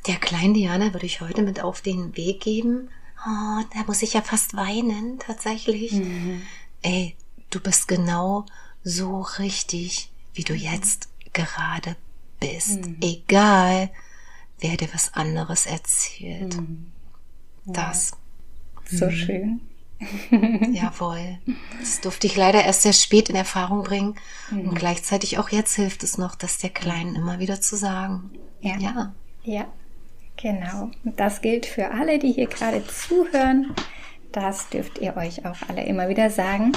der 0.06 0.16
kleinen 0.16 0.54
Diana 0.54 0.92
würde 0.92 1.06
ich 1.06 1.20
heute 1.20 1.42
mit 1.42 1.62
auf 1.62 1.82
den 1.82 2.16
Weg 2.16 2.40
geben. 2.40 2.88
Oh, 3.26 3.60
da 3.74 3.84
muss 3.86 4.02
ich 4.02 4.14
ja 4.14 4.22
fast 4.22 4.56
weinen, 4.56 5.18
tatsächlich. 5.18 5.92
Mhm. 5.92 6.42
Ey, 6.82 7.16
du 7.50 7.60
bist 7.60 7.88
genau 7.88 8.46
so 8.82 9.20
richtig, 9.38 10.10
wie 10.34 10.44
du 10.44 10.54
jetzt 10.54 11.08
gerade 11.32 11.96
bist. 12.40 12.86
Mhm. 12.86 12.98
Egal, 13.00 13.90
wer 14.60 14.76
dir 14.76 14.88
was 14.92 15.14
anderes 15.14 15.66
erzählt. 15.66 16.56
Mhm. 16.56 16.92
Das. 17.66 18.12
So 18.90 19.06
mhm. 19.06 19.10
schön. 19.10 19.60
Jawohl. 20.72 21.38
Das 21.80 22.00
durfte 22.00 22.26
ich 22.26 22.36
leider 22.36 22.64
erst 22.64 22.82
sehr 22.82 22.92
spät 22.92 23.30
in 23.30 23.36
Erfahrung 23.36 23.82
bringen. 23.82 24.16
Mhm. 24.50 24.68
Und 24.68 24.74
gleichzeitig 24.74 25.38
auch 25.38 25.48
jetzt 25.48 25.74
hilft 25.76 26.02
es 26.02 26.18
noch, 26.18 26.34
das 26.34 26.58
der 26.58 26.70
Kleinen 26.70 27.14
immer 27.14 27.38
wieder 27.38 27.60
zu 27.60 27.76
sagen. 27.76 28.30
Ja. 28.60 28.76
Ja. 28.78 29.14
ja. 29.44 29.66
Genau. 30.36 30.90
Und 31.04 31.20
das 31.20 31.42
gilt 31.42 31.64
für 31.64 31.92
alle, 31.92 32.18
die 32.18 32.32
hier 32.32 32.48
gerade 32.48 32.84
zuhören. 32.86 33.74
Das 34.32 34.68
dürft 34.68 34.98
ihr 34.98 35.16
euch 35.16 35.46
auch 35.46 35.56
alle 35.68 35.84
immer 35.84 36.08
wieder 36.08 36.28
sagen. 36.28 36.72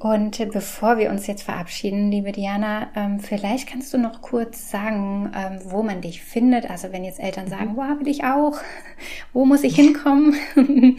Und 0.00 0.38
bevor 0.52 0.96
wir 0.96 1.10
uns 1.10 1.26
jetzt 1.26 1.42
verabschieden, 1.42 2.10
liebe 2.10 2.32
Diana, 2.32 2.88
ähm, 2.96 3.20
vielleicht 3.20 3.68
kannst 3.68 3.92
du 3.92 3.98
noch 3.98 4.22
kurz 4.22 4.70
sagen, 4.70 5.30
ähm, 5.36 5.60
wo 5.64 5.82
man 5.82 6.00
dich 6.00 6.22
findet. 6.22 6.70
Also 6.70 6.90
wenn 6.90 7.04
jetzt 7.04 7.20
Eltern 7.20 7.44
mhm. 7.44 7.50
sagen, 7.50 7.76
wow, 7.76 8.00
will 8.00 8.08
ich 8.08 8.24
auch, 8.24 8.58
wo 9.34 9.44
muss 9.44 9.62
ich 9.62 9.76
hinkommen? 9.76 10.34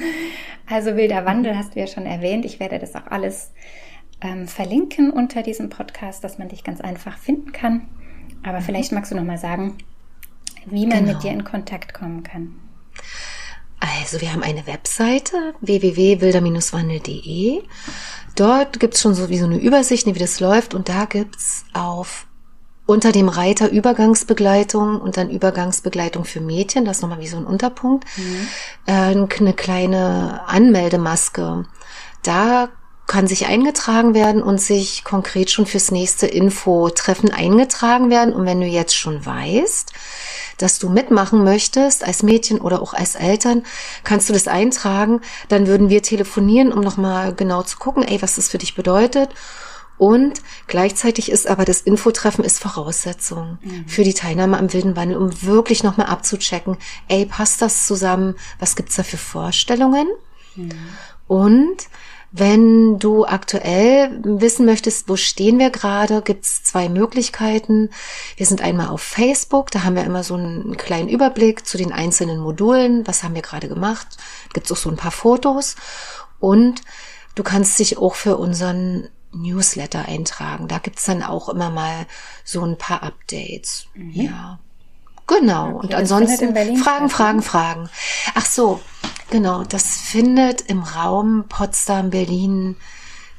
also 0.69 0.95
wilder 0.95 1.25
Wandel 1.25 1.57
hast 1.57 1.75
du 1.75 1.79
ja 1.79 1.87
schon 1.87 2.05
erwähnt. 2.05 2.45
Ich 2.45 2.59
werde 2.59 2.77
das 2.77 2.95
auch 2.95 3.07
alles 3.07 3.51
ähm, 4.21 4.47
verlinken 4.47 5.09
unter 5.09 5.41
diesem 5.41 5.69
Podcast, 5.69 6.23
dass 6.23 6.37
man 6.37 6.49
dich 6.49 6.63
ganz 6.63 6.79
einfach 6.79 7.17
finden 7.17 7.53
kann. 7.53 7.87
Aber 8.43 8.59
mhm. 8.59 8.65
vielleicht 8.65 8.91
magst 8.91 9.11
du 9.11 9.15
noch 9.15 9.23
mal 9.23 9.39
sagen, 9.39 9.79
wie 10.67 10.85
man 10.85 10.99
genau. 10.99 11.13
mit 11.13 11.23
dir 11.23 11.31
in 11.31 11.43
Kontakt 11.43 11.95
kommen 11.95 12.21
kann. 12.21 12.53
Also 13.79 14.21
wir 14.21 14.31
haben 14.31 14.43
eine 14.43 14.67
Webseite 14.67 15.55
www.wilder-wandel.de. 15.61 17.63
Dort 18.35 18.79
gibt's 18.79 19.01
schon 19.01 19.13
so 19.13 19.29
wie 19.29 19.37
so 19.37 19.45
eine 19.45 19.59
Übersicht, 19.59 20.05
wie 20.07 20.13
das 20.13 20.39
läuft 20.39 20.73
und 20.73 20.89
da 20.89 21.05
gibt's 21.05 21.65
auf 21.73 22.25
unter 22.85 23.11
dem 23.11 23.29
Reiter 23.29 23.69
Übergangsbegleitung 23.69 24.99
und 24.99 25.15
dann 25.15 25.29
Übergangsbegleitung 25.29 26.25
für 26.25 26.41
Mädchen, 26.41 26.83
das 26.83 26.97
ist 26.97 27.01
nochmal 27.01 27.19
wie 27.19 27.27
so 27.27 27.37
ein 27.37 27.45
Unterpunkt, 27.45 28.05
mhm. 28.17 28.47
äh, 28.85 28.91
eine 28.91 29.53
kleine 29.53 30.41
Anmeldemaske. 30.47 31.65
Da 32.23 32.69
kann 33.07 33.27
sich 33.27 33.47
eingetragen 33.47 34.13
werden 34.13 34.41
und 34.41 34.61
sich 34.61 35.03
konkret 35.03 35.51
schon 35.51 35.65
fürs 35.65 35.91
nächste 35.91 36.27
Info-Treffen 36.27 37.31
eingetragen 37.31 38.09
werden. 38.09 38.33
Und 38.33 38.45
wenn 38.45 38.61
du 38.61 38.67
jetzt 38.67 38.95
schon 38.95 39.25
weißt, 39.25 39.91
dass 40.57 40.79
du 40.79 40.89
mitmachen 40.89 41.43
möchtest, 41.43 42.05
als 42.05 42.23
Mädchen 42.23 42.61
oder 42.61 42.81
auch 42.81 42.93
als 42.93 43.15
Eltern, 43.15 43.63
kannst 44.03 44.29
du 44.29 44.33
das 44.33 44.47
eintragen. 44.47 45.21
Dann 45.49 45.67
würden 45.67 45.89
wir 45.89 46.03
telefonieren, 46.03 46.71
um 46.71 46.81
nochmal 46.81 47.33
genau 47.33 47.63
zu 47.63 47.77
gucken, 47.77 48.03
ey, 48.03 48.21
was 48.21 48.35
das 48.35 48.49
für 48.49 48.59
dich 48.59 48.75
bedeutet. 48.75 49.29
Und 49.97 50.41
gleichzeitig 50.65 51.29
ist 51.31 51.47
aber 51.47 51.63
das 51.63 51.81
Infotreffen 51.81 52.43
ist 52.43 52.59
Voraussetzung 52.59 53.59
mhm. 53.61 53.87
für 53.87 54.03
die 54.03 54.15
Teilnahme 54.15 54.57
am 54.57 54.73
wilden 54.73 54.95
Wandel, 54.95 55.17
um 55.17 55.43
wirklich 55.43 55.83
nochmal 55.83 56.07
abzuchecken, 56.07 56.77
ey, 57.07 57.25
passt 57.27 57.61
das 57.61 57.85
zusammen? 57.85 58.35
Was 58.57 58.75
gibt's 58.75 58.95
da 58.95 59.03
für 59.03 59.17
Vorstellungen? 59.17 60.07
Mhm. 60.55 60.71
Und 61.27 61.77
wenn 62.31 62.97
du 62.97 63.25
aktuell 63.25 64.19
wissen 64.23 64.65
möchtest, 64.65 65.09
wo 65.09 65.17
stehen 65.17 65.59
wir 65.59 65.69
gerade, 65.69 66.21
gibt's 66.21 66.63
zwei 66.63 66.87
Möglichkeiten. 66.87 67.89
Wir 68.37 68.45
sind 68.45 68.61
einmal 68.61 68.87
auf 68.87 69.01
Facebook, 69.01 69.69
da 69.69 69.83
haben 69.83 69.95
wir 69.95 70.05
immer 70.05 70.23
so 70.23 70.35
einen 70.35 70.77
kleinen 70.77 71.09
Überblick 71.09 71.65
zu 71.65 71.77
den 71.77 71.91
einzelnen 71.91 72.39
Modulen, 72.39 73.05
was 73.05 73.23
haben 73.23 73.35
wir 73.35 73.41
gerade 73.41 73.67
gemacht. 73.67 74.07
Gibt's 74.53 74.71
auch 74.71 74.77
so 74.77 74.89
ein 74.89 74.95
paar 74.95 75.11
Fotos. 75.11 75.75
Und 76.39 76.81
du 77.35 77.43
kannst 77.43 77.77
dich 77.79 77.97
auch 77.97 78.15
für 78.15 78.37
unseren 78.37 79.09
Newsletter 79.33 80.05
eintragen. 80.05 80.69
Da 80.69 80.79
gibt's 80.79 81.05
dann 81.05 81.23
auch 81.23 81.49
immer 81.49 81.69
mal 81.69 82.05
so 82.45 82.63
ein 82.63 82.77
paar 82.77 83.03
Updates. 83.03 83.87
Mhm. 83.93 84.11
Ja. 84.11 84.59
Genau. 85.39 85.77
Und 85.77 85.93
ansonsten 85.93 86.53
Fragen, 86.77 87.09
Fragen, 87.09 87.37
ne? 87.37 87.41
Fragen. 87.41 87.89
Ach 88.35 88.45
so, 88.45 88.81
genau. 89.29 89.63
Das 89.63 89.97
findet 89.97 90.61
im 90.61 90.83
Raum 90.83 91.45
Potsdam, 91.47 92.09
Berlin, 92.09 92.75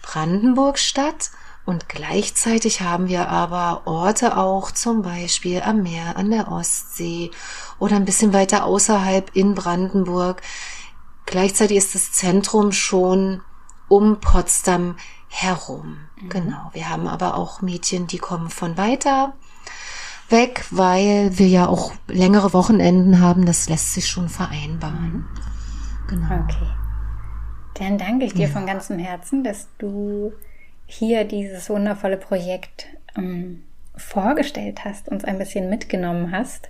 Brandenburg 0.03 0.79
statt. 0.79 1.31
Und 1.65 1.89
gleichzeitig 1.89 2.81
haben 2.81 3.09
wir 3.09 3.29
aber 3.29 3.83
Orte 3.85 4.37
auch 4.37 4.73
zum 4.73 5.03
Beispiel 5.03 5.63
am 5.63 5.83
Meer, 5.83 6.17
an 6.17 6.31
der 6.31 6.51
Ostsee 6.51 7.31
oder 7.79 7.95
ein 7.97 8.05
bisschen 8.05 8.33
weiter 8.33 8.65
außerhalb 8.65 9.31
in 9.35 9.55
Brandenburg. 9.55 10.43
Gleichzeitig 11.27 11.77
ist 11.77 11.95
das 11.95 12.11
Zentrum 12.13 12.73
schon 12.73 13.43
um 13.87 14.19
Potsdam 14.19 14.97
herum. 15.29 15.99
Mhm. 16.21 16.29
Genau. 16.31 16.71
Wir 16.73 16.89
haben 16.89 17.07
aber 17.07 17.37
auch 17.37 17.63
Mädchen, 17.63 18.09
die 18.09 18.19
kommen 18.19 18.51
von 18.51 18.77
weiter 18.77 19.35
weg, 20.33 20.65
weil 20.71 21.39
wir 21.39 21.47
ja 21.47 21.69
auch 21.69 21.93
längere 22.09 22.53
Wochenenden 22.53 23.21
haben. 23.21 23.47
Das 23.47 23.69
lässt 23.69 23.95
sich 23.95 24.07
schon 24.07 24.29
vereinbaren. 24.29 25.13
Mhm. 25.13 25.29
Genau. 26.09 26.43
Okay. 26.43 26.67
Dann 27.75 27.99
danke 27.99 28.27
ich 28.27 28.35
dir 28.35 28.47
ja. 28.47 28.53
von 28.53 28.67
ganzem 28.67 28.99
Herzen, 28.99 29.45
dass 29.45 29.69
du 29.79 30.33
hier 30.87 31.25
dieses 31.25 31.71
wundervolle 31.71 32.17
Projekt 32.17 32.87
ähm, 33.17 33.63
vorgestellt 33.97 34.85
hast, 34.85 35.09
uns 35.09 35.25
ein 35.25 35.39
bisschen 35.39 35.71
mitgenommen 35.71 36.33
hast, 36.33 36.69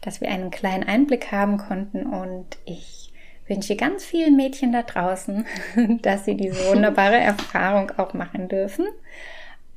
dass 0.00 0.20
wir 0.20 0.28
einen 0.28 0.50
kleinen 0.50 0.84
Einblick 0.84 1.30
haben 1.30 1.58
konnten 1.58 2.06
und 2.06 2.58
ich 2.64 3.12
wünsche 3.46 3.76
ganz 3.76 4.04
vielen 4.04 4.36
Mädchen 4.36 4.72
da 4.72 4.82
draußen, 4.82 5.44
dass 6.02 6.24
sie 6.24 6.36
diese 6.36 6.68
wunderbare 6.68 7.16
Erfahrung 7.20 7.92
auch 7.96 8.14
machen 8.14 8.48
dürfen 8.48 8.86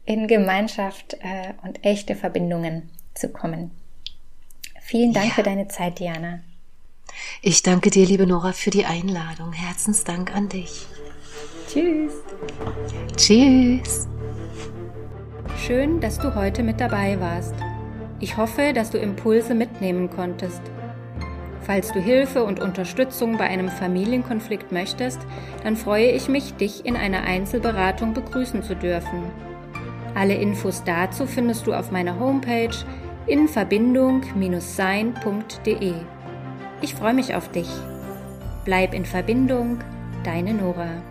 in 0.06 0.28
Gemeinschaft 0.28 1.16
äh, 1.22 1.54
und 1.64 1.84
echte 1.86 2.16
Verbindungen 2.16 2.90
zu 3.14 3.30
kommen. 3.30 3.72
Vielen 4.82 5.14
Dank 5.14 5.28
ja. 5.30 5.34
für 5.34 5.44
deine 5.44 5.68
Zeit, 5.68 6.00
Diana. 6.00 6.42
Ich 7.42 7.64
danke 7.64 7.90
dir, 7.90 8.06
liebe 8.06 8.28
Nora, 8.28 8.54
für 8.54 8.70
die 8.70 8.86
Einladung. 8.86 9.54
Herzensdank 9.54 10.36
an 10.36 10.50
dich. 10.50 10.88
Tschüss. 11.68 12.14
Tschüss. 13.16 14.08
Schön, 15.66 16.02
dass 16.02 16.20
du 16.20 16.36
heute 16.36 16.64
mit 16.64 16.80
dabei 16.80 17.20
warst. 17.20 17.56
Ich 18.20 18.38
hoffe, 18.38 18.74
dass 18.74 18.90
du 18.90 18.98
Impulse 18.98 19.54
mitnehmen 19.54 20.10
konntest. 20.10 20.62
Falls 21.62 21.92
du 21.94 22.00
Hilfe 22.02 22.44
und 22.44 22.60
Unterstützung 22.60 23.38
bei 23.38 23.46
einem 23.46 23.70
Familienkonflikt 23.70 24.72
möchtest, 24.72 25.20
dann 25.64 25.78
freue 25.78 26.12
ich 26.12 26.28
mich, 26.28 26.54
dich 26.56 26.86
in 26.86 26.98
einer 26.98 27.24
Einzelberatung 27.24 28.14
begrüßen 28.14 28.64
zu 28.64 28.76
dürfen. 28.76 29.24
Alle 30.14 30.36
Infos 30.36 30.84
dazu 30.84 31.26
findest 31.26 31.66
du 31.66 31.74
auf 31.74 31.92
meiner 31.92 32.20
Homepage 32.20 32.76
in 33.28 33.48
Verbindung-sein.de. 33.48 35.94
Ich 36.82 36.96
freue 36.96 37.14
mich 37.14 37.36
auf 37.36 37.50
dich. 37.50 37.70
Bleib 38.66 38.94
in 38.94 39.06
Verbindung, 39.06 39.80
deine 40.24 40.54
Nora. 40.54 41.02